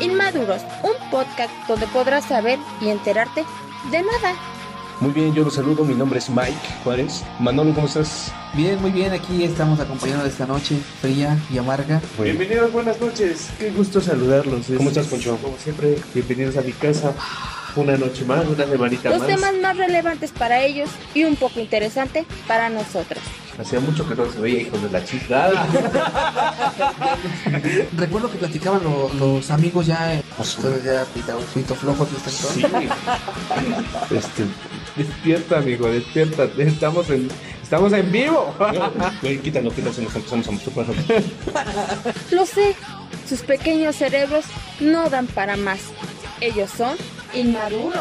Inmaduros, 0.00 0.62
un 0.82 1.10
podcast 1.10 1.52
donde 1.68 1.86
podrás 1.88 2.24
saber 2.26 2.58
y 2.80 2.88
enterarte 2.88 3.44
de 3.90 3.98
nada. 4.02 4.34
Muy 5.00 5.10
bien, 5.12 5.34
yo 5.34 5.44
los 5.44 5.54
saludo. 5.54 5.84
Mi 5.84 5.94
nombre 5.94 6.18
es 6.18 6.28
Mike 6.30 6.54
Juárez. 6.84 7.24
Manolo, 7.40 7.74
¿cómo 7.74 7.86
estás? 7.86 8.32
Bien, 8.54 8.80
muy 8.80 8.90
bien. 8.90 9.12
Aquí 9.12 9.42
estamos 9.44 9.80
acompañando 9.80 10.24
esta 10.26 10.46
noche 10.46 10.76
fría 11.00 11.36
y 11.50 11.58
amarga. 11.58 12.00
Bienvenidos, 12.22 12.72
buenas 12.72 13.00
noches. 13.00 13.50
Qué 13.58 13.70
gusto 13.70 14.00
saludarlos. 14.00 14.66
¿Cómo 14.66 14.90
Es- 14.90 14.96
estás, 14.96 15.06
Poncho? 15.08 15.36
Como 15.42 15.56
siempre, 15.56 15.98
bienvenidos 16.14 16.56
a 16.56 16.62
mi 16.62 16.72
casa. 16.72 17.12
Una 17.74 17.96
noche 17.96 18.24
más, 18.24 18.44
una 18.46 18.66
semanita 18.66 19.10
Los 19.10 19.20
más. 19.20 19.28
temas 19.28 19.54
más 19.62 19.76
relevantes 19.76 20.30
para 20.30 20.62
ellos 20.62 20.90
y 21.14 21.24
un 21.24 21.36
poco 21.36 21.58
interesante 21.60 22.26
para 22.46 22.68
nosotros. 22.68 23.22
Hacía 23.58 23.80
mucho 23.80 24.06
que 24.08 24.14
no 24.14 24.30
se 24.30 24.40
veía, 24.40 24.62
hijos 24.62 24.82
de 24.82 24.90
la 24.90 25.04
chingada. 25.04 25.66
Recuerdo 27.96 28.30
que 28.30 28.38
platicaban 28.38 28.82
lo- 28.82 29.10
los 29.14 29.50
amigos 29.50 29.86
ya, 29.86 30.14
eh, 30.14 30.22
ustedes 30.38 30.84
ya 30.84 31.02
están 31.02 31.22
todos. 31.26 31.44
Sí. 31.54 31.64
Este, 34.14 34.44
despierta, 34.96 35.58
amigo, 35.58 35.88
despierta. 35.88 36.44
Estamos 36.58 37.08
en, 37.10 37.28
estamos 37.62 37.92
en 37.92 38.10
vivo. 38.12 38.54
Güey, 39.22 39.38
quítalo, 39.38 39.70
quítalo, 39.70 39.94
nos 40.02 40.14
empezamos 40.16 40.48
a 40.48 40.52
masturbar. 40.52 40.86
Lo 42.30 42.46
sé, 42.46 42.74
sus 43.28 43.40
pequeños 43.42 43.96
cerebros 43.96 44.44
no 44.80 45.08
dan 45.10 45.26
para 45.26 45.56
más. 45.56 45.80
Ellos 46.42 46.70
son 46.70 46.96
inmaduros. 47.34 47.94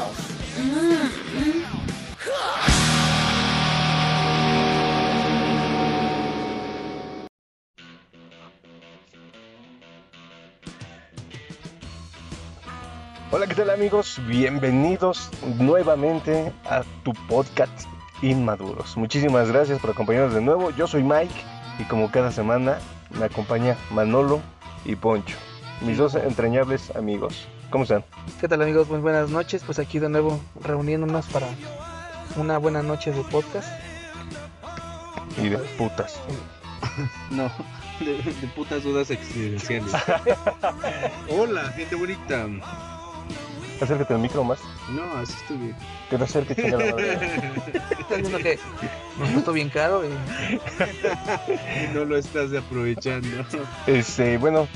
Hola, 13.29 13.45
¿qué 13.45 13.53
tal 13.53 13.69
amigos? 13.69 14.19
Bienvenidos 14.25 15.29
nuevamente 15.59 16.51
a 16.65 16.81
tu 17.03 17.13
podcast 17.29 17.87
Inmaduros. 18.23 18.97
Muchísimas 18.97 19.51
gracias 19.51 19.77
por 19.79 19.91
acompañarnos 19.91 20.33
de 20.33 20.41
nuevo. 20.41 20.71
Yo 20.71 20.87
soy 20.87 21.03
Mike 21.03 21.35
y 21.77 21.83
como 21.83 22.09
cada 22.09 22.31
semana 22.31 22.79
me 23.11 23.25
acompaña 23.25 23.77
Manolo 23.91 24.41
y 24.83 24.95
Poncho, 24.95 25.37
mis 25.81 25.97
dos 25.97 26.15
entrañables 26.15 26.95
amigos. 26.95 27.47
¿Cómo 27.69 27.83
están? 27.83 28.03
¿Qué 28.39 28.47
tal 28.47 28.61
amigos? 28.61 28.89
Muy 28.89 28.99
buenas 28.99 29.29
noches. 29.29 29.63
Pues 29.65 29.79
aquí 29.79 29.99
de 29.99 30.09
nuevo 30.09 30.39
reuniéndonos 30.61 31.25
para 31.27 31.47
una 32.35 32.57
buena 32.57 32.81
noche 32.81 33.11
de 33.11 33.21
podcast. 33.23 33.67
Y 35.37 35.49
de 35.49 35.57
putas. 35.57 36.19
No, 37.29 37.49
de, 38.01 38.17
de 38.17 38.47
putas 38.53 38.83
dudas 38.83 39.09
existenciales. 39.11 39.93
Hola, 41.29 41.69
gente 41.69 41.95
bonita. 41.95 42.47
Acércate 43.79 44.13
al 44.13 44.19
micro 44.19 44.43
más. 44.43 44.59
No, 44.91 45.03
así 45.17 45.33
estoy 45.41 45.57
bien. 45.57 45.75
Que 46.09 46.17
te 46.17 46.23
acerque, 46.23 46.55
chingada 46.55 46.91
madre. 46.91 47.13
Estás 47.99 48.19
viendo 48.19 48.37
que 48.39 48.59
nos 49.17 49.29
costó 49.29 49.53
bien 49.53 49.69
caro 49.69 50.03
y 50.03 50.09
Y 50.09 51.93
no 51.93 52.03
lo 52.03 52.17
estás 52.17 52.53
aprovechando. 52.53 53.45
Este, 53.87 54.37
bueno, 54.37 54.67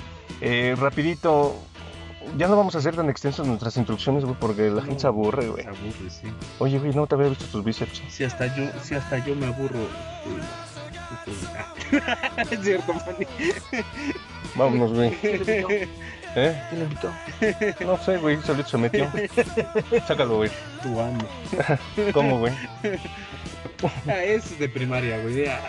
eh, 0.41 0.75
rapidito. 0.77 1.55
Ya 2.37 2.47
no 2.47 2.57
vamos 2.57 2.73
a 2.75 2.79
hacer 2.79 2.95
tan 2.95 3.09
extensos 3.09 3.45
nuestras 3.45 3.77
instrucciones, 3.77 4.25
güey, 4.25 4.35
porque 4.39 4.69
la 4.69 4.81
gente 4.81 5.01
se 5.01 5.07
aburre, 5.07 5.47
güey. 5.47 5.63
Se 5.63 5.69
aburre, 5.69 6.09
sí. 6.09 6.27
Oye, 6.59 6.79
güey, 6.79 6.93
no 6.93 7.05
te 7.05 7.15
había 7.15 7.29
visto 7.29 7.45
tus 7.45 7.63
bíceps. 7.63 8.01
Si 8.09 8.23
hasta 8.23 8.47
yo, 8.55 8.63
si 8.81 8.95
hasta 8.95 9.23
yo 9.23 9.35
me 9.35 9.45
aburro. 9.45 9.79
es 12.51 12.59
cierto, 12.61 12.93
Manny. 12.93 13.27
Vámonos, 14.55 14.93
güey. 14.93 15.15
¿Eh? 16.35 16.61
¿Quién 16.69 16.79
le 16.81 16.85
invitó? 16.85 17.85
No 17.85 17.97
sé, 17.97 18.17
güey, 18.17 18.41
solito 18.41 18.69
se 18.69 18.77
metió. 18.77 19.09
Sácalo, 20.07 20.37
güey. 20.37 20.51
Tu 20.83 20.99
amo. 20.99 21.25
¿Cómo, 22.13 22.39
güey? 22.39 22.53
Ah, 24.07 24.23
es 24.23 24.57
de 24.57 24.69
primaria, 24.69 25.17
güey. 25.21 25.45
ya. 25.45 25.59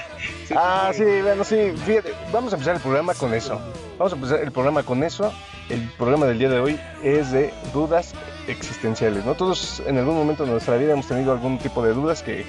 Ah, 0.55 0.91
sí, 0.95 1.05
bueno, 1.23 1.45
sí, 1.45 1.73
fíjate, 1.85 2.15
vamos 2.33 2.53
a 2.53 2.57
empezar 2.57 2.77
el 2.77 2.81
programa 2.81 3.15
con 3.15 3.35
eso. 3.35 3.61
Vamos 3.99 4.13
a 4.13 4.17
empezar 4.17 4.41
el 4.41 4.53
programa 4.53 4.83
con 4.83 5.03
eso. 5.03 5.33
El 5.69 5.89
programa 5.99 6.27
del 6.27 6.39
día 6.39 6.49
de 6.49 6.61
hoy 6.61 6.81
es 7.03 7.33
de 7.33 7.53
dudas 7.73 8.15
existenciales, 8.47 9.25
¿no? 9.25 9.35
Todos 9.35 9.83
en 9.87 9.99
algún 9.99 10.15
momento 10.15 10.45
de 10.45 10.53
nuestra 10.53 10.77
vida 10.77 10.93
hemos 10.93 11.09
tenido 11.09 11.33
algún 11.33 11.59
tipo 11.59 11.85
de 11.85 11.93
dudas 11.93 12.23
que, 12.23 12.47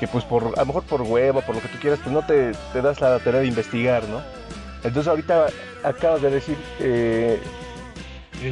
que 0.00 0.08
pues 0.08 0.24
por, 0.24 0.52
a 0.56 0.60
lo 0.60 0.66
mejor 0.66 0.82
por 0.82 1.02
hueva, 1.02 1.40
por 1.42 1.54
lo 1.54 1.62
que 1.62 1.68
tú 1.68 1.78
quieras, 1.80 2.00
pues 2.02 2.12
no 2.12 2.26
te, 2.26 2.52
te 2.72 2.82
das 2.82 3.00
la 3.00 3.18
tarea 3.20 3.40
de 3.40 3.46
investigar, 3.46 4.04
¿no? 4.08 4.20
Entonces 4.82 5.08
ahorita 5.08 5.46
acabas 5.84 6.22
de 6.22 6.30
decir, 6.30 6.56
eh, 6.80 7.40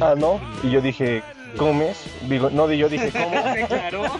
ah, 0.01 0.15
no, 0.17 0.39
y 0.63 0.71
yo 0.71 0.81
dije, 0.81 1.23
¿comes? 1.57 1.97
Digo, 2.27 2.49
no, 2.49 2.71
y 2.71 2.77
yo 2.77 2.89
dije, 2.89 3.11
¿cómo? 3.11 3.31
Claro. 3.67 4.03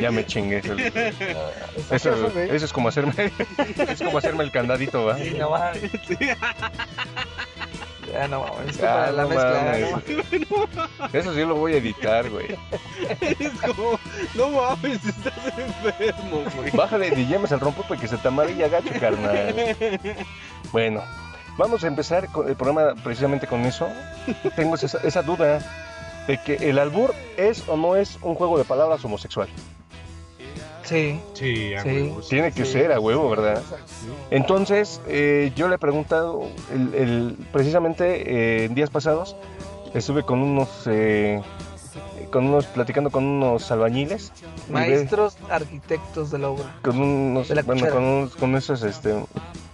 Ya 0.00 0.10
me 0.10 0.24
chingué. 0.26 0.58
Eso, 0.58 0.74
eso, 1.90 2.28
eso 2.40 2.64
es 2.64 2.72
como 2.72 2.88
hacerme, 2.88 3.12
es 3.88 4.02
como 4.02 4.18
hacerme 4.18 4.44
el 4.44 4.50
candadito, 4.50 5.04
¿va? 5.04 5.16
Sí, 5.18 5.34
no 5.38 5.50
mames. 5.50 5.82
Ya 8.12 8.28
no 8.28 8.40
mames. 8.40 8.76
Es 8.76 8.82
Ah, 8.82 8.86
para 8.86 9.12
la 9.12 9.22
no 9.22 9.28
mezcla. 9.28 9.62
mames. 9.62 10.50
¿no? 10.50 11.18
Eso 11.18 11.34
sí 11.34 11.40
lo 11.40 11.54
voy 11.56 11.74
a 11.74 11.76
editar, 11.78 12.28
güey. 12.30 12.46
Es 13.20 13.50
como, 13.60 13.98
no 14.34 14.48
mames, 14.50 15.04
estás 15.04 15.34
enfermo, 15.58 16.42
güey. 16.56 16.70
Bájale 16.70 17.10
de 17.10 17.26
llamas 17.26 17.52
al 17.52 17.60
rompo 17.60 17.84
porque 17.88 18.08
se 18.08 18.16
te 18.16 18.28
amarilla 18.28 18.68
gacho, 18.68 18.90
carnal. 19.00 19.54
Bueno, 20.72 21.02
vamos 21.56 21.82
a 21.84 21.86
empezar 21.86 22.28
con 22.28 22.48
el 22.48 22.56
programa 22.56 22.94
precisamente 23.02 23.46
con 23.46 23.60
eso. 23.64 23.88
Tengo 24.56 24.74
esa, 24.74 24.98
esa 25.02 25.22
duda 25.22 25.60
de 26.26 26.38
que 26.42 26.54
el 26.70 26.78
albur 26.78 27.14
es 27.36 27.68
o 27.68 27.76
no 27.76 27.96
es 27.96 28.18
un 28.22 28.34
juego 28.34 28.58
de 28.58 28.64
palabras 28.64 29.04
homosexual. 29.04 29.48
Sí. 30.84 31.20
Sí, 31.34 31.74
a 31.74 31.82
Sí. 31.82 31.88
huevo, 31.88 32.22
sí. 32.22 32.28
Tiene 32.30 32.52
que 32.52 32.64
ser 32.64 32.92
a 32.92 33.00
huevo, 33.00 33.28
¿verdad? 33.28 33.60
Entonces, 34.30 35.00
eh, 35.08 35.52
yo 35.56 35.66
le 35.68 35.74
he 35.74 35.78
preguntado, 35.78 36.46
el, 36.72 36.94
el- 36.94 37.36
precisamente 37.52 38.62
eh, 38.62 38.64
en 38.66 38.74
días 38.76 38.90
pasados, 38.90 39.34
estuve 39.94 40.22
con 40.22 40.40
unos, 40.40 40.68
eh, 40.86 41.42
con 42.30 42.46
unos, 42.46 42.66
platicando 42.66 43.10
con 43.10 43.24
unos 43.24 43.68
albañiles. 43.72 44.32
ve- 44.68 44.72
Maestros 44.74 45.36
arquitectos 45.50 46.30
de 46.30 46.38
la 46.38 46.50
obra. 46.50 46.76
con 46.82 47.00
unos, 47.00 47.48
De 47.48 47.56
la 47.56 47.62
bueno, 47.62 47.80
cuchara. 47.80 47.94
con, 47.96 48.04
unos- 48.04 48.36
con 48.36 48.54
esos 48.56 48.82
este, 48.84 49.12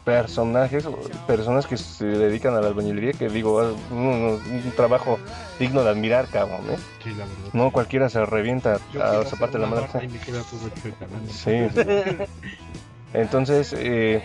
personajes, 0.04 0.88
personas 1.26 1.66
que 1.66 1.76
se 1.76 2.04
dedican 2.04 2.54
a 2.56 2.60
la 2.60 2.68
albañilería, 2.68 3.12
que 3.12 3.28
digo, 3.28 3.60
ah, 3.60 3.72
un, 3.90 4.40
un 4.64 4.72
trabajo 4.76 5.18
digno 5.60 5.84
de 5.84 5.90
admirar, 5.90 6.26
cabrón, 6.26 6.60
¿eh? 6.70 6.76
Sí, 7.04 7.10
la 7.10 7.18
verdad. 7.24 7.36
No 7.52 7.70
cualquiera 7.70 8.08
se 8.08 8.24
revienta 8.26 8.78
Yo 8.92 9.02
a 9.04 9.22
de 9.22 9.58
la 9.58 9.66
una 9.66 9.66
madre. 9.66 9.86
barra 9.92 10.04
y 10.04 10.08
me 10.08 10.18
queda 10.18 10.42
todo 10.42 10.68
chueca, 10.82 11.06
¿no? 11.06 11.32
Sí. 11.32 11.52
Entonces, 13.14 13.74
eh, 13.78 14.22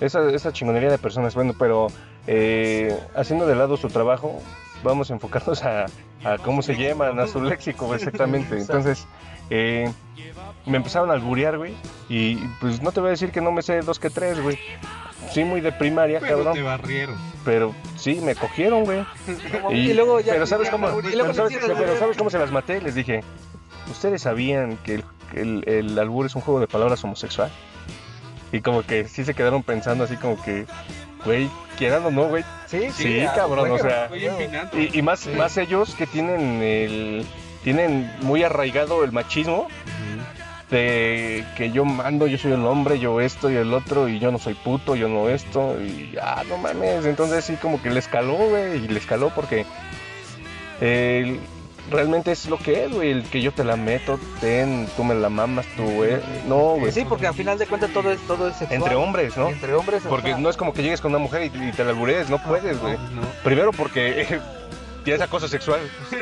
esa, 0.00 0.28
esa 0.30 0.52
chingonería 0.52 0.90
de 0.90 0.98
personas, 0.98 1.34
bueno, 1.34 1.54
pero 1.58 1.86
eh, 2.26 2.98
haciendo 3.14 3.46
de 3.46 3.54
lado 3.54 3.76
su 3.76 3.88
trabajo, 3.88 4.40
vamos 4.82 5.10
a 5.10 5.14
enfocarnos 5.14 5.62
a, 5.64 5.86
a 6.24 6.38
cómo 6.38 6.60
se 6.62 6.74
llaman, 6.76 7.18
a 7.20 7.26
su 7.26 7.42
léxico, 7.42 7.94
exactamente. 7.94 8.58
Entonces, 8.58 9.06
eh, 9.48 9.90
me 10.66 10.76
empezaron 10.76 11.10
a 11.10 11.14
alburear, 11.14 11.56
güey, 11.56 11.74
y 12.08 12.36
pues 12.60 12.82
no 12.82 12.90
te 12.90 13.00
voy 13.00 13.08
a 13.08 13.10
decir 13.12 13.30
que 13.30 13.40
no 13.40 13.52
me 13.52 13.62
sé 13.62 13.80
dos 13.80 13.98
que 14.00 14.10
tres, 14.10 14.42
güey. 14.42 14.58
Sí, 15.32 15.44
muy 15.44 15.60
de 15.60 15.72
primaria, 15.72 16.18
Pero 16.20 16.36
cabrón, 16.38 16.54
te 16.54 16.62
barrieron. 16.62 17.16
pero 17.44 17.74
sí, 17.96 18.20
me 18.22 18.34
cogieron, 18.34 18.84
güey. 18.84 19.04
Y, 19.70 19.92
luego 19.92 20.20
ya. 20.20 20.32
pero 20.32 20.46
sabes 20.46 20.70
cómo, 20.70 20.88
y 20.88 21.14
luego 21.14 21.32
pero 21.32 21.34
sabes, 21.34 21.58
pero 21.76 21.98
sabes 21.98 22.16
cómo 22.16 22.30
se 22.30 22.38
las 22.38 22.50
maté, 22.52 22.80
les 22.80 22.94
dije, 22.94 23.22
¿ustedes 23.90 24.22
sabían 24.22 24.76
que 24.78 24.94
el, 24.94 25.04
el, 25.34 25.64
el 25.68 25.98
albur 25.98 26.26
es 26.26 26.34
un 26.34 26.42
juego 26.42 26.60
de 26.60 26.66
palabras 26.68 27.02
homosexual? 27.04 27.50
Y 28.52 28.60
como 28.60 28.82
que 28.82 29.08
sí 29.08 29.24
se 29.24 29.34
quedaron 29.34 29.62
pensando 29.62 30.04
así 30.04 30.16
como 30.16 30.40
que, 30.42 30.66
güey, 31.24 31.50
quieran 31.76 32.06
o 32.06 32.10
no, 32.10 32.28
güey. 32.28 32.44
Sí, 32.66 32.90
Sí, 32.92 33.20
ah, 33.20 33.32
cabrón, 33.34 33.70
o 33.72 33.78
sea, 33.78 34.08
y, 34.72 34.98
y 34.98 35.02
más, 35.02 35.20
Sí. 35.20 35.30
más 35.30 35.56
ellos 35.58 35.94
que 35.96 36.06
tienen 36.06 36.62
el, 36.62 37.26
tienen 37.64 38.10
muy 38.22 38.42
arraigado 38.44 39.02
el 39.04 39.12
machismo 39.12 39.62
Ujú. 39.62 40.22
De 40.70 41.44
que 41.56 41.70
yo 41.70 41.84
mando, 41.84 42.26
yo 42.26 42.38
soy 42.38 42.52
el 42.52 42.64
hombre, 42.64 42.98
yo 42.98 43.20
esto 43.20 43.50
y 43.50 43.56
el 43.56 43.72
otro, 43.72 44.08
y 44.08 44.18
yo 44.18 44.32
no 44.32 44.38
soy 44.38 44.54
puto, 44.54 44.96
yo 44.96 45.08
no 45.08 45.28
esto, 45.28 45.76
y 45.80 46.16
ah, 46.20 46.42
no 46.48 46.58
mames, 46.58 47.06
entonces 47.06 47.44
sí 47.44 47.56
como 47.56 47.80
que 47.80 47.90
le 47.90 48.00
escaló, 48.00 48.34
güey, 48.34 48.84
y 48.84 48.88
le 48.88 48.98
escaló 48.98 49.30
porque 49.30 49.64
eh, 50.80 51.38
realmente 51.90 52.32
es 52.32 52.48
lo 52.48 52.58
que 52.58 52.84
es, 52.84 52.92
güey, 52.92 53.10
el 53.10 53.22
que 53.24 53.40
yo 53.40 53.52
te 53.52 53.62
la 53.62 53.76
meto, 53.76 54.18
ten, 54.40 54.88
tú 54.96 55.04
me 55.04 55.14
la 55.14 55.28
mamas, 55.28 55.66
tú, 55.76 56.02
eh, 56.02 56.20
no, 56.48 56.74
güey, 56.74 56.90
Sí, 56.90 57.04
porque 57.08 57.28
al 57.28 57.34
final 57.34 57.58
de 57.58 57.66
cuentas 57.66 57.90
todo 57.92 58.10
es, 58.10 58.20
todo 58.26 58.48
es 58.48 58.56
sexual. 58.56 58.80
entre 58.80 58.96
hombres, 58.96 59.36
¿no? 59.36 59.50
Entre 59.50 59.72
hombres. 59.72 60.02
Porque 60.08 60.34
no 60.34 60.50
es 60.50 60.56
como 60.56 60.72
que 60.72 60.82
llegues 60.82 61.00
con 61.00 61.12
una 61.12 61.20
mujer 61.20 61.42
y, 61.42 61.68
y 61.68 61.72
te 61.72 61.84
la 61.84 61.90
alburees, 61.90 62.28
no 62.28 62.42
puedes, 62.42 62.80
güey. 62.80 62.94
No. 62.94 63.22
Primero 63.44 63.70
porque 63.72 64.40
Ya 65.06 65.14
es 65.14 65.20
acoso 65.20 65.48
sexual. 65.48 65.80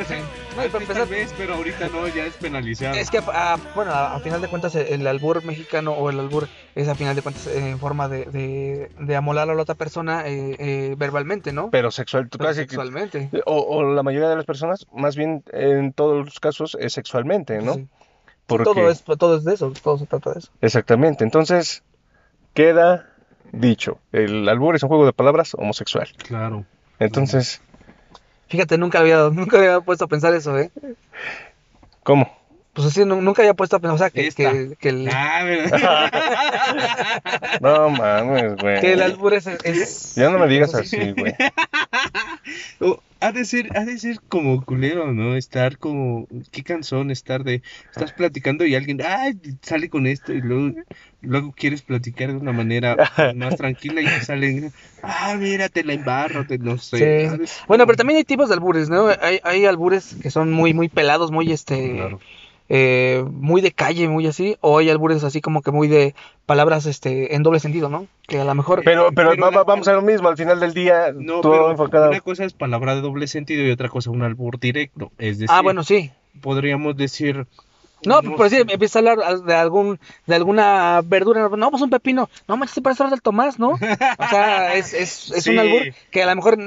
No, 0.56 0.62
para 0.70 0.84
empezar, 0.84 1.08
vez, 1.08 1.34
pero 1.36 1.54
ahorita 1.54 1.88
no, 1.88 2.06
ya 2.06 2.26
es 2.26 2.34
penalizado. 2.34 2.94
Es 2.94 3.10
que, 3.10 3.18
ah, 3.26 3.56
bueno, 3.74 3.90
a, 3.90 4.14
a 4.14 4.20
final 4.20 4.40
de 4.40 4.46
cuentas, 4.46 4.76
el, 4.76 5.04
albur 5.04 5.44
mexicano 5.44 5.90
o 5.94 6.10
el 6.10 6.20
albur 6.20 6.46
es 6.76 6.86
a 6.86 6.94
final 6.94 7.16
de 7.16 7.22
cuentas 7.22 7.48
eh, 7.48 7.70
en 7.70 7.80
forma 7.80 8.08
de, 8.08 8.26
de, 8.26 8.92
de 9.00 9.16
amolar 9.16 9.50
a 9.50 9.54
la 9.54 9.62
otra 9.62 9.74
persona 9.74 10.28
eh, 10.28 10.54
eh, 10.60 10.94
verbalmente, 10.96 11.52
¿no? 11.52 11.70
Pero 11.70 11.90
sexual, 11.90 12.28
tú 12.28 12.38
Pero 12.38 12.50
casi 12.50 12.60
que- 12.60 12.68
sexualmente. 12.68 13.30
O, 13.46 13.56
o 13.62 13.82
la 13.94 14.04
mayoría 14.04 14.28
de 14.28 14.36
las 14.36 14.44
personas, 14.44 14.86
más 14.92 15.16
bien 15.16 15.42
en 15.52 15.92
todos 15.92 16.24
los 16.24 16.38
casos, 16.38 16.76
es 16.78 16.92
sexualmente, 16.92 17.58
¿no? 17.60 17.74
Sí. 17.74 17.88
Porque... 18.46 18.64
Todo, 18.64 18.88
es, 18.90 19.02
todo 19.02 19.36
es 19.38 19.44
de 19.44 19.54
eso, 19.54 19.72
todo 19.82 19.98
se 19.98 20.06
trata 20.06 20.34
de 20.34 20.38
eso. 20.38 20.50
Exactamente. 20.60 21.24
Entonces, 21.24 21.82
queda 22.52 23.08
dicho, 23.50 23.98
el 24.12 24.48
albur 24.48 24.76
es 24.76 24.82
un 24.84 24.88
juego 24.88 25.04
de 25.06 25.12
palabras 25.12 25.54
homosexual. 25.54 26.08
Claro. 26.18 26.64
Entonces, 27.00 27.60
Fíjate, 28.48 28.78
nunca 28.78 29.00
había, 29.00 29.16
nunca 29.32 29.56
había 29.58 29.80
puesto 29.80 30.04
a 30.04 30.08
pensar 30.08 30.34
eso, 30.34 30.58
¿eh? 30.58 30.70
¿cómo? 32.02 32.30
Pues 32.72 32.88
así, 32.88 33.04
nu- 33.04 33.22
nunca 33.22 33.42
había 33.42 33.54
puesto 33.54 33.76
a 33.76 33.78
pensar, 33.78 33.94
o 33.94 33.98
sea, 33.98 34.10
que, 34.10 34.30
que, 34.32 34.76
que 34.80 34.88
el, 34.88 35.08
Ah. 35.12 36.10
No 37.60 37.88
mames, 37.90 38.56
güey. 38.56 38.80
que 38.80 38.94
el 38.94 39.02
albur 39.02 39.34
es... 39.34 39.46
es- 39.46 40.14
Ya 40.16 40.28
no 40.30 40.38
me 40.38 40.48
digas 40.48 40.74
así, 40.74 41.12
güey. 41.12 41.34
Ha 43.20 43.32
de 43.32 43.46
ser, 43.46 43.74
ha 43.74 43.84
de 43.84 43.96
ser 43.98 44.20
como 44.28 44.62
culero, 44.62 45.12
¿no? 45.12 45.34
Estar 45.34 45.78
como, 45.78 46.26
qué 46.50 46.62
cansón 46.62 47.10
estar 47.10 47.42
de, 47.42 47.62
estás 47.90 48.12
platicando 48.12 48.66
y 48.66 48.74
alguien, 48.74 49.00
ay, 49.02 49.38
sale 49.62 49.88
con 49.88 50.06
esto 50.06 50.34
y 50.34 50.42
luego, 50.42 50.76
luego 51.22 51.52
quieres 51.52 51.80
platicar 51.80 52.28
de 52.28 52.36
una 52.36 52.52
manera 52.52 52.96
más 53.34 53.56
tranquila 53.56 54.02
y 54.02 54.04
te 54.04 54.20
salen, 54.20 54.72
ah, 55.02 55.36
mira, 55.38 55.70
te 55.70 55.84
la 55.84 55.94
embarro, 55.94 56.46
te, 56.46 56.58
no 56.58 56.76
sé. 56.76 57.30
Sí. 57.30 57.54
Bueno, 57.66 57.86
pero 57.86 57.96
también 57.96 58.18
hay 58.18 58.24
tipos 58.24 58.48
de 58.48 58.56
albures, 58.56 58.90
¿no? 58.90 59.08
Hay, 59.20 59.40
hay 59.42 59.64
albures 59.64 60.16
que 60.20 60.30
son 60.30 60.52
muy, 60.52 60.74
muy 60.74 60.90
pelados, 60.90 61.30
muy, 61.30 61.50
este... 61.50 61.92
Claro. 61.92 62.20
Eh, 62.68 63.24
muy 63.30 63.60
de 63.60 63.72
calle, 63.72 64.08
muy 64.08 64.26
así, 64.26 64.56
o 64.60 64.78
hay 64.78 64.88
albures 64.90 65.22
así 65.24 65.40
como 65.40 65.60
que 65.62 65.70
muy 65.70 65.86
de 65.88 66.14
palabras 66.46 66.86
este 66.86 67.34
en 67.34 67.42
doble 67.42 67.60
sentido, 67.60 67.88
¿no? 67.88 68.06
Que 68.26 68.38
a 68.40 68.44
lo 68.44 68.54
mejor 68.54 68.82
Pero, 68.84 69.08
pero, 69.14 69.30
Pero 69.30 69.42
va- 69.42 69.50
la- 69.50 69.56
va- 69.58 69.64
vamos 69.64 69.86
a 69.88 69.92
lo 69.92 70.02
mismo, 70.02 70.28
al 70.28 70.36
final 70.36 70.60
del 70.60 70.72
día, 70.74 71.12
No, 71.14 71.40
todo 71.40 71.52
pero 71.52 71.70
enfocado. 71.70 72.08
una 72.10 72.20
cosa 72.20 72.44
es 72.44 72.52
palabra 72.54 72.94
de 72.94 73.00
doble 73.02 73.26
sentido 73.26 73.64
y 73.64 73.70
otra 73.70 73.88
cosa 73.88 74.10
un 74.10 74.22
albur 74.22 74.58
directo. 74.58 75.12
Es 75.18 75.38
decir, 75.38 75.48
Ah, 75.50 75.62
bueno, 75.62 75.84
sí. 75.84 76.10
podríamos 76.40 76.96
decir. 76.96 77.46
No, 78.06 78.20
por 78.22 78.50
sé. 78.50 78.56
decir, 78.56 78.70
empieza 78.70 78.98
a 78.98 79.00
hablar 79.00 79.40
de 79.44 79.54
algún 79.54 79.98
de 80.26 80.34
alguna 80.34 81.00
verdura, 81.02 81.48
no, 81.56 81.70
pues 81.70 81.82
un 81.82 81.88
pepino. 81.88 82.28
No, 82.46 82.58
manches, 82.58 82.82
parece 82.82 83.02
al 83.02 83.08
del 83.10 83.22
Tomás, 83.22 83.58
¿no? 83.58 83.70
O 83.70 84.28
sea, 84.28 84.74
es, 84.74 84.92
es, 84.92 85.30
es 85.30 85.46
un 85.46 85.54
Sí. 85.54 85.58
albur 85.58 85.82
que 86.10 86.22
a 86.22 86.26
lo 86.26 86.36
mejor 86.36 86.58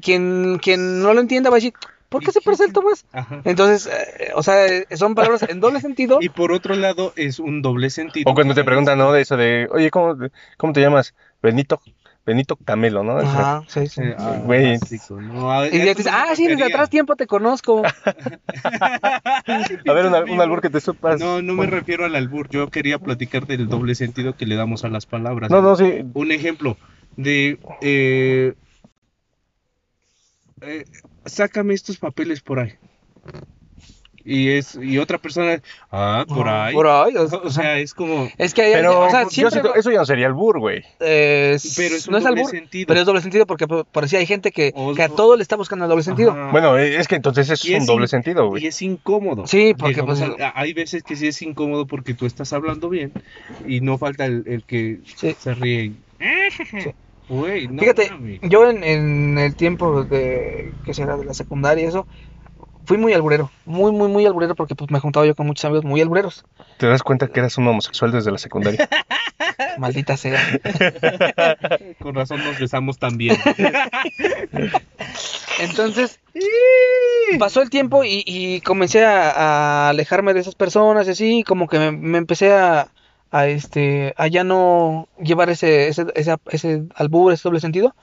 quien, 0.00 0.58
quien 0.62 1.02
no 1.02 1.12
lo 1.12 1.20
entienda 1.20 1.50
va 1.50 1.56
a 1.56 1.58
decir, 1.60 1.74
¿por 2.08 2.22
qué 2.22 2.30
¿Y 2.30 2.32
se 2.32 2.40
parece 2.40 2.64
al 2.64 2.68
es? 2.68 2.72
Tomás? 2.74 3.04
Ajá. 3.12 3.40
Entonces, 3.44 3.86
eh, 3.92 4.30
o 4.34 4.42
sea, 4.42 4.66
son 4.96 5.14
palabras 5.14 5.42
en 5.48 5.60
doble 5.60 5.80
sentido. 5.80 6.18
Y 6.20 6.28
por 6.28 6.52
otro 6.52 6.74
lado 6.74 7.12
es 7.16 7.38
un 7.38 7.62
doble 7.62 7.90
sentido. 7.90 8.30
O 8.30 8.34
cuando 8.34 8.54
te 8.54 8.64
preguntan, 8.64 8.98
¿no? 8.98 9.12
De 9.12 9.22
eso 9.22 9.36
de, 9.36 9.68
oye, 9.70 9.90
¿cómo, 9.90 10.16
cómo 10.56 10.72
te 10.72 10.80
llamas? 10.80 11.14
Benito, 11.42 11.80
Benito 12.26 12.56
Camelo, 12.56 13.02
¿no? 13.04 13.18
Ajá, 13.18 13.62
sí, 13.68 13.86
sí. 13.86 14.02
Eh, 14.02 14.14
ah, 14.18 14.40
Güey. 14.44 14.78
básico, 14.78 15.14
¿no? 15.20 15.50
A- 15.50 15.66
Y 15.68 15.78
ya 15.78 15.84
te 15.94 15.94
dice, 15.94 16.10
ah, 16.12 16.34
sí, 16.34 16.46
desde 16.46 16.64
atrás 16.64 16.90
tiempo 16.90 17.16
te 17.16 17.26
conozco. 17.26 17.82
a 19.84 19.92
ver, 19.92 20.06
una- 20.06 20.24
un 20.24 20.40
albur 20.40 20.60
que 20.60 20.70
te 20.70 20.80
supas. 20.80 21.20
No, 21.20 21.40
no 21.42 21.54
me 21.54 21.66
refiero 21.66 22.04
al 22.04 22.14
albur. 22.16 22.48
Yo 22.50 22.68
quería 22.68 22.98
platicar 22.98 23.46
del 23.46 23.68
doble 23.68 23.94
sentido 23.94 24.34
que 24.36 24.46
le 24.46 24.56
damos 24.56 24.84
a 24.84 24.88
las 24.88 25.06
palabras. 25.06 25.50
No, 25.50 25.62
no, 25.62 25.76
sí. 25.76 26.04
Un 26.14 26.32
ejemplo 26.32 26.76
de. 27.16 27.58
eh, 27.82 28.54
eh, 30.60 30.84
sácame 31.28 31.74
estos 31.74 31.98
papeles 31.98 32.40
por 32.40 32.60
ahí. 32.60 32.74
Y 34.30 34.50
es 34.50 34.74
y 34.74 34.98
otra 34.98 35.16
persona, 35.16 35.62
ah, 35.90 36.26
por 36.28 36.46
Ah, 36.48 36.66
ahí. 36.66 36.74
Por 36.74 36.86
ahí. 36.86 37.16
o- 37.16 37.22
O 37.46 37.50
sea, 37.50 37.78
es 37.78 37.94
como. 37.94 38.28
Es 38.36 38.52
que 38.52 38.60
hay, 38.60 38.72
Pero 38.74 39.00
o 39.06 39.10
sea, 39.10 39.22
yo 39.22 39.30
siempre 39.30 39.52
siento- 39.52 39.74
eso 39.74 39.90
ya 39.90 39.98
no 40.00 40.04
sería 40.04 40.26
albur, 40.26 40.58
güey. 40.58 40.82
eh, 41.00 41.56
Pero 41.76 41.94
es 41.96 42.06
un 42.06 42.12
no 42.12 42.18
es 42.18 42.26
albur, 42.26 42.50
sentido. 42.50 42.86
pero 42.88 43.00
es 43.00 43.06
doble 43.06 43.22
sentido 43.22 43.46
porque 43.46 43.66
por, 43.66 44.08
si 44.08 44.16
hay 44.16 44.26
gente 44.26 44.50
que, 44.52 44.72
O- 44.74 44.92
que 44.94 45.02
a 45.02 45.08
todo 45.08 45.34
le 45.36 45.42
está 45.42 45.56
buscando 45.56 45.86
el 45.86 45.88
doble 45.88 46.02
sentido. 46.02 46.32
Ajá. 46.32 46.50
Bueno, 46.50 46.76
eh, 46.76 46.96
es 46.96 47.08
que 47.08 47.14
entonces 47.14 47.48
eso 47.48 47.66
Y 47.66 47.70
es 47.70 47.76
un 47.76 47.82
es 47.82 47.86
doble 47.86 48.04
in- 48.04 48.08
sentido, 48.08 48.44
Y 48.44 48.48
güey. 48.48 48.66
es 48.66 48.82
incómodo. 48.82 49.46
Sí, 49.46 49.72
porque, 49.78 50.02
pues, 50.04 50.22
hay 50.54 50.72
veces 50.74 51.04
que 51.04 51.16
sí 51.16 51.28
es 51.28 51.40
incómodo 51.40 51.86
porque 51.86 52.12
tú 52.12 52.26
estás 52.26 52.52
hablando 52.52 52.90
bien 52.90 53.12
y 53.66 53.80
no 53.80 53.96
falta 53.96 54.26
el, 54.26 54.42
el 54.46 54.62
que 54.64 54.98
Sí. 55.16 55.34
se 55.38 55.54
ríe. 55.54 55.84
y, 55.84 55.94
Güey, 57.28 57.68
no 57.68 57.80
Fíjate, 57.80 58.10
yo 58.42 58.68
en, 58.68 58.84
en 58.84 59.38
el 59.38 59.54
tiempo 59.54 60.04
de 60.04 60.72
que 60.84 60.94
será 60.94 61.16
de 61.16 61.24
la 61.24 61.34
secundaria 61.34 61.84
y 61.84 61.88
eso, 61.88 62.06
fui 62.88 62.96
muy 62.96 63.12
alburero, 63.12 63.50
muy, 63.66 63.92
muy, 63.92 64.08
muy 64.08 64.24
alburero 64.24 64.54
porque 64.54 64.74
pues 64.74 64.90
me 64.90 64.98
juntaba 64.98 65.26
yo 65.26 65.34
con 65.34 65.46
muchos 65.46 65.66
amigos 65.66 65.84
muy 65.84 66.00
albureros. 66.00 66.46
Te 66.78 66.86
das 66.86 67.02
cuenta 67.02 67.28
que 67.28 67.40
eras 67.40 67.58
un 67.58 67.68
homosexual 67.68 68.12
desde 68.12 68.32
la 68.32 68.38
secundaria. 68.38 68.88
Maldita 69.78 70.16
sea. 70.16 70.40
Con 72.00 72.14
razón 72.14 72.42
nos 72.42 72.58
besamos 72.58 72.98
también. 72.98 73.36
Entonces, 75.60 76.18
pasó 77.38 77.60
el 77.60 77.68
tiempo 77.68 78.04
y, 78.04 78.24
y 78.26 78.62
comencé 78.62 79.04
a, 79.04 79.30
a 79.30 79.88
alejarme 79.90 80.32
de 80.32 80.40
esas 80.40 80.54
personas 80.54 81.06
y 81.08 81.10
así, 81.10 81.44
como 81.46 81.68
que 81.68 81.78
me, 81.78 81.92
me 81.92 82.18
empecé 82.18 82.52
a, 82.52 82.88
a, 83.30 83.46
este, 83.46 84.14
a 84.16 84.26
ya 84.26 84.44
no 84.44 85.08
llevar 85.20 85.50
ese, 85.50 85.88
ese, 85.88 86.06
ese, 86.14 86.36
ese 86.50 86.82
albur, 86.94 87.32
ese 87.32 87.42
doble 87.44 87.60
sentido. 87.60 87.94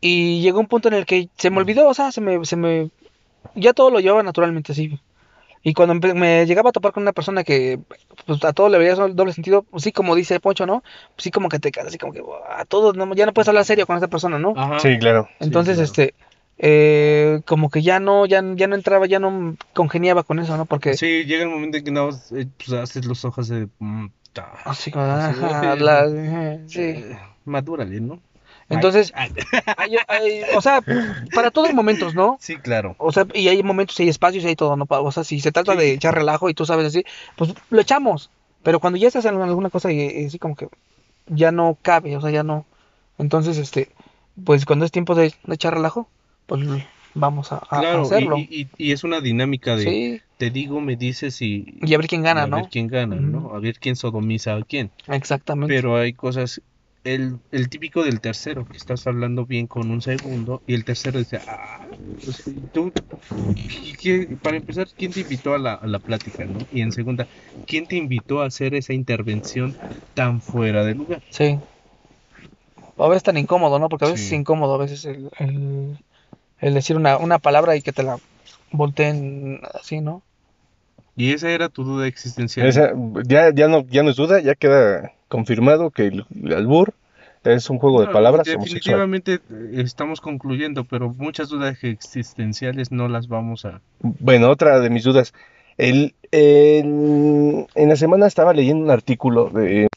Y 0.00 0.40
llegó 0.42 0.60
un 0.60 0.66
punto 0.66 0.88
en 0.88 0.94
el 0.94 1.06
que 1.06 1.28
se 1.36 1.50
me 1.50 1.58
olvidó, 1.58 1.88
o 1.88 1.94
sea, 1.94 2.12
se 2.12 2.20
me, 2.20 2.44
se 2.44 2.56
me, 2.56 2.90
ya 3.54 3.72
todo 3.72 3.90
lo 3.90 4.00
llevaba 4.00 4.22
naturalmente 4.22 4.72
así. 4.72 4.98
Y 5.62 5.74
cuando 5.74 5.94
me 6.14 6.46
llegaba 6.46 6.70
a 6.70 6.72
topar 6.72 6.92
con 6.92 7.02
una 7.02 7.12
persona 7.12 7.42
que 7.42 7.80
pues, 8.26 8.44
a 8.44 8.52
todo 8.52 8.68
le 8.68 8.78
veía 8.78 8.94
doble 8.94 9.32
sentido, 9.32 9.62
pues 9.62 9.82
sí, 9.82 9.92
como 9.92 10.14
dice 10.14 10.38
Poncho, 10.38 10.66
¿no? 10.66 10.82
Pues 11.14 11.24
sí, 11.24 11.30
como 11.30 11.48
que 11.48 11.58
te 11.58 11.72
quedas 11.72 11.88
así, 11.88 11.98
como 11.98 12.12
que 12.12 12.22
a 12.48 12.64
todos, 12.64 12.96
no, 12.96 13.12
ya 13.14 13.26
no 13.26 13.32
puedes 13.32 13.48
hablar 13.48 13.64
serio 13.64 13.86
con 13.86 13.96
esa 13.96 14.08
persona, 14.08 14.38
¿no? 14.38 14.54
Ajá. 14.56 14.78
Sí, 14.78 14.96
claro. 14.98 15.28
Entonces, 15.40 15.74
claro. 15.74 15.84
este, 15.84 16.14
eh, 16.58 17.40
como 17.44 17.70
que 17.70 17.82
ya 17.82 18.00
no, 18.00 18.26
ya, 18.26 18.42
ya 18.54 18.66
no 18.66 18.76
entraba, 18.76 19.06
ya 19.06 19.18
no 19.18 19.56
congeniaba 19.74 20.22
con 20.22 20.38
eso, 20.38 20.56
¿no? 20.56 20.64
Porque 20.64 20.96
Sí, 20.96 21.24
llega 21.24 21.42
el 21.42 21.50
momento 21.50 21.78
en 21.78 21.84
que 21.84 21.90
no, 21.90 22.10
eh, 22.10 22.46
pues, 22.56 22.72
haces 22.72 23.04
los 23.04 23.24
ojos 23.24 23.48
de... 23.48 23.68
ta. 24.32 24.52
así 24.64 24.90
como, 24.90 25.04
Así, 25.04 25.40
ajá, 25.42 25.72
eh, 25.74 25.76
la- 25.80 26.06
eh, 26.06 26.64
sí. 26.66 26.80
eh, 26.80 27.18
madúrale, 27.44 28.00
¿no? 28.00 28.20
Entonces, 28.70 29.12
Ay, 29.16 29.32
hay- 29.76 29.96
hay- 30.08 30.42
o 30.54 30.60
sea, 30.60 30.82
para 31.34 31.50
todos 31.50 31.68
los 31.68 31.74
momentos, 31.74 32.14
¿no? 32.14 32.36
sí, 32.40 32.58
claro. 32.58 32.94
O 32.98 33.12
sea, 33.12 33.26
y 33.32 33.48
hay 33.48 33.62
momentos 33.62 33.98
y 33.98 34.02
hay 34.02 34.08
espacios 34.10 34.44
y 34.44 34.48
hay 34.48 34.56
todo, 34.56 34.76
¿no? 34.76 34.84
Pa- 34.86 35.00
O 35.00 35.10
sea, 35.10 35.24
si 35.24 35.40
se 35.40 35.52
trata 35.52 35.72
Sí. 35.72 35.78
de 35.78 35.92
echar 35.92 36.14
relajo 36.14 36.50
y 36.50 36.54
tú 36.54 36.66
sabes 36.66 36.86
así, 36.86 37.04
pues 37.36 37.54
lo 37.70 37.80
echamos. 37.80 38.30
Pero 38.62 38.80
cuando 38.80 38.98
ya 38.98 39.06
estás 39.08 39.24
en 39.24 39.40
alguna 39.40 39.70
cosa 39.70 39.90
y, 39.92 40.00
y 40.00 40.26
así 40.26 40.38
como 40.38 40.54
que 40.56 40.68
ya 41.26 41.50
no 41.52 41.78
cabe, 41.80 42.16
o 42.16 42.20
sea, 42.20 42.30
ya 42.30 42.42
no. 42.42 42.66
Entonces, 43.16 43.56
este, 43.56 43.90
pues 44.44 44.66
cuando 44.66 44.84
es 44.84 44.90
tiempo 44.92 45.14
de, 45.14 45.32
de 45.44 45.54
echar 45.54 45.72
relajo, 45.74 46.08
pues 46.46 46.60
vamos 47.20 47.52
a, 47.52 47.56
a- 47.56 47.80
a 47.80 47.80
Claro, 47.80 48.00
hacerlo. 48.00 48.36
y, 48.36 48.70
y- 48.78 48.88
y 48.88 48.92
es 48.92 49.04
una 49.04 49.20
dinámica 49.20 49.76
de 49.76 49.84
Sí, 49.84 50.20
te 50.36 50.50
digo, 50.50 50.80
me 50.80 50.96
dices 50.96 51.40
y, 51.42 51.64
y 51.80 51.94
a 51.94 51.98
ver 51.98 52.06
quién 52.06 52.22
gana, 52.22 52.42
a 52.42 52.46
¿no? 52.46 52.56
ver 52.56 52.68
quién 52.68 52.86
gana, 52.88 53.16
¿no? 53.16 53.54
A 53.54 53.60
ver 53.60 53.78
quién 53.78 53.96
sodomiza 53.96 54.54
a 54.56 54.62
quién. 54.64 54.92
Exactamente. 55.08 55.74
Pero 55.74 55.96
hay 55.96 56.14
cosas, 56.14 56.62
el, 57.04 57.40
el 57.50 57.68
típico 57.68 58.04
del 58.04 58.20
tercero, 58.20 58.66
que 58.66 58.76
estás 58.78 59.06
hablando 59.06 59.46
bien 59.46 59.66
con 59.66 59.90
un 59.90 60.00
segundo 60.02 60.62
y 60.66 60.74
el 60.74 60.84
tercero 60.84 61.18
dice, 61.18 61.42
ah, 61.46 61.88
pues, 62.24 62.42
tú, 62.72 62.92
¿y 63.54 63.94
qué- 63.96 64.38
para 64.42 64.56
empezar, 64.56 64.88
¿quién 64.96 65.12
te 65.12 65.20
invitó 65.20 65.54
a 65.54 65.58
la, 65.58 65.74
a 65.74 65.86
la 65.86 66.00
plática, 66.00 66.46
no? 66.46 66.66
Y 66.70 66.82
en 66.82 66.92
segunda, 66.92 67.28
¿quién 67.66 67.86
te 67.88 67.96
invitó 67.96 68.42
a 68.42 68.46
hacer 68.46 68.74
esa 68.74 68.94
intervención 68.94 69.76
tan 70.14 70.40
fuera 70.42 70.84
de 70.84 70.94
lugar? 70.94 71.22
Sí. 71.30 71.62
A 72.98 73.08
veces 73.08 73.22
tan 73.22 73.36
incómodo, 73.38 73.78
¿no? 73.78 73.88
Porque 73.88 74.04
a 74.04 74.08
veces 74.08 74.26
Sí. 74.26 74.26
es 74.26 74.32
incómodo, 74.32 74.74
a 74.74 74.78
veces 74.78 75.04
el, 75.04 75.30
el, 75.38 75.98
el 76.60 76.74
decir 76.74 76.96
una, 76.96 77.16
una 77.18 77.38
palabra 77.38 77.76
y 77.76 77.82
que 77.82 77.92
te 77.92 78.02
la 78.02 78.18
volteen 78.72 79.60
así, 79.80 80.00
¿no? 80.00 80.22
Y 81.16 81.32
esa 81.32 81.50
era 81.50 81.68
tu 81.68 81.84
duda 81.84 82.06
existencial. 82.06 82.66
Esa- 82.66 82.92
ya, 83.24 83.52
ya, 83.52 83.66
no, 83.68 83.84
ya 83.88 84.02
no 84.02 84.10
es 84.10 84.16
duda, 84.16 84.40
ya 84.40 84.54
queda 84.54 85.12
confirmado 85.28 85.90
que 85.90 86.06
el, 86.06 86.26
el 86.44 86.52
albur 86.54 86.94
es 87.44 87.70
un 87.70 87.78
juego 87.78 88.00
de 88.02 88.08
palabras. 88.08 88.46
Definitivamente 88.46 89.34
eh, 89.34 89.40
estamos 89.78 90.20
concluyendo, 90.20 90.84
pero 90.84 91.08
muchas 91.10 91.48
dudas 91.48 91.82
existenciales 91.82 92.92
no 92.92 93.08
las 93.08 93.26
vamos 93.28 93.64
a... 93.64 93.80
Bueno, 94.00 94.48
otra 94.50 94.80
de 94.80 94.90
mis 94.90 95.02
dudas. 95.04 95.32
El, 95.76 96.14
el- 96.30 97.66
en 97.74 97.88
la 97.88 97.96
semana 97.96 98.26
estaba 98.26 98.52
leyendo 98.52 98.84
un 98.84 98.90
artículo 98.90 99.50
de... 99.50 99.88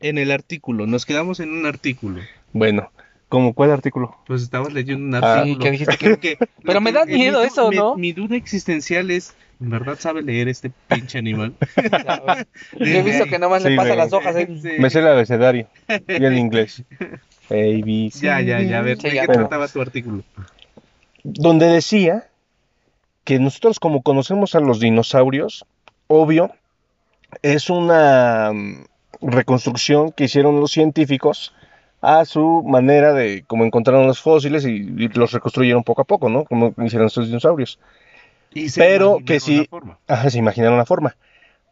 En 0.00 0.18
el 0.18 0.30
artículo, 0.30 0.86
nos 0.86 1.06
quedamos 1.06 1.40
en 1.40 1.50
un 1.50 1.66
artículo. 1.66 2.20
Bueno, 2.52 2.90
¿cómo 3.34 3.52
cuál 3.52 3.72
artículo? 3.72 4.16
Pues 4.28 4.42
estabas 4.42 4.72
leyendo 4.72 5.04
un 5.04 5.14
Ah. 5.24 5.38
artículo. 5.40 5.54
Sí, 5.54 5.58
que 5.60 5.70
dijiste 5.72 5.96
que- 5.98 6.16
Que- 6.36 6.38
Pero 6.64 6.80
me 6.80 6.92
da 6.92 7.04
miedo 7.04 7.40
mi 7.40 7.46
eso, 7.46 7.68
mi- 7.68 7.76
¿no? 7.76 7.96
Mi 7.96 8.12
duda 8.12 8.36
existencial 8.36 9.10
es, 9.10 9.34
¿en 9.60 9.70
verdad 9.70 9.96
sabe 9.98 10.22
leer 10.22 10.48
este 10.48 10.70
pinche 10.86 11.18
animal? 11.18 11.52
Yo 12.78 12.86
he 12.86 13.02
visto 13.02 13.24
que 13.26 13.38
nomás 13.40 13.64
Sí, 13.64 13.70
le 13.70 13.76
pasa 13.76 13.96
las 13.96 14.12
hojas, 14.12 14.36
¿eh? 14.36 14.48
Sí. 14.62 14.68
Me 14.78 14.88
sé 14.88 15.00
el 15.00 15.08
abecedario 15.08 15.66
y 15.88 16.24
el 16.24 16.38
inglés. 16.44 16.84
A, 17.50 17.54
B, 17.54 18.08
C. 18.12 18.24
Ya, 18.24 18.40
ya, 18.40 18.60
ya, 18.62 18.78
a 18.78 18.82
ver, 18.82 18.98
Sí, 18.98 19.08
¿de 19.08 19.14
ya. 19.16 19.20
qué 19.22 19.26
Bueno. 19.26 19.42
trataba 19.42 19.66
tu 19.68 19.80
artículo? 19.82 20.22
donde 21.24 21.66
decía 21.66 22.28
que 23.24 23.38
nosotros 23.40 23.80
como 23.80 24.02
conocemos 24.02 24.54
a 24.54 24.60
los 24.60 24.78
dinosaurios, 24.78 25.64
obvio, 26.06 26.50
es 27.42 27.68
una 27.70 28.52
mm, 28.52 28.84
reconstrucción 29.22 30.12
que 30.12 30.24
hicieron 30.24 30.60
los 30.60 30.70
científicos 30.70 31.52
a 32.04 32.24
su 32.26 32.62
manera 32.66 33.14
de 33.14 33.44
cómo 33.46 33.64
encontraron 33.64 34.06
los 34.06 34.20
fósiles 34.20 34.66
y, 34.66 34.72
y 34.72 35.08
los 35.08 35.32
reconstruyeron 35.32 35.84
poco 35.84 36.02
a 36.02 36.04
poco, 36.04 36.28
¿no? 36.28 36.44
Como 36.44 36.74
hicieron 36.84 37.06
estos 37.06 37.26
dinosaurios. 37.26 37.78
Y 38.52 38.68
se 38.68 38.80
Pero 38.80 39.18
que 39.24 39.40
forma. 39.68 39.98
Ajá, 40.06 40.28
se 40.28 40.38
imaginaron 40.38 40.76
la 40.76 40.84
forma. 40.84 41.16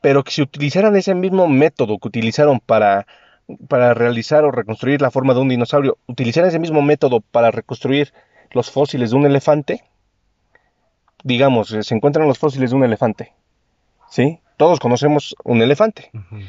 Pero 0.01 0.25
que 0.25 0.33
si 0.33 0.41
utilizaran 0.41 0.97
ese 0.97 1.15
mismo 1.15 1.49
método 1.49 1.99
que 1.99 2.09
utilizaron 2.09 2.61
para, 2.61 3.07
para 3.69 3.93
realizar 3.93 4.45
o 4.45 4.51
reconstruir 4.51 5.03
la 5.03 5.11
forma 5.11 5.35
de 5.35 5.41
un 5.41 5.51
dinosaurio, 5.51 5.99
utilizaran 6.07 6.49
ese 6.49 6.59
mismo 6.59 6.81
método 6.81 7.21
para 7.21 7.51
reconstruir 7.51 8.13
los 8.53 8.71
fósiles 8.71 9.11
de 9.11 9.17
un 9.17 9.27
elefante, 9.27 9.85
digamos, 11.23 11.73
eh, 11.73 11.83
se 11.83 11.95
encuentran 11.95 12.27
los 12.27 12.39
fósiles 12.39 12.71
de 12.71 12.77
un 12.77 12.85
elefante, 12.85 13.33
¿sí? 14.11 14.41
Todos 14.57 14.81
conocemos 14.81 15.37
un 15.45 15.61
elefante. 15.63 16.11
Ujú. 16.15 16.41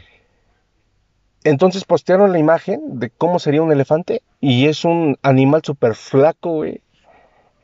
Entonces 1.43 1.83
postearon 1.85 2.31
la 2.31 2.39
imagen 2.39 3.00
de 3.00 3.09
cómo 3.09 3.39
sería 3.39 3.62
un 3.62 3.71
elefante 3.71 4.21
y 4.39 4.67
es 4.67 4.85
un 4.85 5.17
animal 5.21 5.62
súper 5.63 5.95
flaco, 5.95 6.51
güey. 6.55 6.81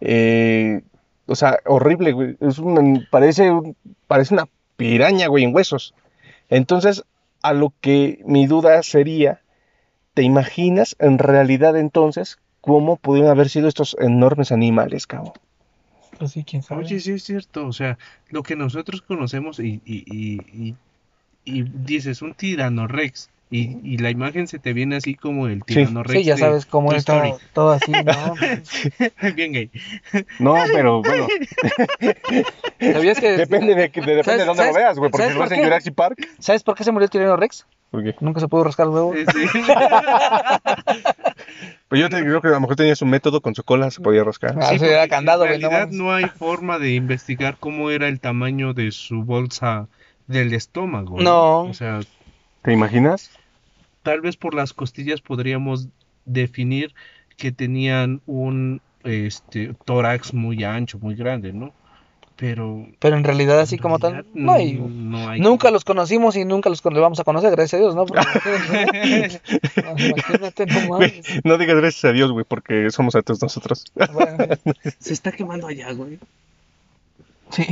Eh, 0.01 0.81
o 1.25 1.36
sea, 1.36 1.59
horrible, 1.65 2.12
güey. 2.12 2.38
Es 2.41 2.59
un, 2.59 3.05
parece, 3.12 3.51
un- 3.51 3.75
parece 4.07 4.33
una 4.33 4.48
piraña, 4.77 5.27
güey, 5.27 5.43
en 5.43 5.55
huesos. 5.55 5.93
Entonces, 6.50 7.03
a 7.41 7.53
lo 7.53 7.74
que 7.81 8.21
mi 8.25 8.48
duda 8.48 8.81
sería, 8.83 9.41
¿te 10.13 10.24
imaginas 10.24 10.95
en 11.00 11.17
realidad 11.19 11.77
entonces 11.77 12.38
cómo 12.62 12.98
pudieron 12.98 13.31
haber 13.31 13.50
sido 13.50 13.67
estos 13.67 13.95
enormes 14.00 14.51
animales, 14.51 15.07
cabrón? 15.07 15.33
Pues 16.17 16.31
sí, 16.31 16.43
quién 16.43 16.63
sabe. 16.63 16.83
Oye, 16.83 17.00
sí 17.00 17.12
es 17.13 17.24
cierto, 17.24 17.65
o 17.65 17.71
sea, 17.71 17.98
lo 18.29 18.43
que 18.43 18.55
nosotros 18.57 19.01
conocemos 19.01 19.59
y, 19.59 19.81
y, 19.86 20.03
y, 20.05 20.41
y, 20.51 20.75
y 21.45 21.63
dices 21.63 22.21
un 22.21 22.33
tiranorex 22.33 23.29
y, 23.51 23.77
y 23.84 23.98
la 23.98 24.12
imagen 24.12 24.48
se 24.48 24.60
te 24.60 24.74
viene 24.74 24.98
así 24.98 25.15
como 25.15 25.48
el 25.48 25.60
Sí. 25.68 25.74
tiranorex 25.75 26.13
Sí, 26.20 26.24
ya 26.24 26.38
sabes 26.38 26.65
cómo 26.68 26.94
es 26.94 27.03
todo, 27.06 27.39
todo 27.53 27.72
así, 27.72 27.91
¿no? 27.91 28.36
Bien 29.36 29.53
gay. 29.53 29.72
No, 30.38 30.53
pero 30.72 31.01
bueno, 31.01 31.27
¿Sabías 32.79 33.20
que... 33.20 33.32
depende 33.38 33.75
de, 33.75 33.89
que- 33.89 34.01
de- 34.01 34.15
depende 34.15 34.24
¿Sabes- 34.24 34.39
de 34.41 34.46
dónde 34.46 34.65
lo 34.68 34.74
veas, 34.74 34.98
güey. 35.00 35.10
Porque 35.12 35.27
si 35.27 35.34
lo 35.34 35.39
por 35.39 35.51
en 35.53 35.60
qué? 35.60 35.65
Jurassic 35.65 35.96
Park, 35.96 36.27
¿Sabes 36.39 36.63
por 36.63 36.75
qué 36.75 36.84
se 36.84 36.91
murió 36.91 37.06
el 37.06 37.10
tirano 37.10 37.36
Rex? 37.38 37.65
¿por 37.91 38.03
qué? 38.03 38.15
Nunca 38.20 38.39
se 38.39 38.48
pudo 38.48 38.63
rascar 38.65 38.86
el 38.86 38.94
huevo. 38.94 39.13
Eh, 39.15 39.25
sí. 39.34 39.62
Pues 41.88 42.00
yo 42.01 42.10
te 42.10 42.22
creo 42.22 42.39
que 42.39 42.50
a 42.50 42.51
lo 42.51 42.60
mejor 42.60 42.75
tenía 42.75 42.96
su 42.96 43.08
método 43.08 43.41
con 43.41 43.56
su 43.56 43.63
cola, 43.63 43.89
se 43.89 44.00
podía 44.00 44.24
rascar. 44.24 44.56
Ah, 44.62 44.68
Sí, 44.70 44.77
sí, 44.77 44.86
era 44.86 45.08
candado, 45.08 45.46
En 45.46 45.50
güey, 45.50 45.60
no 45.62 45.70
realidad 45.70 45.88
mames. 45.88 46.00
no 46.00 46.13
hay 46.13 46.25
forma 46.25 46.77
de 46.77 46.94
investigar 46.94 47.58
cómo 47.60 47.89
era 47.89 48.08
el 48.08 48.20
tamaño 48.20 48.74
de 48.75 48.91
su 48.91 49.24
bolsa 49.24 49.88
del 50.27 50.53
estómago. 50.53 51.20
No. 51.20 51.62
O 51.62 51.74
sea, 51.74 52.01
¿Te 52.62 52.74
imaginas? 52.74 53.32
Tal 54.03 54.22
vez 54.22 54.38
por 54.38 54.53
las 54.53 54.74
costillas 54.74 55.22
podríamos 55.22 55.88
definir 56.25 56.94
que 57.38 57.51
tenían 57.51 58.22
un 58.25 58.82
este 59.03 59.74
tórax 59.86 60.34
muy 60.34 60.63
ancho, 60.63 61.00
muy 61.00 61.15
grande, 61.15 61.53
¿no? 61.53 61.74
Pero 62.36 62.88
Pero 63.00 63.18
en 63.18 63.24
realidad 63.25 63.60
así 63.60 63.75
en 63.75 63.82
como 63.82 63.98
realidad 63.98 64.24
tal, 64.24 64.32
no 64.34 64.53
hay. 64.53 64.74
no 64.74 65.29
hay- 65.29 65.41
Nunca 65.41 65.72
los 65.72 65.84
conocimos 65.84 66.38
y 66.38 66.46
nunca 66.46 66.70
los 66.70 66.82
vamos 66.82 67.20
a 67.20 67.24
conocer, 67.25 67.51
gracias 67.51 67.74
a 67.75 67.84
Dios, 67.84 67.96
¿no? 67.96 68.06
Porque 68.06 68.22
imagínate. 69.98 70.65
No 71.44 71.58
digas 71.58 71.75
gracias 71.77 72.06
a 72.06 72.12
Dios, 72.13 72.32
güey, 72.32 72.46
porque 72.48 72.89
somos 72.91 73.15
ateos 73.15 73.41
nosotros. 73.41 73.86
Bueno, 74.13 74.38
Se 75.00 75.13
está 75.13 75.32
quemando 75.32 75.68
allá, 75.68 75.91
güey. 75.94 76.20
sí. 77.51 77.65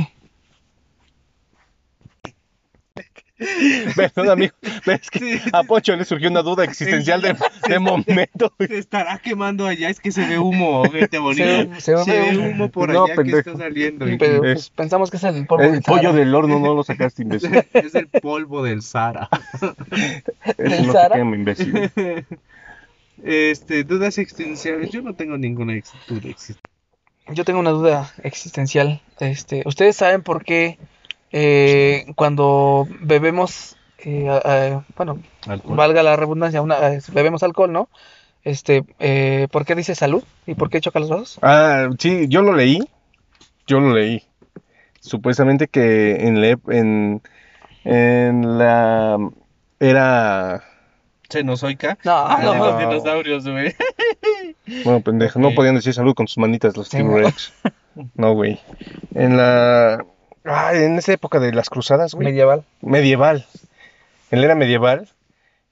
Perdón, 3.96 4.30
amigo, 4.30 4.54
pero 4.84 4.96
es 5.00 5.10
que 5.10 5.40
a 5.52 5.62
Poncho 5.62 5.94
le 5.96 6.04
surgió 6.04 6.28
una 6.28 6.42
duda 6.42 6.64
existencial 6.64 7.22
de, 7.22 7.36
de 7.68 7.78
momento. 7.78 8.52
Se 8.58 8.78
estará 8.78 9.18
quemando 9.18 9.66
allá, 9.66 9.88
es 9.90 10.00
que 10.00 10.10
se 10.10 10.26
ve 10.26 10.38
humo, 10.38 10.82
gente 10.90 11.18
bonita. 11.18 11.80
se 11.80 11.94
ve 11.94 12.04
Se 12.04 12.18
ve 12.20 12.36
humo. 12.38 12.68
por 12.70 12.92
No, 12.92 13.04
allá 13.04 13.14
que 13.22 13.30
está 13.38 13.56
saliendo. 13.56 14.06
Pero 14.18 14.36
Es- 14.44 14.54
pues, 14.54 14.70
pensamos 14.70 15.10
que 15.10 15.18
es 15.18 15.24
el 15.24 15.46
polvo 15.46 15.62
El 15.64 15.72
del 15.72 15.82
pollo 15.82 16.12
del 16.12 16.34
horno 16.34 16.58
no 16.58 16.74
lo 16.74 16.82
sacaste, 16.82 17.22
imbécil. 17.22 17.52
Es 17.72 17.94
el 17.94 18.08
polvo 18.08 18.62
del 18.64 18.82
Sara. 18.82 19.28
Eso 20.56 20.82
no 20.86 20.92
Sara? 20.92 21.14
se 21.14 21.20
quema, 21.20 21.36
imbécil. 21.36 21.90
Este, 23.22 23.84
dudas 23.84 24.18
existenciales. 24.18 24.90
Yo 24.90 25.02
no 25.02 25.14
tengo 25.14 25.36
ninguna 25.38 25.72
duda 26.08 26.28
existencial. 26.28 26.58
Yo 27.30 27.44
tengo 27.44 27.60
una 27.60 27.70
duda 27.70 28.12
existencial. 28.22 29.00
Este, 29.20 29.62
¿ustedes 29.66 29.96
saben 29.96 30.22
por 30.22 30.44
qué 30.44 30.78
eh, 31.32 32.06
cuando 32.16 32.86
bebemos, 33.00 33.76
eh, 33.98 34.78
bueno, 34.96 35.20
valga 35.64 36.02
la 36.02 36.16
redundancia, 36.16 36.62
una, 36.62 36.94
eh, 36.94 37.00
bebemos 37.12 37.42
alcohol, 37.42 37.72
¿no? 37.72 37.88
Este, 38.44 38.84
eh, 38.98 39.48
¿por 39.50 39.64
qué 39.66 39.74
dice 39.74 39.94
salud? 39.94 40.22
¿Y 40.46 40.54
por 40.54 40.70
qué 40.70 40.80
choca 40.80 41.00
los 41.00 41.10
vasos? 41.10 41.38
Ah, 41.42 41.88
sí, 41.98 42.26
yo 42.28 42.42
lo 42.42 42.54
leí. 42.54 42.80
Yo 43.66 43.80
lo 43.80 43.92
leí. 43.94 44.22
Supuestamente 45.00 45.68
que 45.68 46.26
en, 46.26 46.40
la 46.40 46.58
en, 46.68 47.20
en 47.84 48.58
la 48.58 49.18
era. 49.80 50.62
¿Cenozoica? 51.30 51.98
No, 52.04 52.12
Ah, 52.16 52.40
no, 52.42 52.54
los 52.54 52.72
no. 52.72 52.78
dinosaurios, 52.78 53.46
güey. 53.48 53.74
Bueno, 54.84 55.00
pendejo, 55.00 55.38
no 55.38 55.52
podían 55.54 55.74
decir 55.76 55.92
salud 55.94 56.14
con 56.14 56.26
sus 56.28 56.38
manitas 56.38 56.76
los. 56.76 56.88
T-Rex. 56.90 57.52
No, 58.14 58.34
güey. 58.34 58.60
En 59.14 59.36
la. 59.36 60.04
Ah, 60.48 60.72
en 60.74 60.96
esa 60.98 61.12
época 61.12 61.38
de 61.40 61.52
las 61.52 61.70
cruzadas, 61.70 62.14
güey. 62.14 62.26
medieval. 62.26 62.64
medieval. 62.80 63.46
En 64.30 64.40
la 64.40 64.46
era 64.46 64.54
medieval 64.54 65.08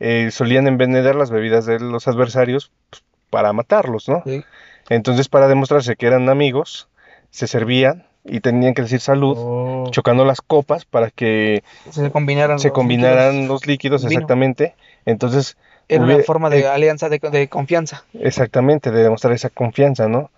eh, 0.00 0.30
solían 0.30 0.66
envenenar 0.66 1.14
las 1.14 1.30
bebidas 1.30 1.66
de 1.66 1.78
los 1.80 2.06
adversarios 2.08 2.70
pues, 2.90 3.02
para 3.30 3.52
matarlos, 3.52 4.08
¿no? 4.08 4.22
Sí. 4.24 4.44
Entonces, 4.88 5.28
para 5.28 5.48
demostrarse 5.48 5.96
que 5.96 6.06
eran 6.06 6.28
amigos, 6.28 6.88
se 7.30 7.46
servían 7.46 8.06
y 8.24 8.40
tenían 8.40 8.74
que 8.74 8.82
decir 8.82 9.00
salud, 9.00 9.36
Oh. 9.38 9.88
chocando 9.90 10.24
las 10.24 10.40
copas 10.40 10.84
para 10.84 11.10
que 11.10 11.62
Se 11.90 12.10
combinaran 12.10 12.58
se 12.58 12.68
los 12.68 12.74
combinaran 12.74 13.32
líquidos. 13.34 13.48
los 13.48 13.66
líquidos 13.66 14.04
exactamente. 14.04 14.74
Entonces, 15.04 15.56
Era 15.88 16.02
una 16.04 16.18
forma 16.24 16.50
de 16.50 16.66
alianza, 16.66 17.08
de, 17.08 17.18
de 17.18 17.48
confianza. 17.48 18.04
exactamente, 18.20 18.90
de 18.90 19.02
demostrar 19.04 19.32
esa 19.32 19.50
confianza, 19.50 20.08
¿no? 20.08 20.30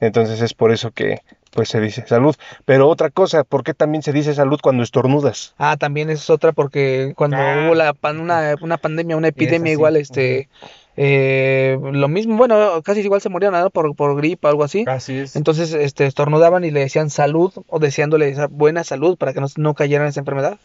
Entonces 0.00 0.40
es 0.40 0.54
por 0.54 0.72
eso 0.72 0.90
que 0.92 1.20
pues 1.50 1.68
se 1.68 1.80
dice 1.80 2.04
salud. 2.06 2.34
Pero 2.64 2.88
otra 2.88 3.10
cosa, 3.10 3.44
¿por 3.44 3.62
qué 3.64 3.74
también 3.74 4.02
se 4.02 4.12
dice 4.12 4.34
salud 4.34 4.58
cuando 4.62 4.82
estornudas? 4.82 5.54
Ah, 5.58 5.76
también 5.76 6.10
esa 6.10 6.22
es 6.22 6.30
otra 6.30 6.52
porque 6.52 7.12
cuando 7.16 7.36
Ah. 7.38 7.64
hubo 7.66 7.74
la 7.74 7.92
pan- 7.94 8.20
una, 8.20 8.54
una 8.60 8.76
pandemia, 8.78 9.16
una 9.16 9.28
epidemia 9.28 9.72
igual, 9.72 9.96
este, 9.96 10.48
eh, 10.96 11.78
lo 11.80 12.08
mismo, 12.08 12.36
bueno, 12.36 12.82
casi 12.82 13.00
igual 13.00 13.20
se 13.20 13.28
morían, 13.28 13.52
¿no? 13.52 13.70
Por, 13.70 13.94
por 13.96 14.16
gripa 14.16 14.48
o 14.48 14.50
algo 14.50 14.64
así. 14.64 14.84
Así 14.86 15.18
es. 15.18 15.34
Entonces, 15.36 15.72
este, 15.72 16.06
estornudaban 16.06 16.64
y 16.64 16.70
le 16.70 16.80
decían 16.80 17.10
salud 17.10 17.52
o 17.68 17.78
deseándole 17.78 18.28
esa 18.28 18.46
buena 18.48 18.84
salud 18.84 19.16
para 19.16 19.32
que 19.32 19.40
no, 19.40 19.46
no 19.56 19.74
cayera 19.74 20.04
en 20.04 20.10
esa 20.10 20.20
enfermedad 20.20 20.58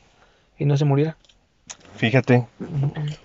y 0.58 0.66
no 0.66 0.78
se 0.78 0.86
muriera. 0.86 1.18
Fíjate. 1.96 2.48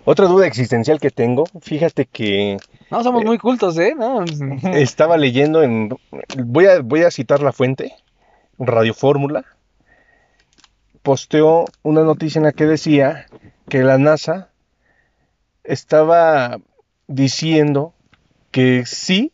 Otra 0.05 0.27
duda 0.27 0.47
existencial 0.47 1.01
que 1.01 1.11
tengo, 1.11 1.45
fíjate 1.61 2.07
que 2.07 2.57
No, 2.91 3.03
somos 3.03 3.25
muy 3.25 3.39
cultos, 3.39 3.77
¿eh? 3.79 3.95
No, 3.97 4.25
estaba 4.73 5.17
leyendo 5.17 5.63
en... 5.63 5.91
Voy 6.39 6.67
a, 6.67 6.81
voy 6.81 7.03
a 7.03 7.11
citar 7.11 7.43
la 7.43 7.53
fuente, 7.53 7.93
Radio 8.59 8.95
Fórmula. 8.95 9.45
Posteó 11.03 11.65
una 11.83 12.03
noticia 12.03 12.39
en 12.39 12.45
la 12.45 12.53
que 12.53 12.67
decía 12.67 13.27
que 13.69 13.83
la 13.83 13.99
NASA 13.99 14.51
estaba 15.65 16.59
diciendo 17.09 17.93
que 18.51 18.85
sí, 18.87 19.33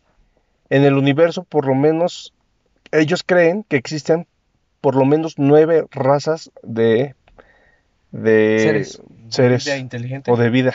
en 0.71 0.85
el 0.85 0.95
universo 0.95 1.45
por 1.45 1.67
lo 1.67 1.75
menos 1.75 2.33
ellos 2.93 3.23
creen 3.25 3.65
que 3.65 3.77
existen 3.77 4.27
por 4.81 4.95
lo 4.95 5.05
menos 5.05 5.35
nueve 5.37 5.87
razas 5.91 6.51
de, 6.63 7.15
de 8.13 8.59
Seres. 8.61 9.03
seres 9.29 9.65
Vida 9.65 9.79
inteligente. 9.79 10.31
o 10.31 10.37
de 10.37 10.51
vida. 10.51 10.75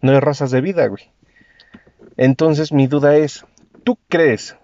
No 0.00 0.12
hay 0.12 0.20
razas 0.20 0.50
de 0.50 0.60
vida, 0.60 0.86
güey. 0.86 1.10
Entonces 2.16 2.72
mi 2.72 2.86
duda 2.86 3.16
es, 3.16 3.44
¿tú 3.84 3.98
crees 4.08 4.56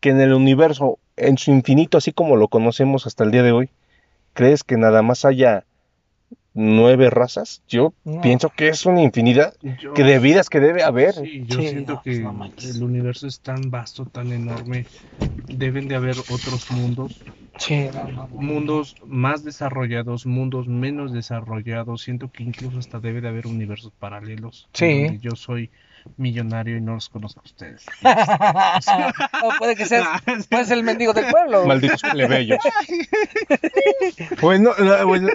que 0.00 0.10
en 0.10 0.20
el 0.20 0.32
universo, 0.32 0.98
en 1.16 1.38
su 1.38 1.50
infinito, 1.50 1.98
así 1.98 2.12
como 2.12 2.36
lo 2.36 2.48
conocemos 2.48 3.06
hasta 3.06 3.24
el 3.24 3.30
día 3.30 3.42
de 3.42 3.52
hoy, 3.52 3.70
crees 4.32 4.64
que 4.64 4.76
nada 4.76 5.02
más 5.02 5.24
haya 5.24 5.64
nueve 6.54 7.10
razas? 7.10 7.62
Yo 7.68 7.92
No. 8.04 8.20
pienso 8.20 8.50
que 8.50 8.68
es 8.68 8.84
una 8.86 9.02
infinidad 9.02 9.54
Yo- 9.80 9.94
que 9.94 10.02
de 10.04 10.18
vidas 10.18 10.48
que 10.50 10.60
debe 10.60 10.82
haber. 10.82 11.14
Sí, 11.14 11.44
yo 11.46 11.60
Sí, 11.60 11.68
siento 11.68 11.94
no, 11.94 12.02
que 12.02 12.18
no 12.20 12.50
el 12.58 12.82
universo 12.82 13.26
es 13.26 13.40
tan 13.40 13.70
vasto, 13.70 14.04
tan 14.06 14.32
enorme. 14.32 14.86
Deben 15.48 15.86
de 15.88 15.94
haber 15.96 16.16
otros 16.18 16.70
mundos, 16.70 17.22
sí, 17.58 17.88
no, 17.94 18.04
no, 18.04 18.12
no. 18.12 18.28
mundos 18.28 18.96
más 19.06 19.44
desarrollados, 19.44 20.26
mundos 20.26 20.68
menos 20.68 21.12
desarrollados. 21.12 22.02
Siento 22.02 22.30
que 22.30 22.42
incluso 22.42 22.78
hasta 22.78 23.00
debe 23.00 23.20
de 23.20 23.28
haber 23.28 23.46
universos 23.46 23.92
paralelos. 23.98 24.68
Sí. 24.72 25.04
donde 25.04 25.18
yo 25.20 25.30
soy 25.36 25.70
millonario 26.18 26.76
y 26.76 26.80
no 26.80 26.94
los 26.94 27.08
conozco 27.08 27.40
a 27.40 27.44
ustedes. 27.44 27.84
O 29.44 29.50
puede 29.58 29.74
que 29.76 29.86
sea, 29.86 30.22
puede 30.48 30.64
ser 30.64 30.78
el 30.78 30.84
mendigo 30.84 31.12
del 31.12 31.26
pueblo. 31.26 31.66
Malditos 31.66 32.02
plebeyos. 32.02 32.58
Bueno, 34.40 34.70
bueno, 35.06 35.28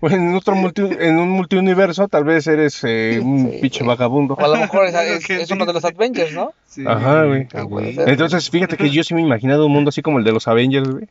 bueno, 0.00 0.16
en, 0.16 0.34
otro 0.34 0.54
multi, 0.54 0.82
en 0.82 1.18
un 1.18 1.30
multiuniverso 1.30 2.08
tal 2.08 2.24
vez 2.24 2.46
eres 2.46 2.80
eh, 2.84 3.20
un 3.22 3.50
Sí. 3.52 3.58
pinche 3.60 3.84
vagabundo. 3.84 4.34
O 4.34 4.44
a 4.44 4.48
lo 4.48 4.56
mejor 4.56 4.86
es, 4.86 4.94
Es 4.94 5.10
es- 5.20 5.26
que 5.26 5.42
es 5.42 5.50
uno 5.50 5.66
de 5.66 5.72
los 5.72 5.84
Avengers, 5.84 6.32
¿no? 6.32 6.52
Sí, 6.66 6.84
Ajá, 6.86 7.24
güey. 7.24 7.46
ah, 7.54 7.62
güey. 7.62 7.96
Entonces, 7.98 8.48
fíjate 8.50 8.76
que 8.76 8.90
yo 8.90 9.02
sí 9.04 9.14
me 9.14 9.20
he 9.20 9.24
imaginado 9.24 9.66
un 9.66 9.72
mundo 9.72 9.88
así 9.90 10.02
como 10.02 10.18
el 10.18 10.24
de 10.24 10.32
los 10.32 10.48
Avengers, 10.48 10.88
güey. 10.88 11.08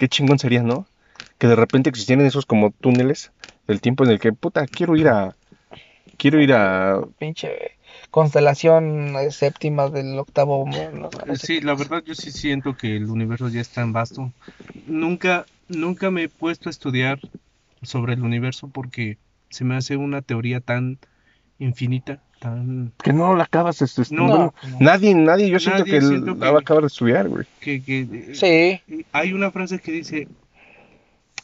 Qué 0.00 0.08
chingón 0.08 0.38
sería, 0.38 0.62
¿no? 0.62 0.86
Que 1.36 1.46
de 1.46 1.56
repente 1.56 1.90
existieran 1.90 2.24
esos 2.24 2.46
como 2.46 2.70
túneles 2.70 3.32
del 3.66 3.82
tiempo 3.82 4.02
en 4.04 4.12
el 4.12 4.18
que, 4.18 4.32
puta, 4.32 4.66
quiero 4.66 4.96
ir 4.96 5.08
a... 5.08 5.36
Quiero 6.16 6.40
ir 6.40 6.54
a... 6.54 7.02
Pinche 7.18 7.72
constelación 8.10 9.14
eh, 9.16 9.30
séptima 9.30 9.90
del 9.90 10.18
octavo. 10.18 10.64
no 10.66 11.10
sé. 11.36 11.46
Sí, 11.46 11.60
la 11.60 11.74
verdad 11.74 12.02
yo 12.02 12.14
sí 12.14 12.32
siento 12.32 12.78
que 12.78 12.96
el 12.96 13.10
universo 13.10 13.50
ya 13.50 13.60
es 13.60 13.68
tan 13.68 13.92
vasto. 13.92 14.32
Nunca, 14.86 15.44
nunca 15.68 16.10
me 16.10 16.22
he 16.22 16.28
puesto 16.30 16.70
a 16.70 16.70
estudiar 16.70 17.20
sobre 17.82 18.14
el 18.14 18.22
universo 18.22 18.68
porque 18.68 19.18
se 19.50 19.64
me 19.64 19.76
hace 19.76 19.98
una 19.98 20.22
teoría 20.22 20.60
tan 20.60 20.98
infinita, 21.58 22.22
tan 22.40 22.92
Que 23.02 23.12
no 23.12 23.36
la 23.36 23.44
acabas, 23.44 23.80
No, 24.10 24.26
bueno, 24.26 24.54
no. 24.68 24.76
nadie, 24.80 25.14
nadie, 25.14 25.48
yo 25.48 25.60
siento 25.60 25.80
Nadie, 25.80 25.92
que 25.92 26.00
siento 26.00 26.34
la 26.34 26.46
que- 26.46 26.52
va 26.52 26.58
a 26.58 26.60
acabar 26.60 26.82
de 26.82 26.86
estudiar, 26.88 27.28
güey. 27.28 27.46
que, 27.60 27.80
que 27.82 28.34
Sí, 28.34 29.02
hay 29.12 29.32
una 29.32 29.52
frase 29.52 29.78
que 29.78 29.92
dice 29.92 30.26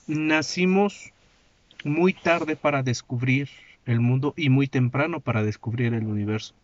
nacimos 0.07 1.13
muy 1.85 2.13
tarde 2.13 2.57
para 2.57 2.83
descubrir 2.83 3.49
el 3.87 4.01
mundo 4.01 4.35
y 4.37 4.49
muy 4.51 4.67
temprano 4.67 5.21
para 5.21 5.43
descubrir 5.45 5.95
el 5.95 6.07
universo. 6.07 6.55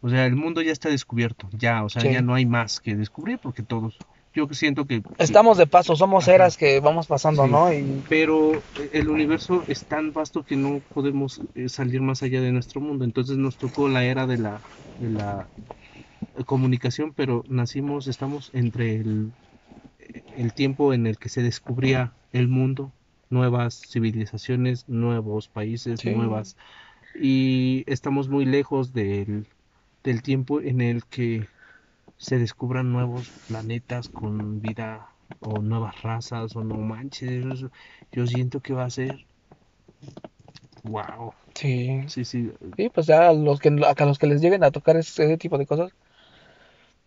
O 0.00 0.08
sea, 0.08 0.26
el 0.26 0.36
mundo 0.36 0.62
ya 0.62 0.72
está 0.72 0.88
descubierto, 0.88 1.48
ya, 1.52 1.84
o 1.84 1.88
sea, 1.88 2.02
Sí. 2.02 2.10
ya 2.12 2.22
no 2.22 2.34
hay 2.34 2.46
más 2.46 2.80
que 2.80 2.96
descubrir 2.96 3.38
porque 3.38 3.62
todos, 3.62 3.96
yo 4.34 4.48
siento 4.52 4.86
que 4.86 5.02
estamos 5.18 5.58
de 5.58 5.66
paso, 5.66 5.96
somos 5.96 6.26
eras 6.28 6.56
que 6.56 6.80
vamos 6.80 7.06
pasando, 7.06 7.44
Sí. 7.44 7.50
¿no? 7.50 7.72
Y 7.72 8.02
pero 8.08 8.52
el 8.92 9.08
universo 9.08 9.64
es 9.68 9.84
tan 9.86 10.12
vasto 10.12 10.44
que 10.44 10.56
no 10.56 10.80
podemos 10.92 11.40
eh, 11.54 11.68
salir 11.68 12.00
más 12.00 12.22
allá 12.22 12.40
de 12.40 12.52
nuestro 12.52 12.80
mundo. 12.80 13.04
Entonces 13.04 13.36
nos 13.36 13.56
tocó 13.58 13.88
la 13.88 14.04
era 14.04 14.26
de 14.26 14.38
la, 14.38 14.62
de 14.98 15.10
la 15.10 15.48
comunicación, 16.46 17.12
pero 17.14 17.44
nacimos, 17.48 18.06
estamos 18.08 18.50
entre 18.54 18.96
el, 18.96 19.32
el 20.36 20.54
tiempo 20.54 20.94
en 20.94 21.06
el 21.06 21.18
que 21.18 21.28
se 21.28 21.42
descubría 21.42 22.14
el 22.32 22.48
mundo, 22.48 22.92
nuevas 23.30 23.82
civilizaciones, 23.88 24.88
nuevos 24.88 25.48
países, 25.48 26.00
Sí. 26.00 26.10
nuevas... 26.10 26.56
Y 27.20 27.84
estamos 27.88 28.30
muy 28.30 28.46
lejos 28.46 28.94
del, 28.94 29.46
del 30.02 30.22
tiempo 30.22 30.62
en 30.62 30.80
el 30.80 31.04
que 31.04 31.46
se 32.22 32.38
descubran 32.38 32.92
nuevos 32.92 33.34
planetas 33.46 34.08
con 34.08 34.60
vida 34.60 35.16
o 35.40 35.62
nuevas 35.62 36.02
razas 36.02 36.56
o 36.56 36.64
no 36.64 36.76
manches. 36.78 37.64
Yo 38.12 38.26
siento 38.26 38.60
que 38.60 38.74
va 38.74 38.84
a 38.86 38.90
ser. 38.90 39.26
Wow. 40.84 41.34
sí, 41.54 42.08
Sí, 42.08 42.24
sí. 42.24 42.50
sí, 42.76 42.90
pues 42.90 43.06
ya 43.06 43.28
a 43.28 43.32
los 43.34 43.60
que, 43.60 43.68
a 43.70 44.04
los 44.06 44.18
que 44.18 44.26
les 44.26 44.40
lleguen 44.40 44.64
a 44.64 44.70
tocar 44.72 44.96
ese 44.96 45.38
tipo 45.38 45.58
de 45.58 45.66
cosas, 45.66 45.92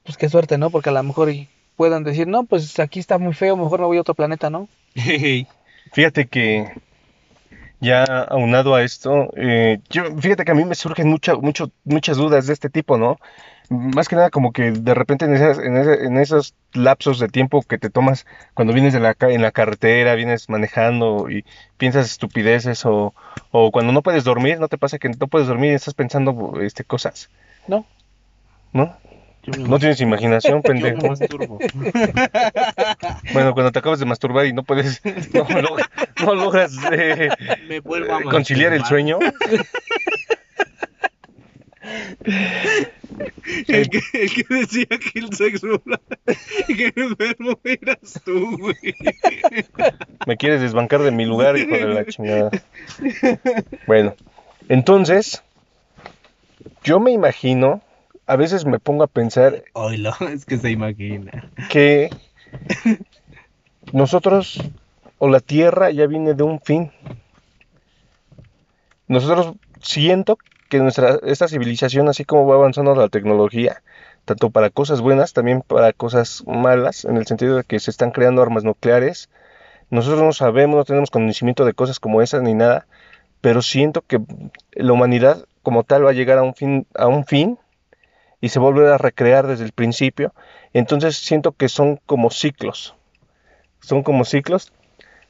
pues 0.04 0.18
qué 0.18 0.30
suerte, 0.30 0.58
¿no? 0.58 0.72
Porque 0.72 0.90
a 0.90 0.94
lo 0.94 1.04
mejor 1.04 1.30
y 1.30 1.50
puedan 1.76 2.04
decir, 2.04 2.28
no, 2.28 2.46
pues 2.46 2.80
aquí 2.80 3.00
está 3.00 3.18
muy 3.18 3.34
feo, 3.34 3.58
mejor 3.58 3.80
me 3.82 3.86
voy 3.88 3.98
a 3.98 4.02
otro 4.02 4.16
planeta, 4.16 4.50
¿no? 4.50 4.70
Fíjate 5.94 6.28
que 6.28 6.68
ya 7.86 8.04
aunado 8.06 8.76
a 8.76 8.84
esto, 8.84 9.32
eh, 9.38 9.80
yo, 9.90 10.04
fíjate 10.20 10.46
que 10.46 10.52
a 10.52 10.56
mí 10.56 10.66
me 10.66 10.76
surgen 10.76 11.08
mucha, 11.10 11.36
mucho, 11.36 11.72
muchas 11.86 12.18
dudas 12.18 12.48
de 12.48 12.54
este 12.54 12.70
tipo, 12.70 12.98
¿no? 12.98 13.18
Más 13.70 14.08
que 14.08 14.16
nada 14.16 14.30
como 14.30 14.52
que 14.54 14.72
de 14.72 14.94
repente 14.94 15.26
en, 15.26 15.34
esas, 15.36 15.58
en, 15.60 15.78
ese- 15.78 16.06
en 16.06 16.18
esos 16.18 16.56
lapsos 16.74 17.20
de 17.20 17.30
tiempo 17.30 17.64
que 17.64 17.78
te 17.80 17.90
tomas 17.90 18.26
cuando 18.54 18.74
vienes 18.74 18.94
de 18.94 19.00
la, 19.00 19.16
en 19.22 19.42
la 19.42 19.52
carretera, 19.52 20.16
vienes 20.16 20.50
manejando 20.50 21.30
y 21.30 21.46
piensas 21.78 22.06
estupideces 22.08 22.86
o, 22.86 23.16
o 23.52 23.72
cuando 23.72 23.92
no 23.94 24.04
puedes 24.04 24.24
dormir, 24.24 24.60
¿no 24.60 24.68
te 24.68 24.78
pasa 24.78 25.00
que 25.00 25.10
no 25.10 25.28
puedes 25.28 25.48
dormir 25.48 25.72
y 25.72 25.76
estás 25.76 25.94
pensando 25.96 26.60
este, 26.62 26.84
cosas? 26.86 27.30
No. 27.68 27.86
¿No? 28.74 28.98
No 29.60 29.78
tienes 29.80 30.02
imaginación, 30.02 30.62
yo 30.66 30.74
me 30.74 30.82
pendejo. 30.82 31.08
masturbo. 31.08 31.60
Bueno, 33.34 33.54
cuando 33.54 33.72
te 33.72 33.80
acabas 33.80 34.00
de 34.00 34.06
masturbar 34.06 34.46
y 34.46 34.54
no 34.54 34.64
puedes, 34.64 35.02
no, 35.34 35.46
log- 35.48 35.88
no 36.24 36.36
logras 36.36 36.74
eh, 36.92 37.30
Me 37.68 37.80
vuelvo 37.82 38.16
a 38.16 38.22
conciliar 38.24 38.74
el 38.74 38.86
sueño. 38.86 39.20
El 43.68 43.90
que, 43.90 44.00
el 44.14 44.34
que 44.34 44.46
decía 44.50 44.86
que 44.88 45.20
el 45.20 45.34
sexo 45.34 45.68
era- 45.86 46.00
que 46.68 46.86
el 46.96 47.04
enfermo 47.12 47.60
eras 47.64 48.22
tú, 48.26 48.58
güey. 48.58 48.96
Me 50.26 50.38
quieres 50.38 50.62
desbancar 50.62 51.02
de 51.02 51.12
mi 51.12 51.26
lugar, 51.26 51.58
hijo 51.58 51.76
de 51.76 51.86
la 51.88 52.06
chingada. 52.06 52.50
Bueno, 53.88 54.16
entonces, 54.70 55.44
yo 56.84 57.00
me 57.00 57.12
imagino, 57.12 57.82
a 58.28 58.36
veces 58.36 58.66
me 58.66 58.80
pongo 58.80 59.04
a 59.04 59.08
pensar 59.08 59.64
Oilo, 59.74 60.14
es 60.34 60.46
que 60.46 60.58
se 60.58 60.72
imagina. 60.72 61.50
que 61.70 62.10
nosotros 63.94 64.62
o 65.18 65.30
la 65.30 65.40
Tierra 65.40 65.92
ya 65.92 66.08
viene 66.08 66.34
de 66.34 66.44
un 66.44 66.60
fin. 66.60 66.92
Nosotros 69.08 69.54
siento 69.82 70.38
que 70.70 70.80
nuestra 70.80 71.20
esta 71.24 71.48
civilización, 71.48 72.10
así 72.10 72.26
como 72.26 72.48
va 72.48 72.56
avanzando 72.56 72.96
la 72.96 73.08
tecnología, 73.08 73.82
tanto 74.26 74.50
para 74.50 74.70
cosas 74.70 75.02
buenas, 75.02 75.34
también 75.34 75.62
para 75.62 75.94
cosas 75.94 76.44
malas, 76.48 77.06
en 77.06 77.18
el 77.18 77.28
sentido 77.28 77.58
de 77.58 77.64
que 77.64 77.80
se 77.80 77.92
están 77.92 78.12
creando 78.12 78.42
armas 78.42 78.64
nucleares. 78.64 79.30
Nosotros 79.92 80.22
no 80.22 80.34
sabemos, 80.34 80.76
no 80.76 80.86
tenemos 80.86 81.12
conocimiento 81.12 81.64
de 81.64 81.74
cosas 81.74 82.00
como 82.00 82.22
esas 82.22 82.42
ni 82.42 82.56
nada, 82.56 82.88
pero 83.42 83.62
siento 83.62 84.02
que 84.02 84.20
la 84.74 84.94
humanidad 84.94 85.46
como 85.62 85.84
tal 85.84 86.06
va 86.06 86.10
a 86.10 86.14
llegar 86.14 86.40
a 86.40 86.44
un 86.44 86.56
fin, 86.56 86.88
a 86.96 87.08
un 87.08 87.26
fin 87.26 87.60
y 88.46 88.50
se 88.50 88.60
vuelve 88.60 88.88
a 88.94 88.98
recrear 89.00 89.48
desde 89.48 89.66
el 89.66 89.72
principio. 89.72 90.34
Entonces 90.72 91.18
siento 91.18 91.52
que 91.54 91.68
son 91.68 92.00
como 92.06 92.30
ciclos. 92.30 92.94
Son 93.80 94.04
como 94.04 94.24
ciclos. 94.24 94.72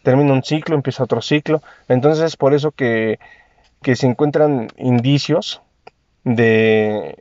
Termina 0.03 0.33
un 0.33 0.43
ciclo, 0.43 0.75
empieza 0.75 1.03
otro 1.03 1.21
ciclo. 1.21 1.61
Entonces 1.87 2.25
es 2.25 2.35
por 2.35 2.53
eso 2.53 2.71
que, 2.71 3.17
que 3.81 3.95
se 3.95 4.05
encuentran 4.07 4.67
indicios 4.77 5.61
de 6.25 7.15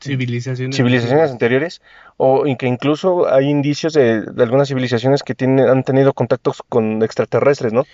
Civilizaciones. 0.00 0.76
civilizaciones 0.76 1.30
anteriores 1.30 1.80
o 2.16 2.44
que 2.58 2.66
incluso 2.66 3.26
hay 3.32 3.48
indicios 3.50 3.92
de, 3.94 4.22
de 4.22 4.42
algunas 4.42 4.68
civilizaciones 4.68 5.22
que 5.22 5.34
tienen, 5.34 5.66
han 5.68 5.82
tenido 5.82 6.12
contactos 6.12 6.62
con 6.68 7.02
extraterrestres, 7.02 7.72
¿no? 7.72 7.84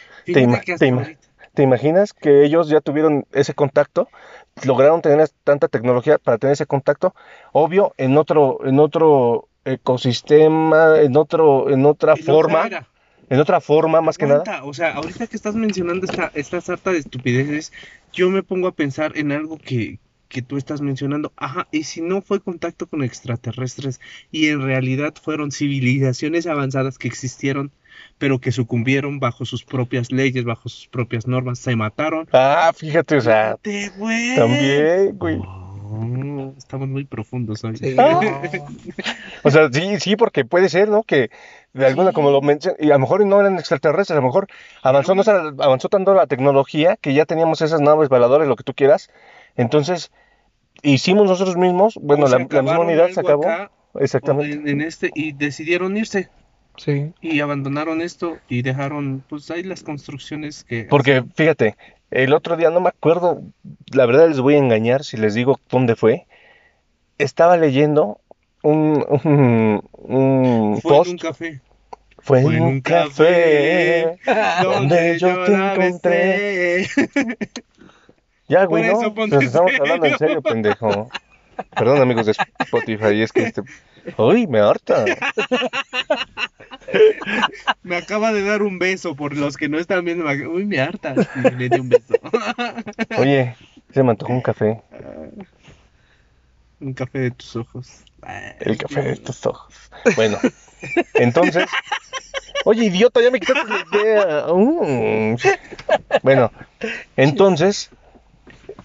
Ima- 0.43 0.59
te 0.79 0.87
ima- 0.87 1.03
¿Te 1.61 1.65
imaginas 1.65 2.15
que 2.15 2.43
ellos 2.43 2.71
ya 2.71 2.81
tuvieron 2.81 3.27
ese 3.33 3.53
contacto? 3.53 4.09
Lograron 4.65 5.03
tener 5.03 5.29
tanta 5.45 5.69
tecnología 5.69 6.17
para 6.17 6.39
tener 6.39 6.55
ese 6.55 6.65
contacto. 6.65 7.15
Obvio, 7.53 7.93
en 7.99 8.17
otro, 8.17 8.61
en 8.65 8.81
otro 8.81 9.47
ecosistema, 9.67 10.99
en 11.03 11.19
otro, 11.19 11.69
en 11.69 11.85
otra 11.85 12.15
en 12.17 12.25
forma, 12.25 12.67
en 13.29 13.41
otra 13.41 13.61
forma 13.61 14.01
más 14.01 14.17
que 14.17 14.25
nada. 14.25 14.65
O 14.65 14.73
sea, 14.73 14.95
ahorita 14.95 15.27
que 15.27 15.37
estás 15.37 15.55
mencionando 15.55 16.07
esta, 16.07 16.33
esta 16.33 16.63
sarta 16.63 16.93
de 16.93 16.99
estupideces, 17.01 17.75
yo 18.11 18.31
me 18.31 18.43
pongo 18.43 18.67
a 18.67 18.73
pensar 18.73 19.13
en 19.19 19.31
algo 19.31 19.59
que, 19.59 19.99
que 20.31 20.41
tú 20.41 20.57
estás 20.57 20.81
mencionando. 20.81 21.31
Ajá, 21.37 21.69
y 21.71 21.85
si 21.85 22.01
no 22.01 22.23
fue 22.23 22.41
contacto 22.41 22.87
con 22.87 23.05
extraterrestres 23.05 24.01
y 24.33 24.49
en 24.49 24.63
realidad 24.63 25.13
fueron 25.21 25.53
civilizaciones 25.53 26.47
avanzadas 26.47 26.97
que 26.97 27.09
existieron, 27.09 27.71
pero 28.19 28.39
que 28.41 28.53
sucumbieron 28.53 29.21
bajo 29.21 29.45
sus 29.45 29.65
propias 29.65 30.11
leyes, 30.13 30.45
bajo 30.45 30.69
sus 30.69 30.87
propias 30.89 31.27
normas, 31.27 31.59
se 31.59 31.75
mataron. 31.77 32.29
Ah, 32.33 32.73
fíjate, 32.75 33.17
o 33.17 33.21
sea, 33.21 33.57
Fíjate, 33.63 33.99
güey. 33.99 34.37
también, 34.37 35.19
güey. 35.19 35.39
Oh, 35.93 36.55
estamos 36.57 36.89
muy 36.89 37.05
profundos 37.05 37.65
hoy. 37.65 37.77
Sí, 37.77 37.97
Ah. 37.99 38.21
O 39.43 39.51
sea, 39.51 39.69
sí, 39.73 39.99
sí, 39.99 40.17
porque 40.17 40.45
puede 40.45 40.69
ser, 40.69 40.89
¿no? 40.89 41.03
Que 41.03 41.31
de 41.73 41.87
alguna, 41.87 42.13
como 42.13 42.31
lo 42.31 42.41
mencioné, 42.43 42.77
y 42.81 42.91
a 42.91 42.95
lo 42.95 43.01
mejor 43.01 43.25
no 43.27 43.41
eran 43.41 43.59
extraterrestres, 43.59 44.13
a 44.17 44.21
lo 44.21 44.27
mejor 44.27 44.47
avanzó, 44.83 45.15
no, 45.15 45.23
avanzó 45.63 45.89
tanto 45.89 46.15
la 46.15 46.27
tecnología 46.27 46.97
que 46.97 47.13
ya 47.15 47.27
teníamos 47.27 47.61
esas 47.63 47.81
naves 47.81 48.09
voladores, 48.09 48.47
lo 48.49 48.57
que 48.57 48.65
tú 48.65 48.75
quieras. 48.75 49.11
Entonces, 49.57 50.13
hicimos 50.83 51.27
nosotros 51.27 51.57
mismos, 51.57 51.99
bueno, 52.01 52.27
la, 52.29 52.39
la 52.39 52.63
misma 52.63 52.79
unidad 52.81 53.09
se 53.11 53.21
acabó. 53.21 53.43
acá, 53.45 53.71
Exactamente. 53.99 54.53
en, 54.57 54.69
en 54.69 54.81
este 54.83 55.11
y 55.15 55.33
decidieron 55.33 55.97
irse. 55.97 56.29
Sí. 56.81 57.13
y 57.21 57.41
abandonaron 57.41 58.01
esto 58.01 58.39
y 58.49 58.63
dejaron 58.63 59.23
pues 59.29 59.51
ahí 59.51 59.63
las 59.63 59.83
construcciones 59.83 60.65
que 60.65 60.85
Porque, 60.85 61.23
fíjate, 61.35 61.77
el 62.11 62.33
otro 62.33 62.57
día 62.57 62.71
no 62.71 62.81
me 62.81 62.89
acuerdo, 62.89 63.43
la 63.93 64.07
verdad 64.07 64.29
les 64.29 64.41
voy 64.41 64.55
a 64.55 64.59
engañar 64.59 65.05
si 65.05 65.19
les 65.19 65.35
digo 65.35 65.61
dónde 65.69 65.95
fue. 65.95 66.27
Estaba 67.19 67.59
leyendo 67.59 68.19
un, 68.63 69.05
un, 69.25 69.83
un 69.93 70.81
fue 70.81 71.03
en 71.03 71.09
un 71.11 71.19
café 71.19 71.61
Fue 72.19 72.43
fue 72.43 72.57
en 72.57 72.63
un 72.63 72.81
café. 72.81 74.19
Donde 74.63 75.19
yo 75.19 75.45
te 75.45 75.53
encontré. 75.53 76.87
Ya, 78.49 78.65
güey, 78.65 78.85
¿no? 78.85 79.03
Nos 79.03 79.45
estamos 79.45 79.71
serio. 79.71 79.83
hablando 79.83 80.07
en 80.07 80.19
serio, 80.19 80.43
pendejo. 80.43 81.09
Perdón, 81.77 82.01
amigos 82.01 82.27
de 82.27 82.35
Spotify, 82.61 83.23
es 83.23 83.33
que 83.33 83.43
este. 83.43 83.63
¡Uy, 84.17 84.47
me 84.47 84.61
harta! 84.61 85.05
Me 87.83 87.97
acaba 87.97 88.33
de 88.33 88.43
dar 88.43 88.63
un 88.63 88.79
beso 88.79 89.15
por 89.15 89.37
los 89.37 89.57
que 89.57 89.69
no 89.69 89.79
están 89.79 90.05
viendo. 90.05 90.25
Uy, 90.25 90.65
me 90.65 90.81
harta. 90.81 91.15
Y 91.37 91.51
le 91.57 91.69
di 91.69 91.79
un 91.79 91.89
beso. 91.89 92.15
Oye, 93.19 93.55
se 93.93 94.03
me 94.03 94.11
antojó 94.11 94.33
un 94.33 94.41
café. 94.41 94.81
Un 96.81 96.95
café 96.95 97.19
de 97.19 97.31
tus 97.31 97.57
ojos. 97.57 98.05
El 98.61 98.79
café 98.79 99.03
de 99.03 99.17
tus 99.17 99.45
ojos. 99.47 99.75
Bueno, 100.17 100.39
entonces. 101.15 101.67
Oye, 102.65 102.85
idiota, 102.85 103.21
ya 103.23 103.31
me 103.31 103.41
quitaste 103.41 103.69
la 103.69 103.85
idea. 103.93 104.47
Mm. 104.53 105.37
Bueno, 106.23 106.51
entonces. 107.17 107.91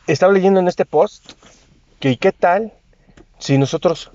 Estaba 0.08 0.34
leyendo 0.34 0.60
en 0.60 0.68
este 0.68 0.86
post 0.86 1.32
que 2.00 2.18
qué 2.18 2.32
tal 2.32 2.74
si 3.40 3.58
nosotros. 3.58 4.12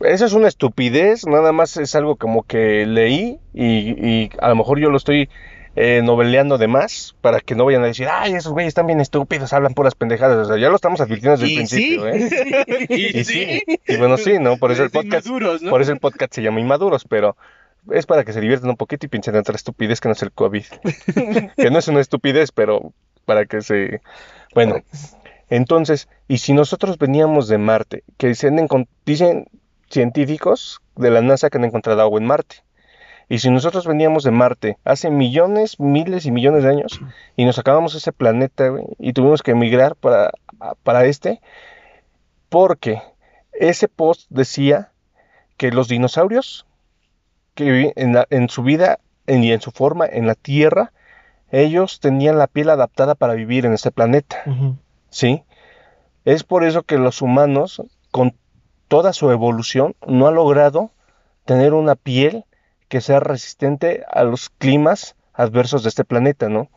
Esa 0.00 0.26
es 0.26 0.32
una 0.32 0.48
estupidez, 0.48 1.26
nada 1.26 1.52
más 1.52 1.76
es 1.76 1.94
algo 1.94 2.16
como 2.16 2.42
que 2.42 2.86
leí 2.86 3.38
y, 3.54 3.64
y 3.64 4.30
a 4.40 4.48
lo 4.48 4.56
mejor 4.56 4.80
yo 4.80 4.90
lo 4.90 4.96
estoy 4.96 5.28
eh, 5.74 6.02
noveleando 6.04 6.58
de 6.58 6.68
más 6.68 7.14
para 7.22 7.40
que 7.40 7.54
no 7.54 7.64
vayan 7.64 7.82
a 7.82 7.86
decir, 7.86 8.06
ay, 8.10 8.34
esos 8.34 8.52
güeyes 8.52 8.68
están 8.68 8.86
bien 8.86 9.00
estúpidos, 9.00 9.54
hablan 9.54 9.72
puras 9.72 9.94
pendejadas. 9.94 10.36
O 10.36 10.44
sea, 10.44 10.58
ya 10.58 10.68
lo 10.68 10.76
estamos 10.76 11.00
advirtiendo 11.00 11.38
desde 11.38 11.54
el 11.54 11.62
Y 11.62 11.66
sí. 11.66 11.98
principio, 11.98 12.08
¿eh? 12.08 12.86
Y, 12.90 13.18
Y 13.18 13.24
sí, 13.24 13.62
y 13.86 13.96
bueno, 13.96 14.18
sí, 14.18 14.38
¿no? 14.38 14.58
Por 14.58 14.70
eso 14.70 14.82
el 14.82 14.90
podcast, 14.90 15.26
por 15.70 15.80
eso 15.80 15.92
el 15.92 15.98
podcast 15.98 16.34
se 16.34 16.42
llama 16.42 16.60
Inmaduros, 16.60 17.06
pero 17.08 17.36
es 17.90 18.04
para 18.04 18.24
que 18.24 18.34
se 18.34 18.40
diviertan 18.42 18.68
un 18.68 18.76
poquito 18.76 19.06
y 19.06 19.08
piensen 19.08 19.34
en 19.34 19.40
otra 19.40 19.56
estupidez 19.56 20.00
que 20.00 20.08
no 20.08 20.12
es 20.12 20.22
el 20.22 20.32
COVID. 20.32 20.64
que 21.56 21.70
no 21.70 21.78
es 21.78 21.88
una 21.88 22.00
estupidez, 22.00 22.52
pero 22.52 22.92
para 23.24 23.46
que 23.46 23.62
se... 23.62 24.02
Bueno, 24.54 24.76
entonces, 25.56 26.08
y 26.28 26.38
si 26.38 26.52
nosotros 26.52 26.98
veníamos 26.98 27.48
de 27.48 27.58
Marte, 27.58 28.04
que 28.16 28.28
encon- 28.30 28.88
dicen 29.06 29.46
científicos 29.90 30.80
de 30.96 31.10
la 31.10 31.20
NASA 31.22 31.50
que 31.50 31.58
han 31.58 31.64
encontrado 31.64 32.00
agua 32.00 32.18
en 32.20 32.26
Marte. 32.26 32.56
Y 33.28 33.38
si 33.38 33.50
nosotros 33.50 33.86
veníamos 33.86 34.24
de 34.24 34.30
Marte 34.30 34.76
hace 34.84 35.10
millones, 35.10 35.78
miles 35.80 36.26
y 36.26 36.30
millones 36.30 36.64
de 36.64 36.70
años 36.70 37.00
y 37.36 37.44
nos 37.44 37.58
acabamos 37.58 37.94
ese 37.94 38.12
planeta 38.12 38.70
y 38.98 39.12
tuvimos 39.12 39.42
que 39.42 39.52
emigrar 39.52 39.96
para, 39.96 40.32
para 40.82 41.04
este, 41.06 41.40
porque 42.48 43.00
ese 43.52 43.88
post 43.88 44.26
decía 44.30 44.90
que 45.56 45.70
los 45.70 45.88
dinosaurios 45.88 46.66
que 47.54 47.92
en, 47.96 48.14
la- 48.14 48.26
en 48.30 48.48
su 48.48 48.62
vida 48.62 48.98
y 49.26 49.52
en 49.52 49.60
su 49.60 49.70
forma 49.70 50.06
en 50.06 50.26
la 50.26 50.34
Tierra, 50.34 50.92
ellos 51.50 52.00
tenían 52.00 52.38
la 52.38 52.46
piel 52.46 52.70
adaptada 52.70 53.14
para 53.14 53.34
vivir 53.34 53.66
en 53.66 53.72
este 53.74 53.90
planeta. 53.90 54.42
¿Sí? 55.12 55.44
Es 56.24 56.42
por 56.42 56.64
eso 56.64 56.82
que 56.82 56.98
los 56.98 57.22
humanos, 57.22 57.82
con 58.10 58.34
toda 58.88 59.12
su 59.12 59.30
evolución, 59.30 59.94
no 60.06 60.26
han 60.26 60.34
logrado 60.34 60.90
tener 61.44 61.74
una 61.74 61.94
piel 61.94 62.44
que 62.88 63.00
sea 63.00 63.20
resistente 63.20 64.04
a 64.10 64.24
los 64.24 64.50
climas 64.50 65.14
adversos 65.34 65.82
de 65.82 65.90
este 65.90 66.04
planeta, 66.04 66.48
¿no? 66.48 66.68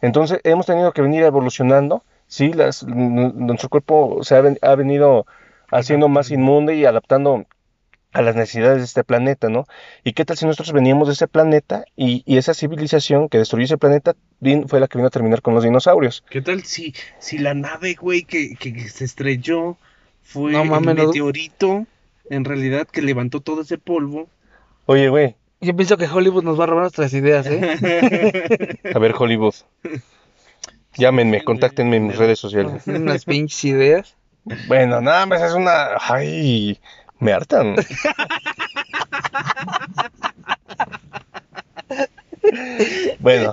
Entonces 0.00 0.40
hemos 0.44 0.66
tenido 0.66 0.92
que 0.92 1.02
venir 1.02 1.22
evolucionando, 1.22 2.02
sí, 2.26 2.52
las, 2.52 2.84
nuestro 2.84 3.68
cuerpo 3.68 4.18
se 4.22 4.36
ha, 4.36 4.42
ha 4.62 4.74
venido 4.74 5.26
haciendo 5.70 6.08
más 6.08 6.30
inmune 6.30 6.74
y 6.74 6.84
adaptando 6.84 7.44
a 8.12 8.22
las 8.22 8.36
necesidades 8.36 8.78
de 8.78 8.84
este 8.84 9.04
planeta, 9.04 9.48
¿no? 9.48 9.66
¿Y 10.04 10.12
qué 10.12 10.24
tal 10.24 10.36
si 10.36 10.44
nosotros 10.46 10.72
veníamos 10.72 11.08
de 11.08 11.14
ese 11.14 11.28
planeta 11.28 11.84
y, 11.96 12.22
y 12.26 12.36
esa 12.36 12.52
civilización 12.54 13.28
que 13.28 13.38
destruyó 13.38 13.64
ese 13.64 13.78
planeta 13.78 14.14
fue 14.66 14.80
la 14.80 14.88
que 14.88 14.98
vino 14.98 15.06
a 15.08 15.10
terminar 15.10 15.40
con 15.42 15.54
los 15.54 15.64
dinosaurios? 15.64 16.22
¿Qué 16.28 16.42
tal 16.42 16.62
si, 16.64 16.94
si 17.18 17.38
la 17.38 17.54
nave, 17.54 17.94
güey, 17.94 18.24
que, 18.24 18.54
que, 18.56 18.72
que 18.74 18.88
se 18.88 19.04
estrelló 19.04 19.76
fue 20.22 20.52
No 20.52 20.64
mames, 20.64 20.88
el 20.90 20.96
no- 20.96 21.06
meteorito, 21.06 21.86
en 22.30 22.44
realidad, 22.44 22.86
que 22.86 23.02
levantó 23.02 23.40
todo 23.40 23.62
ese 23.62 23.78
polvo? 23.78 24.28
Oye, 24.86 25.08
güey, 25.08 25.36
Yo 25.60 25.74
pienso 25.76 25.96
que 25.96 26.06
Hollywood 26.06 26.42
nos 26.44 26.58
va 26.60 26.64
a 26.64 26.66
robar 26.66 26.82
nuestras 26.82 27.12
ideas, 27.14 27.46
¿eh? 27.46 28.78
A 28.94 28.98
ver, 28.98 29.14
Hollywood. 29.18 29.54
Llámenme, 30.96 31.42
contáctenme 31.44 31.96
en 31.96 32.08
mis 32.08 32.16
redes 32.18 32.38
sociales. 32.38 32.86
Unas 32.86 33.24
pinches 33.24 33.64
ideas. 33.64 34.14
Bueno, 34.66 35.00
nada 35.00 35.24
más 35.24 35.40
es 35.40 35.52
una. 35.54 35.90
Ay, 36.00 36.78
me 37.22 37.32
hartan. 37.32 37.76
Bueno, 43.20 43.52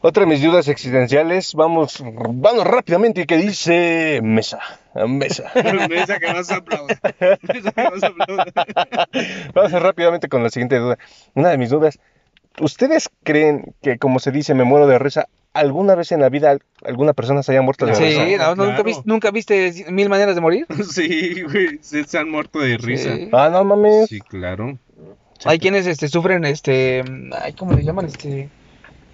otra 0.00 0.22
de 0.22 0.28
mis 0.28 0.40
dudas 0.40 0.68
existenciales. 0.68 1.52
Vamos, 1.54 2.02
vamos 2.02 2.64
rápidamente. 2.64 3.26
que 3.26 3.36
dice 3.36 4.20
mesa? 4.22 4.60
Mesa. 4.94 5.50
Mesa 5.90 6.18
que 6.18 6.32
vas 6.32 6.50
a 6.50 6.56
aplaudir. 6.56 6.98
Mesa 7.20 7.72
que 7.72 7.82
vas 7.82 8.02
a 8.02 8.06
aplaudir. 8.06 8.52
Vamos 9.52 9.72
rápidamente 9.72 10.28
con 10.28 10.42
la 10.42 10.50
siguiente 10.50 10.78
duda. 10.78 10.96
Una 11.34 11.50
de 11.50 11.58
mis 11.58 11.70
dudas. 11.70 11.98
¿Ustedes 12.60 13.10
creen 13.24 13.74
que, 13.82 13.98
como 13.98 14.20
se 14.20 14.30
dice, 14.30 14.54
me 14.54 14.64
muero 14.64 14.86
de 14.86 14.98
risa, 14.98 15.28
alguna 15.52 15.94
vez 15.96 16.12
en 16.12 16.20
la 16.20 16.28
vida 16.28 16.56
alguna 16.84 17.12
persona 17.12 17.42
se 17.42 17.52
haya 17.52 17.62
muerto 17.62 17.86
de 17.86 17.92
Claro. 17.92 18.06
risa? 18.06 18.24
Sí, 18.26 18.36
¿no? 18.36 18.48
¿Nunca, 18.54 18.64
claro. 18.70 18.84
viste, 18.84 19.02
¿Nunca 19.06 19.30
viste 19.30 19.84
Mil 19.90 20.08
Maneras 20.08 20.34
de 20.34 20.40
Morir? 20.40 20.66
Sí, 20.90 21.42
güey, 21.42 21.78
se, 21.80 22.04
se 22.04 22.18
han 22.18 22.30
muerto 22.30 22.58
de 22.60 22.76
risa. 22.78 23.14
Sí. 23.16 23.28
Ah, 23.32 23.48
no 23.52 23.64
mames. 23.64 24.08
Sí, 24.08 24.20
claro. 24.20 24.78
Hay 25.44 25.58
quienes 25.58 25.86
este, 25.86 26.06
sufren, 26.08 26.44
este, 26.44 27.02
ay, 27.40 27.52
¿cómo 27.54 27.72
le 27.72 27.82
llaman? 27.82 28.06
Este, 28.06 28.48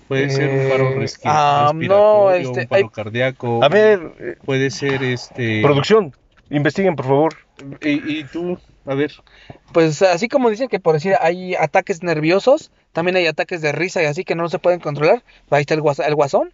Puede 0.09 0.31
ser 0.31 0.49
un 0.65 0.71
paro 0.71 0.89
Eh, 0.91 0.97
resqui- 0.97 1.21
ah, 1.25 1.71
no, 1.75 2.31
respiratorio, 2.31 2.37
este, 2.51 2.61
un 2.63 2.67
paro 2.69 2.83
hay- 2.87 2.89
cardíaco. 2.91 3.65
A 3.65 3.69
ver, 3.69 4.13
eh, 4.19 4.37
Puede 4.45 4.71
ser 4.71 5.03
este. 5.03 5.61
producción, 5.63 6.15
investiguen, 6.51 6.97
por 6.97 7.07
favor. 7.07 7.35
Y, 7.83 8.19
y 8.21 8.25
tú, 8.25 8.59
a 8.87 8.95
ver. 8.95 9.13
pues 9.73 10.01
así 10.03 10.29
como 10.29 10.49
dicen 10.49 10.69
que 10.69 10.81
por 10.81 10.95
decir 10.95 11.15
hay 11.21 11.55
ataques 11.55 12.03
nerviosos, 12.03 12.71
también 12.93 13.17
hay 13.17 13.27
ataques 13.27 13.61
de 13.61 13.73
risa 13.73 14.03
y 14.03 14.07
así 14.07 14.25
que 14.25 14.35
no 14.35 14.49
se 14.49 14.59
pueden 14.59 14.81
controlar. 14.81 15.23
Ahí 15.51 15.61
está 15.63 15.75
el, 15.75 15.83
guasa- 15.83 16.07
el 16.07 16.15
guasón. 16.15 16.53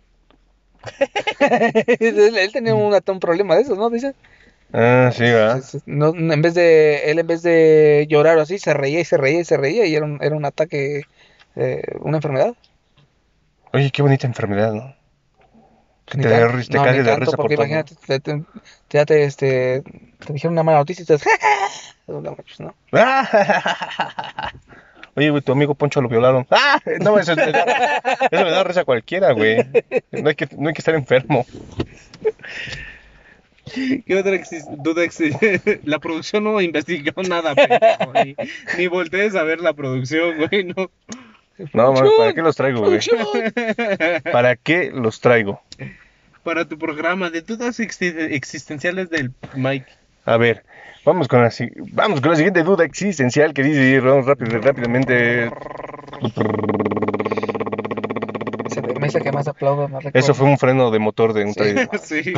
él, 2.01 2.39
él 2.39 2.53
tenía 2.53 2.75
un, 2.75 2.95
un 3.07 3.21
problema 3.21 3.57
de 3.57 3.63
esos, 3.63 3.79
¿no? 3.79 3.91
Dice. 3.91 4.15
Ah, 4.73 5.11
sí, 5.15 5.23
¿verdad? 5.23 5.63
No, 5.87 6.09
en 6.15 6.43
vez 6.43 6.55
de, 6.55 7.11
él 7.11 7.19
en 7.19 7.27
vez 7.27 7.43
de 7.43 8.07
llorar 8.09 8.39
o 8.39 8.43
así, 8.43 8.59
se 8.59 8.75
reía 8.75 9.01
y 9.01 9.05
se 9.05 9.17
reía 9.17 9.41
y 9.41 9.45
se 9.45 9.57
reía 9.57 9.87
y 9.87 9.95
era 9.95 10.05
un, 10.05 10.19
era 10.23 10.37
un 10.37 10.45
ataque, 10.45 11.03
eh, 11.57 11.83
una 12.01 12.19
enfermedad. 12.19 12.55
Oye, 13.73 13.91
qué 13.91 14.03
bonita 14.03 14.27
enfermedad, 14.27 14.73
¿no? 14.73 14.95
Que 16.07 16.19
te, 16.19 16.47
ri- 16.49 16.69
te 16.69 16.77
no, 16.79 16.85
de 16.85 17.17
risa 17.17 17.37
por 17.37 17.53
todo. 17.53 17.65
imagínate, 17.65 17.95
te, 18.07 18.21
te- 18.21 18.45
te- 18.89 19.07
te, 19.07 19.25
este, 19.25 19.83
te 20.25 20.33
dijeron 20.33 20.53
una 20.53 20.63
mala 20.63 20.79
noticia 20.79 21.03
y 21.03 21.07
te 21.07 21.17
¿no? 22.61 22.75
Oye, 25.17 25.31
güey, 25.31 25.43
tu 25.43 25.53
amigo 25.53 25.75
Poncho 25.75 26.01
lo 26.01 26.09
violaron. 26.09 26.47
¡Ah! 26.51 26.81
No, 27.01 27.19
eso, 27.19 27.33
eso, 27.33 27.43
eso 27.43 28.45
le 28.45 28.51
da 28.51 28.65
risa 28.65 28.81
a 28.81 28.85
cualquiera, 28.85 29.33
güey. 29.33 29.59
No 30.13 30.29
hay 30.29 30.35
que, 30.35 30.49
no 30.57 30.69
hay 30.69 30.75
que 30.75 30.81
estar 30.81 30.95
enfermo. 30.95 31.47
¿Qué 33.75 34.17
otra 34.17 34.33
duda 34.83 35.03
existe? 35.05 35.81
La 35.85 35.99
producción 35.99 36.45
no 36.45 36.61
investigó 36.61 37.23
nada, 37.23 37.55
pendejo, 37.55 38.13
ni, 38.25 38.37
ni 38.77 38.87
voltees 38.89 39.35
a 39.35 39.43
ver 39.43 39.61
la 39.61 39.73
producción, 39.73 40.37
güey, 40.37 40.65
no. 40.65 40.91
No, 41.73 41.95
¿para 42.19 42.35
qué 42.35 42.43
los 42.43 42.57
traigo, 42.57 42.81
güey? 42.81 43.01
¿Para 44.33 44.57
qué 44.57 44.91
los 44.93 45.21
traigo? 45.21 45.63
Para 46.43 46.67
tu 46.67 46.77
programa 46.79 47.31
de 47.31 47.41
dudas 47.43 47.79
exi- 47.81 48.15
existenciales 48.33 49.09
del 49.09 49.33
Mike. 49.55 49.87
A 50.25 50.37
ver, 50.37 50.65
vamos 51.05 51.29
con 51.29 51.43
la, 51.43 51.53
vamos 51.93 52.21
con 52.21 52.31
la 52.31 52.37
siguiente 52.37 52.63
duda 52.63 52.85
existencial 52.85 53.53
que 53.53 53.63
dice, 53.63 54.01
vamos 54.01 54.27
rápido, 54.27 54.59
rápidamente. 54.59 55.51
Se 59.11 59.21
que 59.21 59.31
más 59.33 59.47
aplaudo, 59.47 59.87
más 59.87 60.03
recuerdo. 60.03 60.19
Eso 60.19 60.35
fue 60.35 60.47
un 60.47 60.59
freno 60.59 60.91
de 60.91 60.99
motor 60.99 61.35
de 61.35 61.45
un 61.45 61.55
trailer. 61.55 61.89
sí. 62.03 62.33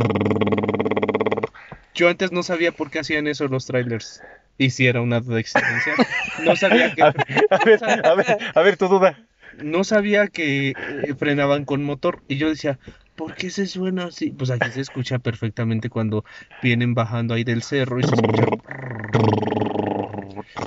Yo 1.94 2.08
antes 2.08 2.32
no 2.32 2.42
sabía 2.42 2.72
por 2.72 2.90
qué 2.90 2.98
hacían 2.98 3.26
eso 3.28 3.48
los 3.48 3.66
trailers. 3.66 4.20
Y 4.58 4.70
si 4.70 4.86
era 4.86 5.00
una 5.00 5.20
duda 5.20 5.40
existencial. 5.40 5.96
No 6.44 6.56
sabía 6.56 6.94
que, 6.94 7.02
A 7.02 7.12
ver, 7.64 7.80
a 7.82 7.94
ver, 7.94 8.06
a 8.06 8.14
ver, 8.14 8.38
a 8.54 8.62
ver 8.62 8.76
tu 8.76 8.88
duda. 8.88 9.16
No 9.62 9.84
sabía 9.84 10.28
que 10.28 10.70
eh, 10.70 11.14
frenaban 11.18 11.64
con 11.64 11.84
motor. 11.84 12.22
Y 12.28 12.36
yo 12.36 12.48
decía, 12.48 12.78
¿por 13.16 13.34
qué 13.34 13.50
se 13.50 13.66
suena 13.66 14.06
así? 14.06 14.30
Pues 14.30 14.50
aquí 14.50 14.70
se 14.70 14.80
escucha 14.80 15.18
perfectamente 15.18 15.88
cuando 15.88 16.24
vienen 16.62 16.94
bajando 16.94 17.34
ahí 17.34 17.44
del 17.44 17.62
cerro 17.62 17.98
y 17.98 18.04
se 18.04 18.14
escucha. 18.14 18.44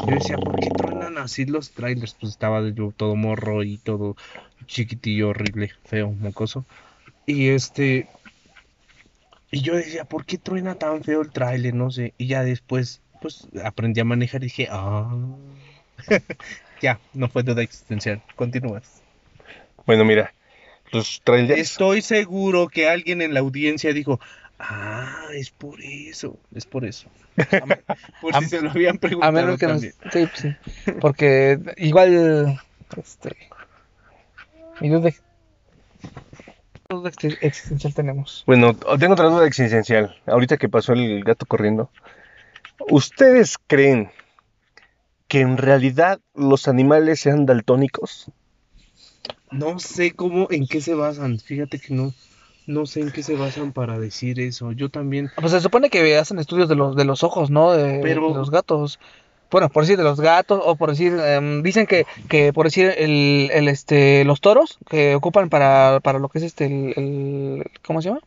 Yo 0.08 0.16
decía, 0.16 0.38
¿por 0.38 0.60
qué 0.60 0.70
truenan 0.70 1.18
así 1.18 1.46
los 1.46 1.72
trailers? 1.72 2.16
Pues 2.20 2.32
estaba 2.34 2.68
yo 2.70 2.92
todo 2.96 3.16
morro 3.16 3.64
y 3.64 3.78
todo 3.78 4.16
chiquitillo, 4.66 5.30
horrible, 5.30 5.72
feo, 5.86 6.12
mocoso. 6.12 6.66
Y 7.26 7.50
este. 7.50 8.08
Y 9.52 9.62
yo 9.62 9.76
decía, 9.76 10.06
¿por 10.06 10.26
qué 10.26 10.38
truena 10.38 10.76
tan 10.76 11.04
feo 11.04 11.22
el 11.22 11.32
trailer? 11.32 11.74
No 11.74 11.92
sé. 11.92 12.14
Y 12.18 12.28
ya 12.28 12.44
después, 12.44 13.02
pues 13.22 13.48
aprendí 13.64 14.00
a 14.00 14.06
manejar 14.06 14.42
y 14.42 14.46
dije, 14.46 14.68
ah. 14.72 15.16
Ya, 16.82 17.00
no 17.14 17.30
fue 17.30 17.44
duda 17.44 17.62
existencial. 17.62 18.22
Continúas. 18.36 19.02
Bueno, 19.86 20.06
mira, 20.06 20.34
los 20.92 21.22
trailers. 21.24 21.60
Estoy 21.60 22.02
seguro 22.02 22.68
que 22.68 22.90
alguien 22.90 23.22
en 23.22 23.34
la 23.34 23.40
audiencia 23.42 23.94
dijo, 23.94 24.20
Ah, 24.62 25.28
es 25.34 25.52
por 25.52 25.82
eso. 25.82 26.38
Es 26.54 26.66
por 26.66 26.84
eso. 26.86 27.08
A, 27.38 27.66
Por 28.20 28.36
a- 28.36 28.40
si 28.42 28.48
se 28.48 28.62
lo 28.62 28.70
habían 28.72 28.98
a 28.98 29.00
preguntado 29.00 29.32
menos 29.32 29.58
que 29.58 29.68
nos... 29.68 29.82
Sí, 29.82 29.94
pues 30.12 30.32
sí. 30.36 30.56
Porque 31.00 31.58
igual... 31.78 32.60
Este... 32.98 33.38
Mi 34.82 34.90
duda... 34.90 35.12
¿qué 35.12 35.20
duda 36.90 37.10
ex- 37.10 37.38
existencial 37.42 37.94
tenemos? 37.94 38.44
Bueno, 38.46 38.74
tengo 39.00 39.14
otra 39.14 39.28
duda 39.30 39.48
existencial. 39.48 40.18
Ahorita 40.26 40.58
que 40.58 40.68
pasó 40.68 40.92
el 40.92 41.24
gato 41.24 41.46
corriendo. 41.46 41.90
¿Ustedes 42.90 43.58
creen 43.68 44.12
que 45.30 45.40
en 45.40 45.56
realidad 45.58 46.20
los 46.36 46.68
animales 46.68 47.22
sean 47.22 47.46
daltónicos? 47.46 48.30
No 49.52 49.80
sé 49.80 50.12
cómo, 50.12 50.48
en 50.52 50.68
qué 50.68 50.82
se 50.82 50.94
basan. 50.94 51.40
Fíjate 51.40 51.80
que 51.80 51.94
no, 51.94 52.14
no 52.68 52.86
sé 52.86 53.00
en 53.02 53.12
qué 53.12 53.24
se 53.24 53.36
basan 53.36 53.72
para 53.72 53.98
decir 53.98 54.40
eso. 54.40 54.72
Yo 54.74 54.90
también. 54.90 55.32
Pues 55.38 55.52
se 55.52 55.62
supone 55.62 55.90
que 55.90 56.18
hacen 56.18 56.40
estudios 56.40 56.68
de 56.68 56.76
los, 56.76 56.96
de 56.96 57.06
los 57.06 57.24
ojos, 57.24 57.50
¿no? 57.50 57.72
De, 57.72 58.00
Pero- 58.04 58.28
de 58.30 58.34
los 58.36 58.52
gatos. 58.52 59.00
Bueno, 59.52 59.70
por 59.70 59.82
decir 59.84 59.98
de 59.98 60.04
los 60.04 60.20
gatos, 60.22 60.62
o 60.64 60.76
por 60.76 60.90
decir, 60.92 61.14
em, 61.26 61.64
dicen 61.64 61.88
que, 61.88 62.06
que 62.28 62.54
por 62.54 62.68
decir 62.68 62.94
el, 62.96 63.50
el, 63.52 63.68
este, 63.68 64.24
los 64.24 64.42
toros 64.42 64.78
que 64.88 65.16
ocupan 65.16 65.50
para, 65.50 66.00
para 66.04 66.20
lo 66.20 66.30
que 66.30 66.38
es 66.38 66.44
este, 66.44 66.66
el, 66.68 66.94
el- 66.96 67.72
¿cómo 67.84 68.00
se 68.02 68.10
llama? 68.10 68.22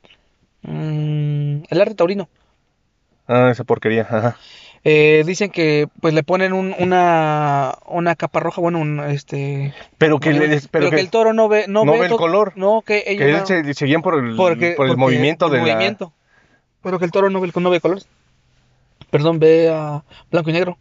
Mm, 0.63 1.63
el 1.71 1.81
arte 1.81 1.95
taurino. 1.95 2.29
Ah, 3.29 3.51
esa 3.53 3.63
porquería. 3.63 4.03
Ajá. 4.03 4.37
Eh, 4.85 5.23
dicen 5.25 5.51
que 5.51 5.87
pues 6.01 6.13
le 6.13 6.25
ponen 6.25 6.53
un, 6.53 6.75
una, 6.79 7.75
una 7.87 8.17
capa 8.17 8.41
roja, 8.41 8.61
bueno, 8.61 8.81
un, 8.81 8.99
este, 9.01 9.73
Pero 9.97 10.19
que, 10.19 10.31
pero, 10.33 10.45
le- 10.47 10.61
pero 10.71 10.91
que 10.91 10.97
que 10.97 11.01
el 11.03 11.11
toro 11.11 11.33
no 11.33 11.49
ve, 11.49 11.67
no, 11.69 11.85
no 11.85 11.93
ve 11.93 12.01
ve 12.01 12.07
el 12.07 12.13
color. 12.17 12.53
No, 12.57 12.83
que 12.83 13.05
ellos 13.07 13.19
que 13.25 13.31
él 13.31 13.37
no- 13.39 13.47
se, 13.47 13.75
se 13.75 13.87
guían 13.87 14.03
por 14.03 14.19
el, 14.19 14.35
porque- 14.37 14.73
por 14.73 14.89
el 14.89 14.97
movimiento 14.97 15.47
el 15.47 15.53
de 15.53 15.59
la... 15.59 15.65
movimiento. 15.65 16.13
Pero 16.83 16.99
que 16.99 17.05
el 17.05 17.13
toro 17.13 17.31
no 17.31 17.41
ve, 17.41 17.53
no 17.55 17.71
ve 17.71 17.81
colores. 17.81 18.09
Perdón, 19.11 19.39
ve 19.39 19.69
a 19.71 20.03
blanco 20.31 20.51
y 20.51 20.53
negro. 20.53 20.79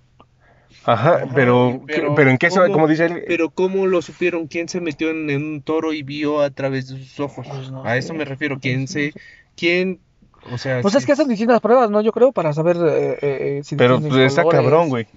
Ajá, 0.83 1.27
pero, 1.35 1.81
pero 1.85 2.15
pero, 2.15 2.31
¿en 2.31 2.37
qué 2.39 2.49
se 2.49 2.59
¿cómo? 2.59 2.73
como 2.73 2.87
dice 2.87 3.05
él? 3.05 3.23
Pero 3.27 3.51
¿cómo 3.51 3.85
lo 3.85 4.01
supieron? 4.01 4.47
¿Quién 4.47 4.67
se 4.67 4.81
metió 4.81 5.11
en, 5.11 5.29
en 5.29 5.43
un 5.43 5.61
toro 5.61 5.93
y 5.93 6.01
vio 6.01 6.41
a 6.41 6.49
través 6.49 6.87
de 6.87 6.97
sus 6.97 7.19
ojos? 7.19 7.45
Pues 7.47 7.69
no 7.69 7.85
A 7.85 7.97
eso 7.97 8.15
me 8.15 8.25
refiero. 8.25 8.57
¿Quién 8.59 8.87
se, 8.87 9.13
quién, 9.55 9.99
o 10.51 10.57
sea, 10.57 10.81
Pues 10.81 10.95
es 10.95 11.05
que 11.05 11.11
hacen 11.11 11.27
distintas 11.27 11.59
pruebas, 11.61 11.89
¿no? 11.89 12.01
Yo 12.01 12.11
creo, 12.11 12.31
para 12.31 12.53
saber 12.53 12.77
eh, 12.77 13.17
eh, 13.21 13.61
si 13.63 13.75
Pero 13.75 13.95
distinguen 13.97 14.19
pues, 14.19 14.31
está 14.31 14.43
colores, 14.43 14.61
cabrón, 14.63 14.89
güey. 14.89 15.07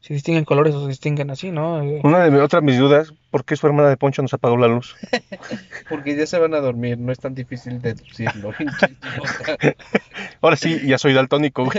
Si 0.00 0.12
distinguen 0.14 0.44
colores 0.44 0.74
o 0.74 0.82
se 0.82 0.88
distinguen 0.88 1.30
así, 1.30 1.52
¿no? 1.52 1.80
Eh, 1.80 2.00
Una 2.02 2.24
de 2.24 2.32
mis, 2.32 2.40
otras 2.40 2.60
mis 2.60 2.76
dudas, 2.76 3.14
¿por 3.30 3.44
qué 3.44 3.54
su 3.54 3.68
hermana 3.68 3.88
de 3.88 3.96
Poncho 3.96 4.20
nos 4.20 4.34
apagó 4.34 4.56
la 4.56 4.66
luz? 4.66 4.96
porque 5.88 6.16
ya 6.16 6.26
se 6.26 6.38
van 6.38 6.54
a 6.54 6.60
dormir, 6.60 6.98
no 6.98 7.12
es 7.12 7.20
tan 7.20 7.36
difícil 7.36 7.80
deducirlo. 7.80 8.52
Ahora 10.40 10.56
sí, 10.56 10.80
ya 10.86 10.98
soy 10.98 11.12
daltónico, 11.12 11.64
güey. 11.66 11.78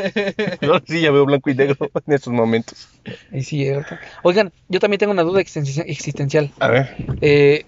Ahora 0.61 0.81
sí 0.87 1.01
ya 1.01 1.11
veo 1.11 1.25
blanco 1.25 1.49
y 1.49 1.55
negro 1.55 1.75
en 2.07 2.13
estos 2.13 2.31
momentos. 2.31 2.87
es 3.31 3.47
cierto. 3.47 3.97
Oigan, 4.23 4.53
yo 4.69 4.79
también 4.79 4.99
tengo 4.99 5.11
una 5.11 5.23
duda 5.23 5.41
existen- 5.41 5.83
existencial. 5.85 6.51
A 6.59 6.67
ver. 6.69 6.95
Eh, 7.21 7.65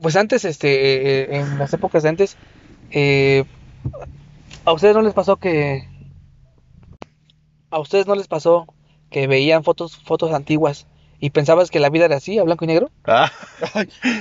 pues 0.00 0.16
antes, 0.16 0.44
este, 0.46 1.22
eh, 1.22 1.36
en 1.40 1.58
las 1.58 1.72
épocas 1.74 2.02
de 2.02 2.08
antes, 2.08 2.36
eh, 2.92 3.44
¿a 4.64 4.72
ustedes 4.72 4.94
no 4.94 5.02
les 5.02 5.14
pasó 5.14 5.36
que... 5.36 5.88
¿A 7.70 7.78
ustedes 7.80 8.06
no 8.06 8.14
les 8.14 8.28
pasó 8.28 8.66
que 9.10 9.26
veían 9.26 9.64
fotos, 9.64 9.96
fotos 10.04 10.32
antiguas 10.32 10.86
y 11.20 11.30
pensabas 11.30 11.70
que 11.70 11.80
la 11.80 11.88
vida 11.90 12.04
era 12.06 12.16
así, 12.16 12.38
a 12.38 12.42
blanco 12.42 12.64
y 12.64 12.68
negro? 12.68 12.90
Ah, 13.06 13.30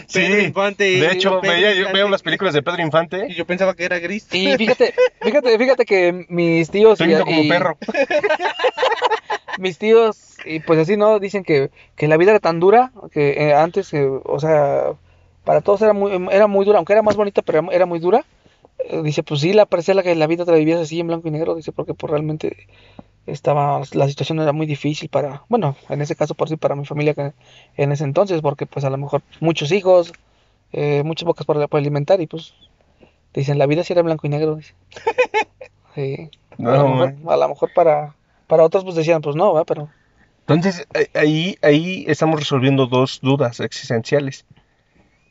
sí. 0.08 0.19
Pedro 0.21 0.41
Infante, 0.41 0.84
De 0.84 1.12
hecho, 1.12 1.41
Pedro 1.41 1.54
veía, 1.54 1.74
yo 1.74 1.91
veo 1.91 2.08
las 2.10 2.21
películas 2.21 2.54
de 2.54 2.62
Pedro 2.63 2.80
Y 2.82 2.86
Infante. 2.86 3.34
yo 3.34 3.45
pensaba 3.45 3.74
que 3.76 3.84
era 3.86 4.00
gris. 4.00 4.28
Y 4.34 4.56
fíjate, 4.58 4.93
fíjate, 5.21 5.58
fíjate 5.58 5.86
que 5.86 6.26
mis 6.30 6.69
tíos 6.69 6.93
Estoy 6.93 7.08
y, 7.08 7.10
viendo 7.10 7.26
como 7.26 7.41
y- 7.43 7.50
perro. 7.50 7.78
mis 9.58 9.78
tíos 9.78 10.38
y 10.45 10.60
pues 10.62 10.80
así 10.80 10.97
no 10.97 11.19
dicen 11.19 11.43
que, 11.43 11.71
que 11.95 12.08
la 12.08 12.17
vida 12.17 12.32
era 12.32 12.39
tan 12.39 12.60
dura 12.60 12.91
que 13.12 13.32
eh, 13.50 13.54
antes, 13.54 13.93
eh, 13.93 14.08
o 14.08 14.39
sea, 14.39 14.93
para 15.43 15.62
todos 15.62 15.82
era 15.82 15.93
muy 15.93 16.12
era 16.32 16.47
muy 16.47 16.65
dura, 16.65 16.78
aunque 16.78 16.93
era 16.93 17.02
más 17.02 17.15
bonita, 17.17 17.41
pero 17.41 17.60
era- 17.60 17.74
era 17.76 17.86
muy 17.86 18.00
dura. 18.00 18.24
Dice, 19.03 19.23
pues 19.23 19.41
sí, 19.41 19.53
la 19.53 19.65
parecía 19.65 19.93
la 19.93 20.03
que 20.03 20.15
la 20.15 20.27
vida 20.27 20.45
te 20.45 20.51
la 20.51 20.57
vivías 20.57 20.79
así 20.79 20.99
en 20.99 21.07
blanco 21.07 21.27
y 21.27 21.31
negro, 21.31 21.55
dice, 21.55 21.71
porque 21.71 21.93
pues 21.93 22.09
realmente 22.09 22.67
estaba 23.25 23.81
la 23.93 24.07
situación 24.07 24.39
era 24.39 24.51
muy 24.51 24.65
difícil 24.65 25.09
para, 25.09 25.43
bueno, 25.47 25.75
en 25.89 26.01
ese 26.01 26.15
caso 26.15 26.33
por 26.33 26.49
sí 26.49 26.57
para 26.57 26.75
mi 26.75 26.85
familia 26.85 27.13
que 27.13 27.33
en 27.77 27.91
ese 27.91 28.03
entonces, 28.03 28.41
porque 28.41 28.65
pues 28.65 28.83
a 28.85 28.89
lo 28.89 28.97
mejor 28.97 29.21
muchos 29.39 29.71
hijos, 29.71 30.13
eh, 30.73 31.03
muchas 31.03 31.25
bocas 31.25 31.45
por, 31.45 31.67
por 31.69 31.79
alimentar 31.79 32.21
y 32.21 32.27
pues 32.27 32.53
dicen, 33.33 33.57
la 33.57 33.67
vida 33.67 33.83
sí 33.83 33.93
era 33.93 34.01
blanco 34.01 34.27
y 34.27 34.29
negro, 34.29 34.55
dice. 34.55 34.73
Sí. 35.93 36.29
a, 36.57 36.61
lo 36.61 36.87
mejor, 36.87 37.15
a 37.27 37.35
lo 37.35 37.49
mejor 37.49 37.73
para, 37.75 38.15
para 38.47 38.63
otros 38.63 38.85
pues 38.85 38.95
decían, 38.95 39.21
pues 39.21 39.35
no, 39.35 39.51
¿va? 39.51 39.65
pero 39.65 39.89
Entonces, 40.47 40.87
eh, 40.93 41.09
ahí, 41.13 41.57
ahí 41.61 42.05
estamos 42.07 42.39
resolviendo 42.39 42.87
dos 42.87 43.19
dudas 43.21 43.59
existenciales. 43.59 44.45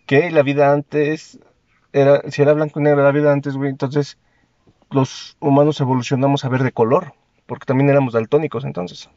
Que 0.04 0.30
la 0.30 0.42
vida 0.42 0.70
antes 0.70 1.38
era, 1.92 2.22
si 2.31 2.42
era 2.42 2.53
blanco 2.53 2.81
y 2.81 2.83
negro 2.85 3.03
la 3.03 3.12
vida 3.12 3.33
antes, 3.33 3.55
güey, 3.57 3.70
entonces 3.70 4.18
los 4.90 5.37
humanos 5.40 5.81
evolucionamos 5.81 6.44
a 6.44 6.48
ver 6.48 6.62
de 6.62 6.72
color, 6.72 7.14
porque 7.46 7.66
también 7.66 7.90
éramos 7.90 8.14
daltónicos 8.14 8.64
entonces. 8.64 9.09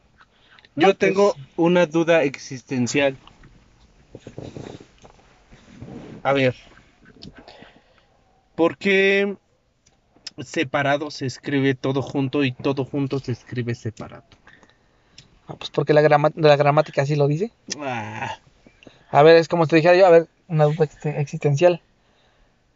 Yo 0.76 0.88
No, 0.88 0.94
tengo 0.94 1.36
una 1.56 1.86
duda 1.86 2.24
existencial. 2.24 3.18
A 6.22 6.32
ver. 6.32 6.54
¿Por 8.54 8.76
qué 8.78 9.36
separado 10.38 11.10
se 11.10 11.26
escribe 11.26 11.74
todo 11.74 12.02
junto 12.02 12.44
y 12.44 12.52
todo 12.52 12.84
junto 12.84 13.18
se 13.18 13.32
escribe 13.32 13.74
separado? 13.74 14.24
Ah, 15.46 15.54
Pues 15.58 15.70
porque 15.70 15.92
la, 15.92 16.00
grama- 16.02 16.32
la 16.34 16.56
gramática 16.56 17.02
así 17.02 17.16
lo 17.16 17.28
dice. 17.28 17.52
Ah, 17.78 18.38
A 19.10 19.22
ver, 19.22 19.36
es 19.36 19.48
como 19.48 19.66
te 19.66 19.76
dijera 19.76 19.96
yo, 19.96 20.06
a 20.06 20.10
ver, 20.10 20.28
una 20.48 20.64
duda 20.64 20.84
ex- 20.84 21.06
existencial. 21.06 21.82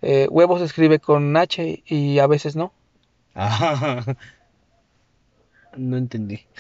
Eh, 0.03 0.29
huevo 0.31 0.59
se 0.59 0.65
escribe 0.65 1.01
con 1.01 1.37
H 1.37 1.83
y 1.87 2.19
a 2.19 2.27
veces 2.27 2.57
no. 2.57 2.73
ah. 3.35 4.05
No 5.77 5.97
entendí. 5.97 6.45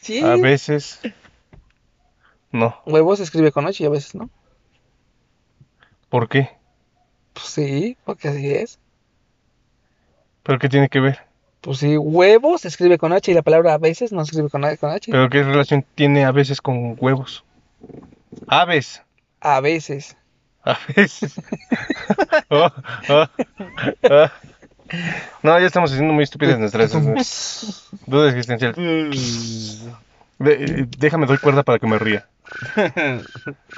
Sí. 0.00 0.22
A 0.22 0.36
veces 0.36 1.00
no. 2.52 2.76
Huevo 2.84 3.16
se 3.16 3.22
escribe 3.22 3.52
con 3.52 3.66
H 3.66 3.82
y 3.82 3.86
a 3.86 3.88
veces 3.88 4.14
no. 4.14 4.28
¿Por 6.10 6.28
qué? 6.28 6.50
Pues 7.32 7.46
sí, 7.46 7.96
porque 8.04 8.28
así 8.28 8.50
es. 8.50 8.78
¿Pero 10.42 10.58
qué 10.58 10.68
tiene 10.68 10.90
que 10.90 11.00
ver? 11.00 11.20
Pues 11.62 11.78
sí, 11.78 11.96
huevo 11.96 12.58
se 12.58 12.68
escribe 12.68 12.98
con 12.98 13.14
H 13.14 13.30
y 13.30 13.34
la 13.34 13.40
palabra 13.40 13.72
a 13.72 13.78
veces 13.78 14.12
no 14.12 14.26
se 14.26 14.32
escribe 14.32 14.50
con, 14.50 14.60
con 14.76 14.90
H. 14.90 15.10
¿Pero 15.10 15.30
qué 15.30 15.42
relación 15.42 15.86
tiene 15.94 16.26
a 16.26 16.32
veces 16.32 16.60
con 16.60 16.98
huevos? 17.00 17.42
Aves. 18.46 19.02
A 19.40 19.60
veces. 19.60 20.18
A 20.66 20.78
veces. 20.96 21.34
Oh, 22.48 22.70
oh, 23.10 23.26
oh. 24.10 24.28
No, 25.42 25.58
ya 25.60 25.66
estamos 25.66 25.90
haciendo 25.90 26.14
muy 26.14 26.24
estúpidas 26.24 26.58
nuestras 26.58 26.94
eh, 26.94 26.98
dudas 28.06 28.34
existenciales. 28.34 28.76
De- 30.38 30.64
eh, 30.64 30.86
déjame 30.98 31.26
doy 31.26 31.38
cuerda 31.38 31.62
para 31.62 31.78
que 31.78 31.86
me 31.86 31.98
ría. 31.98 32.26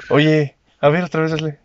Oye, 0.09 0.55
a 0.79 0.89
ver 0.89 1.03
otra 1.03 1.21
vez 1.21 1.33
hazle. 1.33 1.59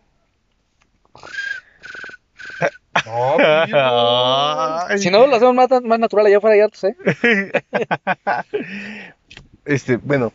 Ay. 3.75 4.99
Si 4.99 5.11
no, 5.11 5.27
lo 5.27 5.37
hacemos 5.37 5.55
más, 5.55 5.69
más 5.83 5.99
natural 5.99 6.27
allá 6.27 6.39
afuera, 6.39 6.57
ya 6.57 6.69
tú 6.69 6.79
sé. 6.79 6.97
Este, 9.65 9.97
bueno, 9.97 10.33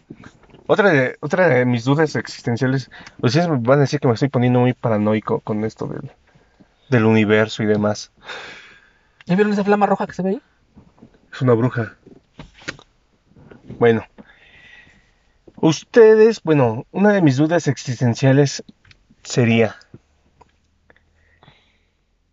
otra 0.67 0.89
de, 0.91 1.17
otra 1.21 1.47
de 1.47 1.65
mis 1.65 1.85
dudas 1.85 2.15
existenciales, 2.15 2.91
ustedes 3.21 3.47
me 3.47 3.57
van 3.57 3.79
a 3.79 3.81
decir 3.81 3.99
que 3.99 4.07
me 4.07 4.13
estoy 4.13 4.29
poniendo 4.29 4.59
muy 4.59 4.73
paranoico 4.73 5.39
con 5.39 5.63
esto 5.63 5.87
del, 5.87 6.11
del 6.89 7.05
universo 7.05 7.63
y 7.63 7.65
demás. 7.65 8.11
¿Ya 9.25 9.35
vieron 9.35 9.53
esa 9.53 9.63
flama 9.63 9.85
roja 9.85 10.07
que 10.07 10.13
se 10.13 10.23
ve 10.23 10.29
ahí? 10.29 10.41
Es 11.33 11.41
una 11.41 11.53
bruja. 11.53 11.95
Bueno, 13.79 14.05
ustedes, 15.55 16.41
bueno, 16.43 16.85
una 16.91 17.11
de 17.11 17.21
mis 17.21 17.37
dudas 17.37 17.67
existenciales 17.67 18.63
sería, 19.23 19.75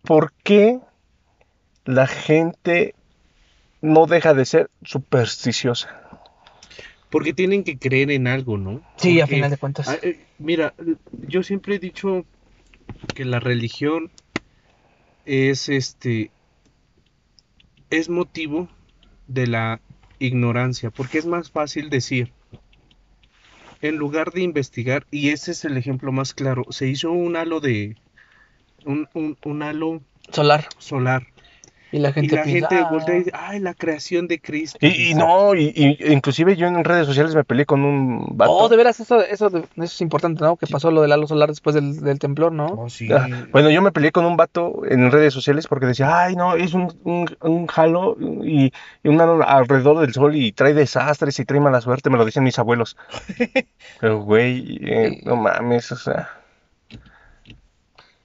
¿por 0.01 0.31
qué 0.43 0.79
la 1.83 2.07
gente 2.07 2.95
no 3.81 4.07
deja 4.07 4.33
de 4.33 4.45
ser 4.45 4.69
supersticiosa? 4.83 6.04
Porque 7.09 7.33
tienen 7.33 7.63
que 7.63 7.77
creer 7.77 8.11
en 8.11 8.27
algo, 8.27 8.57
¿no? 8.57 8.81
Sí, 8.97 9.21
a 9.21 9.27
final 9.27 9.49
de 9.51 9.57
cuentas. 9.57 9.87
Ah, 9.87 9.97
eh, 10.01 10.17
mira, 10.37 10.73
yo 11.27 11.43
siempre 11.43 11.75
he 11.75 11.79
dicho 11.79 12.25
que 13.13 13.25
la 13.25 13.39
religión 13.39 14.11
es 15.25 15.69
este 15.69 16.31
es 17.89 18.09
motivo 18.09 18.69
de 19.27 19.47
la 19.47 19.81
ignorancia, 20.19 20.89
porque 20.89 21.17
es 21.17 21.25
más 21.25 21.51
fácil 21.51 21.89
decir 21.89 22.33
en 23.81 23.97
lugar 23.97 24.31
de 24.31 24.41
investigar, 24.41 25.05
y 25.11 25.29
ese 25.29 25.51
es 25.51 25.65
el 25.65 25.77
ejemplo 25.77 26.11
más 26.11 26.33
claro, 26.33 26.63
se 26.69 26.87
hizo 26.87 27.11
un 27.11 27.35
halo 27.35 27.59
de 27.59 27.95
un, 28.85 29.07
un, 29.13 29.37
un 29.43 29.63
halo 29.63 30.01
Solar. 30.31 30.67
solar. 30.79 31.27
Y 31.91 31.99
la 31.99 32.09
Y 32.09 32.13
gente 32.13 32.35
la 32.35 32.43
piensa, 32.43 32.67
gente 32.69 32.83
"Ah". 32.85 32.89
voltea 32.89 33.15
y 33.15 33.17
dice, 33.19 33.31
ay, 33.33 33.59
la 33.59 33.73
creación 33.73 34.27
de 34.27 34.39
Cristo. 34.41 34.77
Y, 34.81 35.11
y 35.11 35.13
no, 35.13 35.55
y, 35.55 35.71
y- 35.75 36.11
inclusive 36.11 36.55
yo 36.57 36.67
en 36.67 36.83
redes 36.83 37.05
sociales 37.07 37.35
me 37.35 37.43
peleé 37.43 37.65
con 37.65 37.85
un 37.85 38.25
vato. 38.37 38.51
Oh, 38.51 38.67
de 38.69 38.75
veras, 38.75 38.99
eso, 38.99 39.21
eso, 39.21 39.47
eso 39.47 39.67
es 39.77 40.01
importante, 40.01 40.43
¿no? 40.43 40.57
Que 40.57 40.67
pasó 40.67 40.91
lo 40.91 41.01
del 41.01 41.11
halo 41.11 41.27
solar 41.27 41.47
después 41.49 41.73
del, 41.75 42.01
del 42.01 42.19
temblor, 42.19 42.51
¿no? 42.51 42.65
Oh, 42.65 42.89
sí. 42.89 43.07
Ah, 43.11 43.27
Bueno, 43.51 43.69
yo 43.69 43.81
me 43.81 43.91
peleé 43.91 44.11
con 44.11 44.25
un 44.25 44.35
vato 44.35 44.81
en 44.89 45.11
redes 45.11 45.33
sociales 45.33 45.67
porque 45.67 45.85
decía, 45.85 46.23
ay, 46.23 46.35
no, 46.35 46.55
es 46.55 46.73
un, 46.73 46.93
un, 47.03 47.37
un 47.41 47.67
halo 47.73 48.17
y, 48.43 48.73
y 49.03 49.07
un 49.07 49.21
halo 49.21 49.41
alrededor 49.47 49.99
del 49.99 50.13
sol 50.13 50.35
y 50.35 50.51
trae 50.51 50.73
desastres 50.73 51.39
y 51.39 51.45
trae 51.45 51.59
mala 51.61 51.79
suerte, 51.81 52.09
me 52.09 52.17
lo 52.17 52.25
decían 52.25 52.43
mis 52.43 52.59
abuelos. 52.59 52.97
Pero, 54.01 54.21
güey, 54.23 54.79
eh, 54.81 55.21
no 55.23 55.35
mames, 55.37 55.91
o 55.91 55.95
sea. 55.95 56.29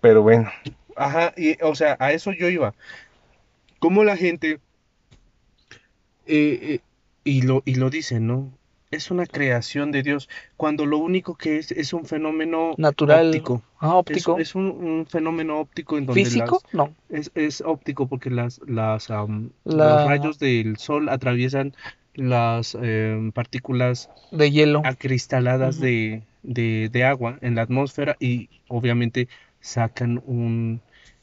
Pero 0.00 0.22
bueno, 0.22 0.50
Ajá, 0.96 1.32
y, 1.36 1.56
o 1.62 1.74
sea, 1.74 1.96
a 1.98 2.12
eso 2.12 2.32
yo 2.32 2.48
iba. 2.48 2.74
Cómo 3.80 4.04
la 4.04 4.16
gente, 4.16 4.60
eh, 6.26 6.58
eh, 6.62 6.80
y, 7.24 7.42
lo, 7.42 7.62
y 7.64 7.74
lo 7.76 7.90
dicen, 7.90 8.26
¿no? 8.26 8.52
Es 8.90 9.10
una 9.10 9.24
creación 9.24 9.92
de 9.92 10.02
Dios, 10.02 10.28
cuando 10.56 10.84
lo 10.84 10.98
único 10.98 11.36
que 11.36 11.58
es 11.58 11.70
es 11.70 11.92
un 11.92 12.04
fenómeno 12.06 12.74
Natural. 12.76 13.26
óptico. 13.28 13.62
Ah, 13.78 13.88
Es, 13.88 13.92
óptico. 13.94 14.38
es 14.38 14.54
un, 14.56 14.64
un 14.66 15.06
fenómeno 15.06 15.60
óptico 15.60 15.96
en 15.96 16.06
donde 16.06 16.24
¿Físico? 16.24 16.60
No. 16.72 16.92
es, 17.08 17.30
es 17.36 17.60
óptico 17.60 18.08
porque 18.08 18.30
las, 18.30 18.60
las, 18.66 19.08
La- 19.08 19.26
los 19.64 20.04
rayos 20.04 20.38
del 20.40 20.76
sol 20.76 21.08
atraviesan 21.08 21.72
las 22.14 22.74
em, 22.74 23.30
partículas 23.30 24.10
De 24.32 24.50
hielo. 24.50 24.82
acristaladas 24.84 25.78
de, 25.80 26.22
de, 26.42 26.88
de 26.90 27.04
agua 27.04 27.38
en 27.42 27.54
la 27.54 27.62
atmósfera 27.62 28.16
y 28.18 28.48
obviamente 28.68 29.28
sacan 29.60 30.20
un, 30.26 30.80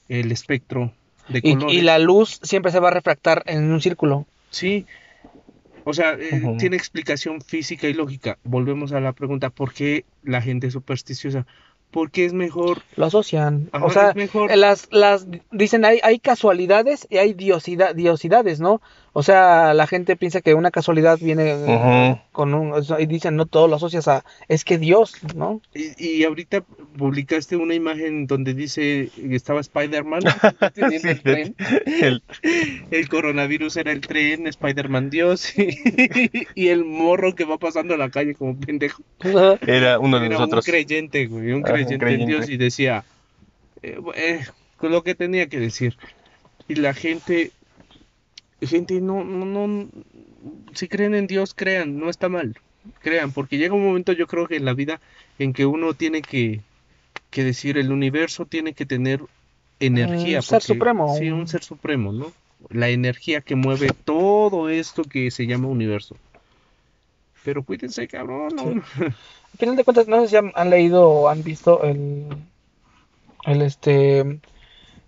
el 0.08 0.32
espectro 0.32 0.94
de 1.30 1.42
Y, 1.44 1.82
la 1.82 2.00
luz 2.00 2.40
siempre 2.44 2.72
se 2.72 2.80
va 2.80 2.90
a 2.90 2.92
refractar 2.92 3.44
en 3.46 3.72
un 3.72 3.82
círculo. 3.82 4.26
Sí, 4.50 4.86
o 5.84 5.94
sea, 5.94 6.18
eh, 6.20 6.42
tiene 6.60 6.76
explicación 6.76 7.42
física 7.42 7.88
y 7.88 7.94
lógica. 7.94 8.38
Volvemos 8.44 8.92
a 8.92 9.00
la 9.00 9.14
pregunta, 9.14 9.50
¿por 9.50 9.74
qué 9.74 10.04
la 10.24 10.42
gente 10.42 10.68
es 10.68 10.74
supersticiosa? 10.74 11.46
Porque 11.92 12.26
es 12.26 12.34
mejor, 12.34 12.82
Lo 12.96 13.06
asocian. 13.06 13.70
Ajá, 13.72 13.86
o 13.86 13.90
sea, 13.90 14.14
mejor. 14.14 14.56
las, 14.56 14.88
las 14.92 15.26
dicen 15.52 15.86
hay, 15.86 16.00
hay 16.04 16.20
casualidades 16.20 17.08
y 17.10 17.18
hay 17.18 17.34
diosida- 17.34 17.94
diosidades, 17.94 18.60
¿no? 18.60 18.82
O 19.14 19.24
sea, 19.24 19.74
la 19.74 19.88
gente 19.88 20.16
piensa 20.16 20.42
que 20.42 20.54
una 20.54 20.70
casualidad 20.70 21.18
viene 21.20 21.56
eh, 21.68 22.22
con 22.32 22.54
un, 22.54 22.74
y 23.00 23.06
dicen 23.08 23.36
no 23.36 23.48
todo 23.48 23.68
lo 23.68 23.78
asocias 23.78 24.08
a 24.08 24.24
es 24.48 24.64
que 24.64 24.78
Dios, 24.78 25.16
¿no? 25.36 25.60
y, 25.74 26.20
y 26.20 26.24
ahorita 26.24 26.62
publicaste 26.98 27.56
una 27.56 27.74
imagen 27.74 28.28
donde 28.28 28.54
dice 28.54 29.10
que 29.16 29.36
estaba 29.36 29.60
Spider-Man 29.62 30.22
el 30.76 31.00
Sí, 31.02 31.16
tren. 31.24 31.56
el- 31.86 32.22
El 32.92 33.10
coronavirus 33.10 33.78
era 33.78 33.92
el 33.92 34.02
tren, 34.02 34.46
Spider-Man 34.46 35.10
Dios 35.10 35.58
y, 35.58 36.46
y 36.54 36.68
el 36.68 36.86
morro 36.86 37.34
que 37.34 37.46
va 37.46 37.58
pasando 37.58 37.96
a 37.96 37.98
la 37.98 38.10
calle 38.12 38.36
como 38.36 38.56
pendejo. 38.60 39.02
era 39.66 39.98
uno 40.00 40.20
de 40.20 40.28
Era 40.28 40.36
un 40.36 40.42
nosotros. 40.42 40.66
creyente, 40.66 41.26
güey, 41.26 41.54
un 41.54 41.64
Ajá, 41.66 41.74
un 41.74 41.80
creyente 41.88 42.24
en. 42.24 42.28
Dios 42.28 42.50
y 42.50 42.58
decía 42.58 43.06
eh, 43.82 44.00
eh, 44.16 44.46
lo 44.82 45.04
que 45.04 45.16
tenía 45.16 45.48
que 45.48 45.60
decir. 45.60 45.98
Y 46.68 46.76
la 46.76 46.94
gente, 46.94 47.52
gente 48.62 49.00
no, 49.02 49.24
no, 49.24 49.46
no, 49.46 49.90
si 50.74 50.88
creen 50.88 51.16
en 51.16 51.28
Dios, 51.28 51.54
crean, 51.54 51.98
no 51.98 52.10
está 52.10 52.30
mal, 52.30 52.56
crean, 53.00 53.32
porque 53.32 53.58
llega 53.58 53.74
un 53.74 53.86
momento 53.86 54.12
yo 54.12 54.28
creo 54.28 54.48
que 54.48 54.58
en 54.58 54.66
la 54.66 54.74
vida 54.74 55.00
en 55.40 55.54
que 55.54 55.66
uno 55.66 55.94
tiene 55.94 56.22
que, 56.22 56.62
que 57.30 57.44
decir, 57.44 57.78
el 57.78 57.92
universo 57.92 58.46
tiene 58.46 58.74
que 58.74 58.86
tener 58.86 59.22
energía. 59.80 60.40
Un 60.40 60.44
ser 60.44 60.62
supremo. 60.62 61.16
Sí, 61.18 61.30
un 61.30 61.48
ser 61.48 61.64
supremo, 61.64 62.12
¿no? 62.12 62.34
La 62.70 62.90
energía 62.90 63.42
que 63.42 63.56
mueve 63.56 63.92
todo 64.04 64.70
esto 64.70 65.04
que 65.04 65.32
se 65.32 65.46
llama 65.46 65.68
universo. 65.68 66.18
Pero 67.44 67.64
cuídense, 67.64 68.08
cabrón, 68.08 68.50
¿no? 68.56 68.84
final 69.58 69.76
de 69.76 69.84
cuentas, 69.84 70.08
no 70.08 70.22
sé 70.22 70.28
si 70.30 70.36
han, 70.38 70.52
han 70.56 70.70
leído 70.70 71.10
o 71.10 71.30
han 71.30 71.44
visto 71.44 71.84
el, 71.84 72.28
el 73.46 73.62
este, 73.62 74.20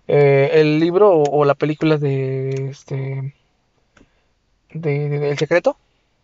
eh, 0.08 0.50
el 0.54 0.80
libro 0.80 1.10
o, 1.10 1.40
o 1.40 1.44
la 1.44 1.54
película 1.54 1.96
de 1.98 2.70
este, 2.70 3.34
de, 4.72 5.08
de- 5.08 5.18
de 5.18 5.30
El 5.30 5.38
Secreto. 5.38 5.76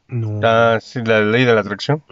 No. 0.09 0.41
Ah, 0.43 0.79
sí, 0.81 1.01
la 1.05 1.21
ley 1.21 1.45
de 1.45 1.55
la 1.55 1.61
atracción. 1.61 2.03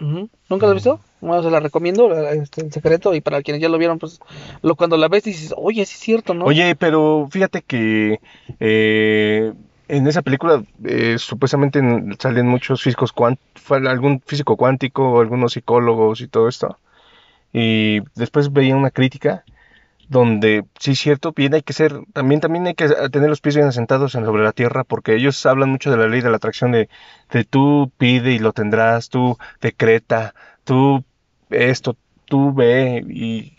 ¿Nunca 0.49 0.65
lo 0.65 0.69
has 0.69 0.73
visto? 0.75 0.99
Bueno, 1.21 1.41
se 1.41 1.49
la 1.49 1.59
recomiendo, 1.61 2.09
la- 2.09 2.31
este, 2.33 2.61
El 2.61 2.71
Secreto, 2.71 3.13
y 3.13 3.21
para 3.21 3.41
quienes 3.41 3.61
ya 3.61 3.69
lo 3.69 3.77
vieron, 3.77 3.99
pues, 3.99 4.19
lo, 4.61 4.75
cuando 4.75 4.97
la 4.97 5.07
ves 5.07 5.23
dices, 5.23 5.53
oye, 5.57 5.85
sí 5.85 5.93
es 5.95 5.99
cierto, 6.01 6.33
¿no? 6.33 6.45
Oye, 6.45 6.75
pero 6.75 7.27
fíjate 7.31 7.61
que 7.61 8.19
eh, 8.59 9.53
en 9.87 10.07
esa 10.07 10.21
película 10.21 10.63
eh, 10.83 11.17
supuestamente 11.17 11.81
salen 12.19 12.47
muchos 12.47 12.81
físicos 12.83 13.13
algún 13.69 14.21
físico 14.25 14.57
cuántico, 14.57 15.19
algunos 15.21 15.53
psicólogos 15.53 16.21
y 16.21 16.27
todo 16.27 16.47
esto. 16.47 16.79
Y 17.53 18.01
después 18.15 18.51
veía 18.53 18.75
una 18.75 18.91
crítica 18.91 19.45
donde 20.09 20.65
sí 20.79 20.91
es 20.91 20.99
cierto, 20.99 21.33
bien 21.33 21.53
hay 21.55 21.63
que 21.63 21.73
ser, 21.73 22.01
también 22.13 22.41
también 22.41 22.67
hay 22.67 22.75
que 22.75 22.87
tener 23.11 23.29
los 23.29 23.41
pies 23.41 23.55
bien 23.55 23.67
asentados 23.67 24.15
en 24.15 24.25
sobre 24.25 24.43
la 24.43 24.51
tierra, 24.51 24.83
porque 24.83 25.15
ellos 25.15 25.45
hablan 25.45 25.71
mucho 25.71 25.91
de 25.91 25.97
la 25.97 26.07
ley 26.07 26.21
de 26.21 26.29
la 26.29 26.37
atracción 26.37 26.71
de, 26.71 26.89
de 27.31 27.43
tú 27.43 27.91
pide 27.97 28.33
y 28.33 28.39
lo 28.39 28.53
tendrás, 28.53 29.09
tú 29.09 29.37
decreta, 29.61 30.35
tú 30.63 31.03
esto, 31.49 31.97
tú 32.25 32.53
ve 32.53 33.03
y 33.09 33.55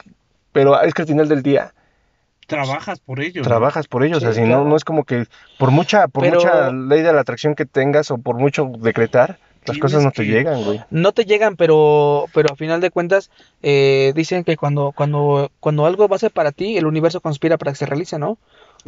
pero 0.53 0.81
es 0.83 0.95
que 0.95 1.03
al 1.03 1.09
final 1.09 1.29
del 1.29 1.43
día 1.43 1.75
Trabajas 2.47 3.01
por 3.01 3.21
ello. 3.21 3.43
¿no? 3.43 3.47
trabajas 3.49 3.89
por 3.89 4.05
ellos, 4.05 4.21
Sí, 4.21 4.27
así 4.27 4.41
claro. 4.43 4.63
no, 4.65 4.71
no 4.71 4.77
es 4.77 4.85
como 4.85 5.05
que 5.05 5.27
por 5.59 5.71
mucha, 5.71 6.09
por 6.09 6.23
Pero- 6.25 6.37
mucha 6.41 6.71
ley 6.73 7.03
de 7.03 7.13
la 7.13 7.21
atracción 7.21 7.55
que 7.55 7.67
tengas 7.67 8.11
o 8.11 8.19
por 8.19 8.37
mucho 8.37 8.71
decretar, 8.79 9.39
las 9.67 9.79
cosas 9.79 10.05
no 10.05 10.13
te 10.13 10.23
que- 10.23 10.29
llegan, 10.31 10.63
güey. 10.65 10.81
No 10.91 11.11
te 11.13 11.25
llegan, 11.25 11.57
pero, 11.57 12.27
pero 12.33 12.53
a 12.53 12.57
final 12.57 12.81
de 12.81 12.93
cuentas, 12.93 13.31
eh, 13.63 14.13
dicen 14.15 14.45
que 14.45 14.57
cuando, 14.57 14.93
cuando, 14.95 15.51
cuando 15.59 15.87
algo 15.87 16.07
va 16.07 16.15
a 16.15 16.21
ser 16.21 16.31
para 16.31 16.53
ti, 16.53 16.77
el 16.77 16.87
universo 16.87 17.21
conspira 17.21 17.59
para 17.59 17.73
que 17.73 17.79
se 17.79 17.87
realice, 17.87 18.17
¿no? 18.17 18.31
O 18.31 18.39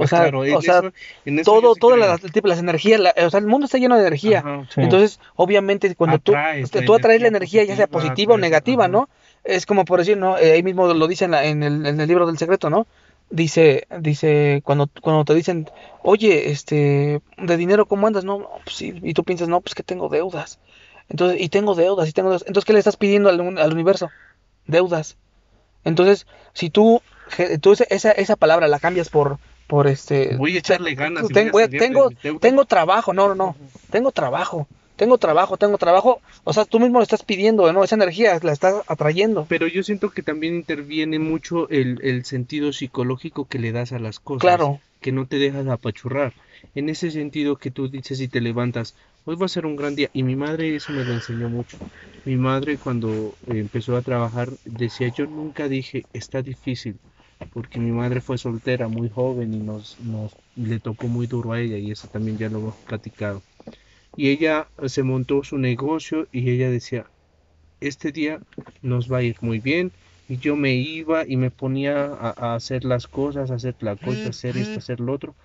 Pues 0.02 0.10
sea, 0.10 0.20
claro, 0.20 0.44
en 0.44 0.54
o 0.54 0.62
sea, 0.62 0.78
eso- 0.78 0.92
en 1.24 1.38
eso 1.40 1.50
todo, 1.50 1.74
sí 1.74 1.80
todas 1.80 1.98
las, 1.98 2.20
tipo, 2.32 2.46
las 2.46 2.60
energías, 2.60 3.00
la- 3.00 3.12
o 3.26 3.28
sea, 3.30 3.40
el 3.40 3.46
mundo 3.48 3.64
está 3.64 3.78
lleno 3.78 3.96
de 3.96 4.02
energía. 4.02 4.38
Ajá. 4.38 4.62
Sí. 4.72 4.80
Entonces, 4.82 5.18
obviamente, 5.34 5.92
cuando 5.96 6.20
tú, 6.20 6.30
Atraes 6.30 6.72
la 6.72 6.82
tú 6.84 6.94
atraes 6.94 7.20
la 7.22 7.26
energía 7.28 7.64
ya 7.64 7.74
sea 7.74 7.88
positiva, 7.88 8.34
o 8.34 8.38
negativa, 8.38 8.84
ajá. 8.84 8.92
¿no? 8.92 9.08
Es 9.42 9.66
como 9.66 9.84
por 9.84 9.98
decir, 9.98 10.16
¿no? 10.16 10.38
Eh, 10.38 10.52
ahí 10.52 10.62
mismo 10.62 10.86
lo 10.94 11.08
dice 11.08 11.24
en, 11.24 11.32
la- 11.32 11.44
en 11.44 11.64
el, 11.64 11.84
en 11.86 12.00
el 12.00 12.06
libro 12.06 12.24
del 12.28 12.38
secreto, 12.38 12.70
¿no? 12.70 12.86
Dice, 13.30 13.86
dice, 14.00 14.62
cuando, 14.64 14.88
cuando 15.02 15.24
te 15.24 15.34
dicen, 15.34 15.68
oye, 16.02 16.50
este, 16.50 17.20
de 17.36 17.56
dinero, 17.56 17.86
¿cómo 17.86 18.06
andas? 18.06 18.24
No, 18.24 18.38
no, 18.38 18.48
pues 18.64 18.76
sí, 18.76 18.98
y 19.02 19.12
tú 19.12 19.22
piensas, 19.24 19.48
no, 19.48 19.60
pues 19.60 19.74
que 19.74 19.82
tengo 19.82 20.08
deudas. 20.08 20.58
Entonces, 21.10 21.40
y 21.40 21.48
tengo 21.50 21.74
deudas, 21.74 22.08
y 22.08 22.12
tengo 22.12 22.30
deudas. 22.30 22.44
Entonces, 22.46 22.64
¿qué 22.66 22.72
le 22.72 22.78
estás 22.78 22.96
pidiendo 22.96 23.28
al, 23.28 23.58
al 23.58 23.72
universo? 23.72 24.10
Deudas. 24.66 25.16
Entonces, 25.84 26.26
si 26.54 26.70
tú, 26.70 27.02
tú 27.60 27.72
esa, 27.72 28.12
esa, 28.12 28.36
palabra 28.36 28.68
la 28.68 28.78
cambias 28.78 29.08
por, 29.10 29.38
por 29.66 29.86
este, 29.86 30.36
Voy 30.36 30.56
a 30.56 30.58
echarle 30.58 30.94
ganas. 30.94 31.30
y 31.30 31.32
Ten- 31.32 31.50
voy 31.50 31.64
a 31.64 31.68
tengo, 31.68 32.10
tengo 32.40 32.64
trabajo, 32.64 33.12
no, 33.12 33.28
no, 33.28 33.34
no, 33.34 33.56
tengo 33.90 34.12
trabajo, 34.12 34.66
tengo 34.98 35.16
trabajo, 35.16 35.56
tengo 35.56 35.78
trabajo, 35.78 36.20
o 36.44 36.52
sea, 36.52 36.64
tú 36.64 36.80
mismo 36.80 36.98
lo 36.98 37.04
estás 37.04 37.22
pidiendo, 37.22 37.72
¿no? 37.72 37.84
Esa 37.84 37.94
energía 37.94 38.38
la 38.42 38.52
estás 38.52 38.82
atrayendo. 38.88 39.46
Pero 39.48 39.68
yo 39.68 39.82
siento 39.82 40.10
que 40.10 40.22
también 40.22 40.56
interviene 40.56 41.18
mucho 41.20 41.68
el, 41.70 42.00
el 42.02 42.24
sentido 42.24 42.72
psicológico 42.72 43.46
que 43.46 43.60
le 43.60 43.72
das 43.72 43.92
a 43.92 44.00
las 44.00 44.18
cosas. 44.18 44.40
Claro. 44.40 44.80
Que 45.00 45.12
no 45.12 45.26
te 45.26 45.38
dejas 45.38 45.68
apachurrar. 45.68 46.34
En 46.74 46.88
ese 46.88 47.12
sentido 47.12 47.56
que 47.56 47.70
tú 47.70 47.88
dices 47.88 48.20
y 48.20 48.26
te 48.26 48.40
levantas, 48.40 48.96
hoy 49.24 49.36
va 49.36 49.46
a 49.46 49.48
ser 49.48 49.66
un 49.66 49.76
gran 49.76 49.94
día. 49.94 50.10
Y 50.12 50.24
mi 50.24 50.34
madre 50.34 50.74
eso 50.74 50.92
me 50.92 51.04
lo 51.04 51.12
enseñó 51.12 51.48
mucho. 51.48 51.78
Mi 52.24 52.36
madre 52.36 52.76
cuando 52.76 53.34
empezó 53.46 53.96
a 53.96 54.02
trabajar 54.02 54.50
decía, 54.64 55.08
yo 55.08 55.26
nunca 55.26 55.68
dije, 55.68 56.06
está 56.12 56.42
difícil. 56.42 56.96
Porque 57.54 57.78
mi 57.78 57.92
madre 57.92 58.20
fue 58.20 58.36
soltera, 58.36 58.88
muy 58.88 59.08
joven 59.08 59.54
y 59.54 59.58
nos, 59.58 59.96
nos 60.00 60.32
le 60.56 60.80
tocó 60.80 61.06
muy 61.06 61.28
duro 61.28 61.52
a 61.52 61.60
ella 61.60 61.78
y 61.78 61.92
eso 61.92 62.08
también 62.08 62.36
ya 62.36 62.48
lo 62.48 62.58
hemos 62.58 62.74
platicado. 62.78 63.42
Y 64.18 64.30
ella 64.30 64.68
se 64.86 65.02
montó 65.04 65.44
su 65.44 65.58
negocio 65.58 66.28
y 66.32 66.50
ella 66.50 66.70
decía, 66.70 67.06
este 67.80 68.12
día 68.12 68.42
nos 68.82 69.12
va 69.12 69.18
a 69.18 69.22
ir 69.22 69.36
muy 69.40 69.60
bien. 69.60 69.92
Y 70.28 70.38
yo 70.38 70.56
me 70.56 70.74
iba 70.76 71.26
y 71.26 71.36
me 71.36 71.50
ponía 71.50 72.06
a, 72.06 72.34
a 72.36 72.54
hacer 72.56 72.84
las 72.84 73.08
cosas, 73.08 73.50
a 73.50 73.56
hacer 73.56 73.76
la 73.80 73.96
cosa, 73.96 74.30
hacer 74.30 74.58
esto, 74.58 74.80
hacer 74.80 75.00
lo 75.00 75.12
otro. 75.14 75.36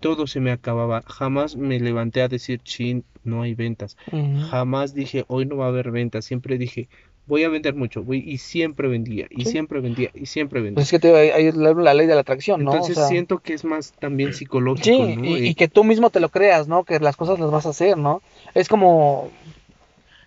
Todo 0.00 0.26
se 0.26 0.40
me 0.40 0.52
acababa. 0.52 1.04
Jamás 1.06 1.56
me 1.56 1.80
levanté 1.80 2.22
a 2.22 2.28
decir, 2.28 2.60
chin, 2.62 3.04
no 3.24 3.42
hay 3.42 3.54
ventas. 3.54 3.96
Jamás 4.34 4.94
dije, 4.94 5.24
hoy 5.28 5.46
no 5.46 5.56
va 5.58 5.66
a 5.66 5.68
haber 5.68 5.90
ventas. 5.92 6.24
Siempre 6.24 6.58
dije, 6.58 6.88
voy 7.32 7.44
a 7.44 7.48
vender 7.48 7.74
mucho. 7.74 8.02
voy- 8.02 8.22
Y 8.26 8.36
siempre 8.36 8.88
vendía, 8.88 9.26
y 9.30 9.46
Sí. 9.46 9.52
siempre 9.52 9.80
vendía, 9.80 10.10
y 10.14 10.26
siempre 10.26 10.60
vendía. 10.60 10.74
Pues 10.74 10.88
es 10.88 10.90
que 10.90 10.98
te, 10.98 11.16
hay, 11.16 11.30
hay 11.30 11.50
la, 11.52 11.72
la 11.72 11.94
ley 11.94 12.06
de 12.06 12.14
la 12.14 12.20
atracción, 12.20 12.62
¿no? 12.62 12.72
O 12.72 12.74
Entonces 12.74 12.96
sea, 12.96 13.06
siento 13.06 13.38
que 13.38 13.54
es 13.54 13.64
más 13.64 13.94
también 13.98 14.34
psicológico, 14.34 14.84
sí, 14.84 15.16
¿no? 15.16 15.24
y, 15.24 15.34
Eh, 15.34 15.46
y 15.46 15.54
que 15.54 15.66
tú 15.66 15.82
mismo 15.82 16.10
te 16.10 16.20
lo 16.20 16.28
creas, 16.28 16.68
¿no? 16.68 16.84
Que 16.84 17.00
las 17.00 17.16
cosas 17.16 17.38
las 17.38 17.50
vas 17.50 17.64
a 17.64 17.70
hacer, 17.70 17.96
¿no? 17.96 18.20
Es 18.54 18.68
como, 18.68 19.30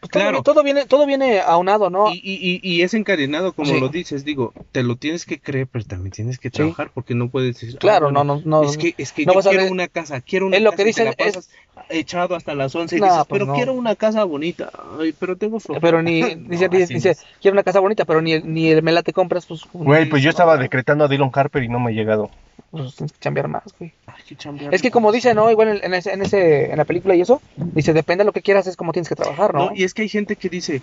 pues, 0.10 0.24
Claro. 0.24 0.42
todo 0.44 0.64
viene, 0.64 0.86
todo 0.86 1.06
viene 1.06 1.40
aunado, 1.40 1.90
¿no? 1.90 2.12
Y, 2.14 2.20
y, 2.24 2.60
y, 2.62 2.82
es 2.82 2.94
encadenado, 2.94 3.54
como 3.54 3.72
Sí. 3.74 3.80
lo 3.80 3.90
dices, 3.90 4.26
digo, 4.26 4.54
te 4.72 4.84
lo 4.84 4.96
tienes 4.96 5.26
que 5.26 5.40
creer, 5.40 5.68
pero 5.72 5.86
también 5.86 6.12
tienes 6.12 6.40
que 6.40 6.50
trabajar 6.50 6.92
porque 6.94 7.16
no 7.16 7.30
puedes 7.30 7.56
decir, 7.56 7.76
ah, 7.76 7.80
Claro, 7.80 8.06
bueno, 8.08 8.24
no, 8.24 8.42
no, 8.46 8.62
no. 8.62 8.70
es 8.70 8.78
que, 8.78 8.94
es 8.98 9.12
que 9.12 9.26
no 9.26 9.34
yo 9.34 9.42
quiero 9.42 9.64
ver- 9.64 9.72
una 9.72 9.88
casa, 9.88 10.22
quiero 10.22 10.48
una 10.48 10.58
Es 10.58 10.64
lo 10.64 10.72
casa 10.72 10.84
que 10.84 10.90
y 10.90 10.94
te 10.94 11.02
dicen, 11.02 11.06
la 11.06 11.12
es- 11.26 11.36
pasas 11.36 11.50
echado 11.90 12.36
hasta 12.36 12.56
las 12.56 12.74
11 12.76 12.98
y 12.98 13.00
No, 13.00 13.06
dices, 13.08 13.20
pues 13.28 13.40
pero 13.40 13.46
no. 13.48 13.54
quiero 13.56 13.74
una 13.74 13.96
casa 13.96 14.24
bonita, 14.24 14.72
Ay, 15.00 15.14
pero 15.18 15.36
tengo 15.36 15.60
flojera. 15.60 15.82
Pero 15.82 16.02
ni, 16.02 16.22
dice, 16.50 16.68
No, 16.70 16.78
dice, 16.78 16.94
dice, 16.94 17.10
es. 17.12 17.26
quiero 17.42 17.54
una 17.54 17.64
casa 17.64 17.80
bonita, 17.80 18.06
pero 18.06 18.22
ni, 18.22 18.34
el- 18.34 18.54
ni 18.54 18.70
el 18.70 18.82
melate 18.82 19.14
compras, 19.14 19.46
pues, 19.46 19.62
Güey, 19.74 20.10
pues 20.10 20.24
yo 20.24 20.30
estaba 20.30 20.58
decretando 20.58 21.04
a 21.06 21.08
Dylan 21.08 21.32
Harper 21.34 21.64
y 21.64 21.68
no 21.70 21.80
me 21.80 21.92
ha 21.92 21.94
llegado. 21.94 22.30
Pues 22.72 22.96
tienes 22.96 23.14
que 23.14 23.20
chambear 23.20 23.48
más, 23.48 23.64
güey. 23.78 23.94
Hay 24.08 24.24
que 24.24 24.36
chambear. 24.36 24.74
Es 24.74 24.82
que 24.82 24.92
como 24.92 25.12
dice, 25.12 25.34
¿no? 25.34 25.50
Igual 25.52 25.70
en, 25.70 25.84
en 25.84 25.94
ese, 25.94 26.14
en 26.14 26.22
ese, 26.22 26.72
en 26.72 26.78
la 26.78 26.86
película 26.86 27.16
y 27.16 27.22
eso, 27.22 27.42
dice, 27.58 27.94
depende 27.94 28.24
de 28.24 28.26
lo 28.26 28.34
que 28.34 28.42
quieras, 28.42 28.68
es 28.68 28.76
como 28.76 28.92
tienes 28.92 29.10
que 29.10 29.16
trabajar, 29.16 29.54
¿no? 29.54 29.70
No, 29.70 29.76
y 29.76 29.84
es 29.84 29.94
que 29.94 30.04
hay 30.04 30.10
gente 30.10 30.36
que 30.36 30.50
dice, 30.50 30.82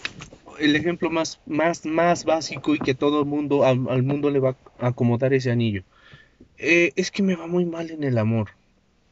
el 0.58 0.76
ejemplo 0.76 1.10
más, 1.10 1.40
más, 1.46 1.84
más 1.84 2.24
básico 2.24 2.74
y 2.74 2.78
que 2.78 2.94
todo 2.94 3.20
el 3.20 3.26
mundo, 3.26 3.64
al, 3.64 3.86
al 3.88 4.02
mundo 4.02 4.30
le 4.30 4.38
va 4.38 4.56
a 4.78 4.88
acomodar 4.88 5.32
ese 5.34 5.50
anillo. 5.50 5.82
Eh, 6.58 6.92
es 6.96 7.10
que 7.10 7.22
me 7.22 7.34
va 7.34 7.46
muy 7.46 7.64
mal 7.64 7.90
en 7.90 8.04
el 8.04 8.18
amor. 8.18 8.50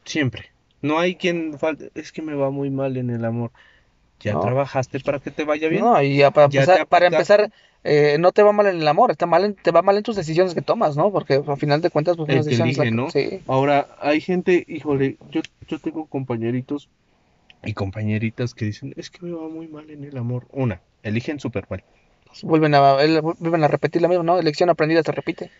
Siempre. 0.05 0.51
No 0.83 0.99
hay 0.99 1.17
quien 1.17 1.59
falte, 1.59 1.91
es 1.95 2.13
que 2.13 2.23
me 2.23 2.35
va 2.35 2.51
muy 2.51 2.71
mal 2.71 2.97
en 2.97 3.11
el 3.11 3.25
amor. 3.25 3.51
¿Ya 4.21 4.33
No. 4.35 4.41
trabajaste 4.41 5.01
para 5.01 5.19
que 5.19 5.31
te 5.31 5.45
vaya 5.45 5.69
bien? 5.69 5.83
No, 5.83 6.01
y 6.03 6.17
ya 6.19 6.31
para 6.31 6.49
Ya 6.49 6.61
empezar, 6.61 6.79
te 6.81 6.87
para 6.87 7.07
empezar 7.07 7.51
eh, 7.85 8.17
no 8.19 8.33
te 8.33 8.43
va 8.43 8.53
mal 8.53 8.67
en 8.67 8.77
el 8.81 8.87
amor, 8.89 9.11
está 9.11 9.25
mal 9.27 9.45
en- 9.45 9.55
te 9.55 9.71
va 9.71 9.81
mal 9.83 9.97
en 9.97 10.03
tus 10.03 10.17
decisiones 10.17 10.55
que 10.55 10.61
tomas, 10.61 10.97
¿no? 10.97 11.11
Porque 11.11 11.35
al 11.47 11.57
final 11.57 11.81
de 11.81 11.89
cuentas, 11.91 12.17
pues 12.17 12.29
El 12.29 12.35
unas 12.37 12.47
que 12.47 12.51
decisiones 12.51 12.79
elige, 12.79 12.91
la- 12.91 13.03
¿no? 13.03 13.11
Sí. 13.11 13.41
Ahora, 13.47 13.89
hay 14.01 14.21
gente, 14.21 14.65
híjole, 14.69 15.17
yo, 15.31 15.41
yo 15.67 15.79
tengo 15.79 16.07
compañeritos 16.07 16.89
y 17.65 17.73
compañeritas 17.73 18.55
que 18.55 18.67
dicen, 18.67 18.93
es 18.97 19.09
que 19.11 19.25
me 19.25 19.33
va 19.33 19.49
muy 19.49 19.67
mal 19.69 19.89
en 19.91 20.05
el 20.05 20.17
amor. 20.19 20.47
Una, 20.51 20.81
eligen 21.03 21.41
súper 21.41 21.65
mal. 21.71 21.83
Pues 22.27 22.43
vuelven 22.43 22.75
a, 22.75 23.01
el- 23.03 23.23
vuelven 23.23 23.65
a 23.65 23.69
repetir 23.69 24.03
la 24.03 24.09
misma, 24.09 24.25
¿no? 24.25 24.43
Lección 24.43 24.69
aprendida 24.71 25.03
se 25.03 25.13
repite. 25.13 25.51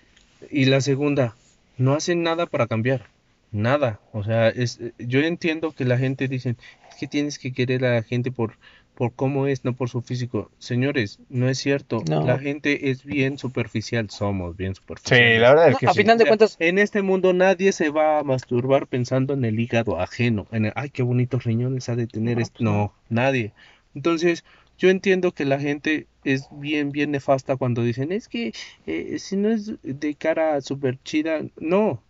Y 0.51 0.67
la 0.67 0.81
segunda, 0.83 1.37
no 1.79 1.95
hacen 1.95 2.23
nada 2.23 2.47
para 2.47 2.67
cambiar. 2.67 3.07
Nada. 3.53 3.99
O 4.13 4.23
sea, 4.23 4.49
es, 4.49 4.79
yo 4.99 5.21
entiendo 5.21 5.73
que 5.73 5.85
la 5.85 5.99
gente 5.99 6.29
dice, 6.29 6.55
que 7.01 7.09
tienes 7.09 7.39
que 7.39 7.53
querer 7.53 7.85
a 7.85 7.95
la 7.95 8.03
gente 8.03 8.31
por, 8.31 8.55
por 8.95 9.13
cómo 9.15 9.47
es, 9.47 9.65
no 9.65 9.75
por 9.75 9.89
su 9.89 10.03
físico. 10.03 10.51
Señores, 10.59 11.19
no 11.29 11.49
es 11.49 11.59
cierto. 11.59 12.05
No. 12.09 12.27
La 12.27 12.39
gente 12.39 12.91
es 12.91 13.05
bien 13.05 13.39
superficial, 13.39 14.11
somos 14.11 14.57
bien 14.57 14.75
Sí, 14.75 14.81
superficiales. 14.81 15.41
la 15.41 15.49
verdad 15.51 15.69
es 15.69 15.73
No, 15.75 15.79
que 15.79 15.87
a 15.87 15.93
sí. 15.93 15.99
final 15.99 16.19
de 16.19 16.27
cuentas, 16.27 16.57
En 16.61 16.79
este 16.79 17.03
mundo 17.03 17.33
nadie 17.33 17.73
se 17.73 17.91
va 17.91 18.19
a 18.19 18.23
masturbar 18.23 18.87
pensando 18.87 19.35
en 19.35 19.45
el 19.45 19.59
hígado 19.59 19.99
ajeno, 20.01 20.47
en 20.53 20.67
el, 20.67 20.73
ay, 20.77 20.91
qué 20.91 21.03
bonitos 21.03 21.45
riñones 21.45 21.89
ha 21.89 21.97
de 21.97 22.07
tener 22.07 22.37
No, 22.37 22.43
este. 22.43 22.59
pues 22.59 22.65
no. 22.65 22.73
No, 22.73 22.95
nadie. 23.09 23.53
Entonces, 23.95 24.45
yo 24.79 24.91
entiendo 24.91 25.33
que 25.33 25.45
la 25.45 25.59
gente 25.59 26.07
es 26.25 26.49
bien, 26.51 26.91
bien 26.93 27.11
nefasta 27.11 27.57
cuando 27.57 27.83
dicen, 27.83 28.13
es 28.13 28.29
que 28.29 28.53
eh, 28.87 29.19
si 29.19 29.37
no 29.37 29.49
es 29.51 29.73
de 29.83 30.15
cara 30.15 30.61
súper 30.61 30.99
chida, 31.03 31.43
no. 31.59 32.03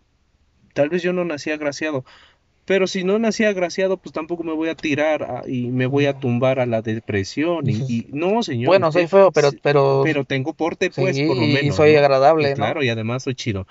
Tal 0.73 0.89
vez 0.89 1.03
yo 1.03 1.13
no 1.13 1.25
nací 1.25 1.51
agraciado, 1.51 2.05
pero 2.71 2.87
si 2.87 3.03
no 3.03 3.19
nací 3.19 3.43
agraciado, 3.43 3.97
pues 3.97 4.13
tampoco 4.13 4.45
me 4.45 4.53
voy 4.53 4.69
a 4.69 4.75
tirar 4.75 5.23
a- 5.23 5.43
y 5.45 5.67
me 5.71 5.87
voy 5.87 6.05
a 6.05 6.13
tumbar 6.13 6.57
a 6.61 6.65
la 6.65 6.81
depresión. 6.81 7.69
Y, 7.69 7.83
y- 7.85 8.07
no, 8.13 8.41
señor. 8.43 8.69
bueno, 8.69 8.93
soy 8.93 9.07
feo, 9.07 9.29
pero, 9.33 9.49
pero, 9.61 10.01
pero 10.05 10.23
tengo 10.23 10.53
porte, 10.53 10.89
pues, 10.89 11.17
sí, 11.17 11.25
por 11.27 11.35
lo 11.35 11.43
y 11.43 11.53
menos. 11.53 11.75
soy 11.75 11.91
¿no? 11.95 11.99
agradable, 11.99 12.43
Y 12.43 12.49
¿no? 12.51 12.55
Claro, 12.55 12.81
y 12.81 12.87
además 12.87 13.23
soy 13.23 13.35
chido. 13.35 13.67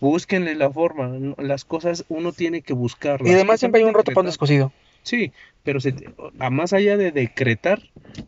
Búsquenle 0.00 0.56
la 0.56 0.68
forma. 0.72 1.12
Las 1.38 1.64
cosas 1.64 2.04
uno 2.08 2.32
tiene 2.32 2.62
que 2.62 2.72
buscarlas. 2.72 3.30
Y 3.30 3.34
además 3.34 3.60
siempre 3.60 3.82
hay 3.82 3.86
un 3.86 3.94
roto 3.94 4.10
para 4.10 4.22
un 4.22 4.26
decretar. 4.26 4.32
descosido. 4.32 4.72
Sí, 5.04 5.32
pero 5.62 5.78
se, 5.78 5.94
a 6.40 6.50
más 6.50 6.72
allá 6.72 6.96
de 6.96 7.12
decretar, 7.12 7.78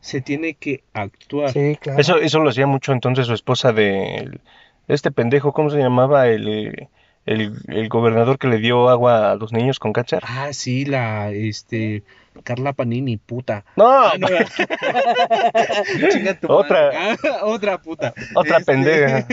se 0.01 0.21
tiene 0.21 0.55
que 0.55 0.85
actuar. 0.93 1.53
Sí, 1.53 1.77
claro. 1.81 1.99
Eso, 2.01 2.17
eso 2.19 2.39
lo 2.39 2.51
hacía 2.51 2.67
mucho 2.69 2.93
entonces 2.93 3.27
su 3.27 3.35
esposa 3.35 3.73
de 3.73 4.41
este 4.87 5.11
pendejo, 5.11 5.53
¿cómo 5.53 5.69
se 5.71 5.79
llamaba? 5.79 6.29
El, 6.29 6.49
eh, 6.49 6.89
el, 7.27 7.53
el 7.69 7.89
gobernador 7.89 8.39
que 8.39 8.49
le 8.49 8.59
dio 8.59 8.89
agua 8.89 9.31
a 9.33 9.35
los 9.37 9.53
niños 9.53 9.79
con 9.79 9.93
cáncer. 9.93 10.23
Ah, 10.27 10.49
sí, 10.53 10.85
la, 10.85 11.31
este, 11.31 12.03
Carla 12.45 12.73
Panini, 12.73 13.17
puta. 13.17 13.65
No, 13.77 13.89
Ah, 13.89 14.15
no, 14.19 14.27
chinga 16.11 16.35
tu 16.39 16.51
Otra. 16.53 16.91
Ah, 16.95 17.17
otra 17.45 17.79
puta. 17.81 18.15
otra 18.35 18.59
Este, 18.59 18.73
pendeja. 18.73 19.27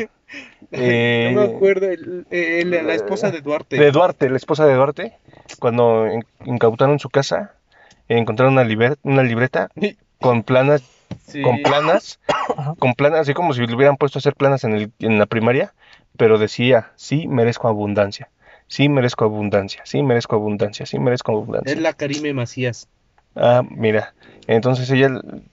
Eh, 0.72 1.32
no 1.34 1.42
me 1.42 1.48
acuerdo, 1.56 1.88
el- 1.90 2.26
el- 2.30 2.70
la 2.88 2.94
esposa 2.94 3.32
de 3.32 3.42
Duarte. 3.42 3.78
de 3.78 3.92
Duarte, 3.92 4.30
la 4.30 4.38
esposa 4.38 4.66
de 4.66 4.76
Duarte, 4.76 5.14
cuando 5.60 6.08
in- 6.08 6.26
incautaron 6.46 7.00
su 7.00 7.10
casa, 7.10 7.56
encontraron 8.08 8.54
una, 8.54 8.64
liber- 8.64 8.98
una 9.04 9.24
libreta 9.24 9.70
con 10.20 10.44
planas, 10.44 10.84
Sí. 11.28 11.42
con 11.42 11.62
planas, 11.62 12.20
con 12.80 12.94
planas, 12.96 13.22
así 13.22 13.34
como 13.34 13.54
si 13.54 13.66
le 13.66 13.76
hubieran 13.76 13.98
puesto 13.98 14.18
a 14.18 14.22
hacer 14.22 14.36
planas 14.36 14.64
en, 14.64 14.74
el- 14.74 14.92
en 15.00 15.20
la 15.20 15.26
primaria, 15.26 15.74
pero 16.18 16.38
decía, 16.38 16.92
sí 16.96 17.28
merezco 17.28 17.68
abundancia, 17.68 18.30
sí 18.68 18.90
merezco 18.90 19.26
abundancia, 19.26 19.82
sí 19.86 20.02
merezco 20.04 20.36
abundancia, 20.36 20.86
sí 20.86 20.98
merezco 21.00 21.32
abundancia. 21.32 21.72
Es 21.74 21.80
la 21.80 21.94
Karime 21.94 22.34
Macías. 22.34 22.88
Ah, 23.36 23.62
mira, 23.70 24.14
entonces 24.48 24.90
ella 24.90 25.10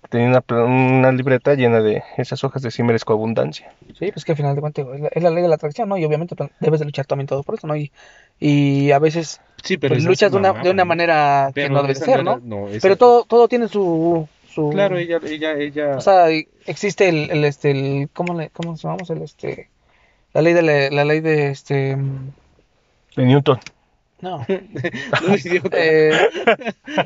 tenía 0.09 0.29
una, 0.49 0.65
una 0.65 1.13
libreta 1.13 1.55
llena 1.55 1.81
de 1.83 2.03
esas 2.17 2.43
hojas 2.43 2.63
de 2.63 2.71
sí 2.71 2.83
merezco 2.83 3.13
abundancia. 3.13 3.71
Sí, 3.99 4.11
pues 4.13 4.25
que 4.25 4.33
al 4.33 4.37
final 4.37 4.55
de 4.55 4.61
cuentas 4.63 4.87
es 4.95 5.01
la, 5.01 5.09
es 5.09 5.23
la 5.23 5.31
ley 5.31 5.43
de 5.43 5.49
la 5.49 5.57
atracción, 5.57 5.89
¿no? 5.91 5.99
Y 5.99 6.05
obviamente 6.07 6.35
pues, 6.35 6.51
debes 6.59 6.81
de 6.81 6.87
luchar 6.87 7.05
también 7.05 7.27
todo 7.29 7.43
por 7.43 7.57
eso, 7.57 7.67
¿no? 7.67 7.77
Y, 7.77 7.93
y 8.41 8.91
a 8.93 8.99
veces 8.99 9.41
Sí, 9.63 9.77
pero 9.77 9.95
pues, 9.95 10.05
luchas 10.05 10.33
de 10.33 10.39
una, 10.39 10.85
manera 10.85 11.51
que 11.55 11.69
no 11.69 11.83
debe 11.83 11.95
ser, 11.95 12.21
era- 12.21 12.23
¿no? 12.43 12.69
esa- 12.69 12.81
Pero 12.81 12.97
todo, 12.97 13.25
todo 13.25 13.47
tiene 13.47 13.69
su, 13.69 14.27
su... 14.57 14.71
Claro, 14.71 14.97
ella, 14.99 15.21
ella, 15.25 15.53
ella. 15.55 15.97
O 15.97 16.01
sea, 16.01 16.29
existe 16.67 17.09
el, 17.09 17.31
el, 17.31 17.45
este, 17.45 17.71
el, 17.71 18.09
¿cómo 18.13 18.35
le, 18.39 18.51
cómo 18.51 18.75
llamamos? 18.75 19.09
El, 19.11 19.23
este, 19.23 19.69
la 20.33 20.43
ley 20.43 20.53
de, 20.55 20.63
la, 20.63 20.91
la 20.91 21.05
ley 21.05 21.21
de, 21.21 21.51
este, 21.51 21.97
De 23.17 23.25
Newton. 23.25 23.61
no, 24.21 24.39
no, 24.49 25.35
eh, 25.73 26.13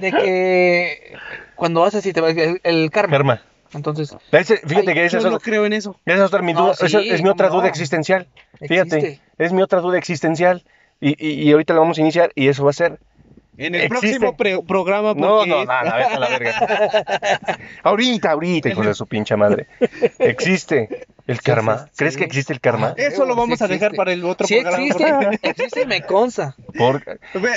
de 0.01 0.13
que 0.13 1.13
cuando 1.57 1.85
haces 1.85 2.07
y 2.07 2.13
te 2.13 2.21
va, 2.21 2.31
el, 2.31 2.61
el 2.63 2.91
karma. 2.91 3.11
Karma. 3.17 3.43
Entonces, 3.73 4.17
Ese- 4.33 4.57
fíjate 4.67 4.89
Ay, 4.91 4.95
que 4.95 5.05
esa 5.05 5.19
Yo 5.19 5.27
es, 5.27 5.31
no 5.31 5.37
otra, 5.37 5.45
creo 5.45 5.65
en 5.67 5.73
eso. 5.73 5.97
esa 6.05 6.17
es 6.17 6.23
otra 6.23 6.43
mi 6.43 6.53
No, 6.53 6.63
duda, 6.65 6.75
sí, 6.75 6.87
esa 6.87 7.01
es 7.01 7.23
mi 7.23 7.29
otra 7.29 7.49
no. 7.49 7.55
duda 7.55 7.69
existencial. 7.69 8.27
Fíjate, 8.59 8.97
existe. 8.99 9.21
es 9.39 9.53
mi 9.53 9.63
otra 9.63 9.81
duda 9.81 9.97
existencial. 9.99 10.65
Y, 11.01 11.15
y, 11.25 11.43
y 11.49 11.53
ahorita 11.53 11.75
la 11.75 11.81
vamos 11.81 11.97
a 11.99 12.01
iniciar 12.01 12.31
y 12.35 12.49
eso 12.49 12.65
va 12.65 12.71
a 12.71 12.75
ser. 12.75 12.99
En 13.59 13.75
el 13.75 13.83
Existe. 13.83 14.19
próximo 14.21 14.37
pre- 14.37 14.63
programa. 14.63 15.13
No, 15.15 15.39
porque 15.39 15.51
no, 15.51 15.61
es- 15.63 15.69
nada, 15.69 15.97
vete 15.97 16.15
a 16.15 16.19
la 16.19 16.29
verga. 16.31 17.59
ahorita, 17.83 18.31
ahorita, 18.31 18.69
hijo 18.71 18.83
de 18.83 18.95
su 18.95 19.07
pinche 19.07 19.37
madre. 19.37 19.67
Existe 20.19 21.07
el 21.27 21.43
karma. 21.43 21.87
sí, 21.87 21.93
¿Crees 21.97 22.15
sí. 22.15 22.21
que 22.21 22.25
existe 22.27 22.53
el 22.55 22.61
karma? 22.61 22.95
Eso 22.97 23.25
lo 23.27 23.35
Sí 23.35 23.41
vamos 23.41 23.61
a 23.63 23.69
dejar 23.69 23.95
para 23.95 24.13
el 24.13 24.25
otro 24.25 24.47
Sí 24.47 24.61
programa. 24.61 24.85
existe, 24.87 25.13
porque- 25.13 25.39
existe 25.51 25.87
me 25.87 26.01
consta. 26.03 26.55
Por- 26.79 27.03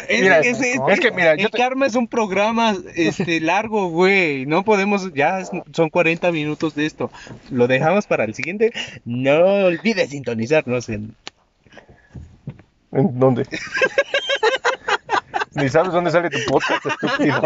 es, 0.10 0.22
Mira, 0.22 0.40
es- 0.40 0.60
es- 0.60 0.80
es 0.90 1.00
que, 1.00 1.12
mira, 1.12 1.34
el 1.34 1.50
te- 1.50 1.58
karma 1.58 1.86
es 1.86 1.96
un 1.96 2.08
programa 2.08 2.76
este 2.96 3.40
largo, 3.40 3.88
güey. 3.90 4.46
No 4.46 4.64
podemos, 4.64 5.14
ya 5.14 5.40
es- 5.40 5.52
son 5.72 5.90
40 5.90 6.32
minutos 6.34 6.76
de 6.76 6.86
esto. 6.86 7.12
Lo 7.50 7.68
dejamos 7.68 8.08
para 8.08 8.26
el 8.26 8.34
siguiente. 8.36 8.74
No 9.06 9.40
olvides 9.68 10.10
sintonizarnos 10.10 10.90
en. 10.90 11.16
¿En 12.92 13.18
dónde? 13.20 13.46
Ni 15.56 15.70
sabes 15.70 15.92
dónde 15.92 16.12
sale 16.12 16.30
tu 16.30 16.40
podcast, 16.48 16.86
estúpido. 16.86 17.42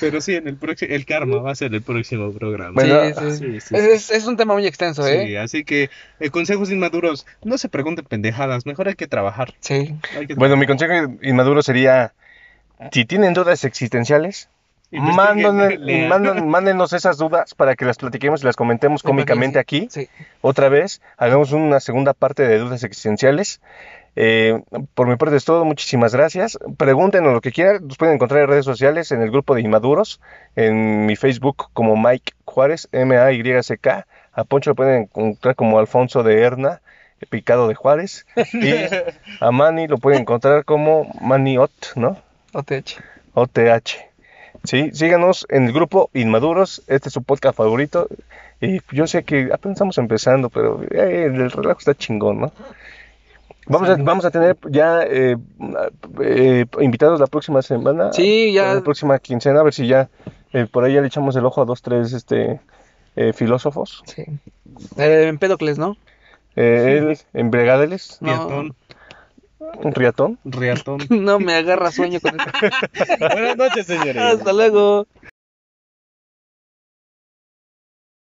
Pero 0.00 0.20
sí, 0.20 0.34
en 0.34 0.48
el 0.48 0.56
próximo. 0.56 0.94
El 0.94 1.06
karma 1.06 1.38
va 1.38 1.52
a 1.52 1.54
ser 1.54 1.74
el 1.74 1.82
próximo 1.82 2.32
programa. 2.32 2.72
Bueno, 2.74 3.04
sí, 3.06 3.14
sí. 3.14 3.36
sí, 3.36 3.60
sí, 3.60 3.76
Es, 3.76 3.84
es, 3.84 4.10
es 4.10 4.26
un 4.26 4.36
tema 4.36 4.54
muy 4.54 4.66
extenso, 4.66 5.06
¿eh? 5.06 5.26
Sí, 5.26 5.36
así 5.36 5.64
que 5.64 5.90
eh, 6.20 6.30
consejos 6.30 6.70
inmaduros. 6.70 7.26
No 7.42 7.58
se 7.58 7.68
pregunten 7.68 8.04
pendejadas. 8.04 8.66
Mejor 8.66 8.88
hay 8.88 8.94
que 8.94 9.06
trabajar. 9.06 9.54
Sí. 9.60 9.94
Bueno, 10.36 10.56
mi 10.56 10.66
consejo 10.66 10.92
inmaduro 11.22 11.62
sería: 11.62 12.12
si 12.92 13.04
tienen 13.04 13.32
dudas 13.32 13.64
existenciales, 13.64 14.48
mándenos 14.90 16.92
esas 16.92 17.18
dudas 17.18 17.54
para 17.54 17.74
que 17.74 17.84
las 17.84 17.98
platiquemos 17.98 18.42
y 18.42 18.44
las 18.44 18.56
comentemos 18.56 19.02
cómicamente 19.02 19.58
aquí. 19.58 19.88
Sí. 19.90 20.08
Otra 20.42 20.68
vez, 20.68 21.00
hagamos 21.16 21.52
una 21.52 21.80
segunda 21.80 22.12
parte 22.12 22.46
de 22.46 22.58
dudas 22.58 22.84
existenciales. 22.84 23.60
Eh, 24.16 24.62
por 24.94 25.06
mi 25.06 25.16
parte 25.16 25.36
es 25.36 25.44
todo, 25.44 25.64
muchísimas 25.66 26.14
gracias. 26.14 26.58
Pregúntenos 26.78 27.34
lo 27.34 27.40
que 27.42 27.52
quieran, 27.52 27.86
nos 27.86 27.98
pueden 27.98 28.14
encontrar 28.14 28.42
en 28.42 28.48
redes 28.48 28.64
sociales, 28.64 29.12
en 29.12 29.20
el 29.20 29.30
grupo 29.30 29.54
de 29.54 29.60
Inmaduros, 29.60 30.20
en 30.56 31.04
mi 31.04 31.16
Facebook 31.16 31.68
como 31.74 31.96
Mike 31.96 32.32
Juárez, 32.46 32.88
M-A-Y-C-K. 32.92 34.06
A 34.32 34.44
Poncho 34.44 34.70
lo 34.70 34.74
pueden 34.74 35.02
encontrar 35.02 35.54
como 35.54 35.78
Alfonso 35.78 36.22
de 36.22 36.40
Herna, 36.40 36.80
Picado 37.28 37.68
de 37.68 37.74
Juárez. 37.74 38.26
Y 38.54 38.72
a 39.40 39.50
Manny 39.50 39.86
lo 39.86 39.98
pueden 39.98 40.22
encontrar 40.22 40.64
como 40.64 41.10
Manny 41.20 41.58
Ot, 41.58 41.92
¿no? 41.94 42.18
OTH. 42.52 42.98
OTH. 43.34 43.96
Sí, 44.64 44.90
síganos 44.92 45.46
en 45.50 45.66
el 45.66 45.72
grupo 45.72 46.10
Inmaduros, 46.14 46.82
este 46.86 47.08
es 47.08 47.12
su 47.12 47.22
podcast 47.22 47.56
favorito. 47.56 48.08
Y 48.60 48.80
yo 48.90 49.06
sé 49.06 49.22
que 49.24 49.50
apenas 49.52 49.76
estamos 49.76 49.98
empezando, 49.98 50.48
pero 50.48 50.82
eh, 50.90 51.24
el 51.26 51.50
relajo 51.50 51.78
está 51.78 51.94
chingón, 51.94 52.40
¿no? 52.40 52.52
Vamos, 53.66 53.88
a, 53.88 53.96
vamos 53.96 54.24
a 54.24 54.30
tener 54.30 54.56
ya 54.70 55.02
eh, 55.02 55.36
eh, 56.22 56.66
invitados 56.80 57.18
la 57.20 57.26
próxima 57.26 57.62
semana. 57.62 58.12
Sí, 58.12 58.52
ya. 58.52 58.74
La 58.74 58.80
próxima 58.82 59.18
quincena, 59.18 59.60
a 59.60 59.62
ver 59.64 59.74
si 59.74 59.86
ya 59.86 60.08
Eh, 60.52 60.66
por 60.70 60.84
ahí 60.84 60.94
ya 60.94 61.00
le 61.00 61.08
echamos 61.08 61.34
el 61.36 61.44
ojo 61.44 61.60
a 61.60 61.64
dos, 61.64 61.82
tres 61.82 62.12
este, 62.12 62.60
eh, 63.16 63.32
filósofos. 63.32 64.02
Sí. 64.06 64.24
Eh, 64.96 65.26
Empédocles, 65.28 65.76
¿no? 65.78 65.96
Eh, 66.54 66.98
él, 67.10 67.18
Embriagadeles, 67.34 68.18
No. 68.22 68.30
Riatón, 68.30 68.76
un 69.82 69.92
riatón. 69.94 70.38
riatón. 70.44 70.98
No 71.10 71.38
me 71.40 71.54
agarra 71.54 71.90
sueño 71.90 72.20
con 72.20 72.38
eso. 72.40 72.48
Buenas 73.20 73.56
noches, 73.56 73.86
señores. 73.86 74.16
Hasta 74.16 74.52
luego. 74.52 75.06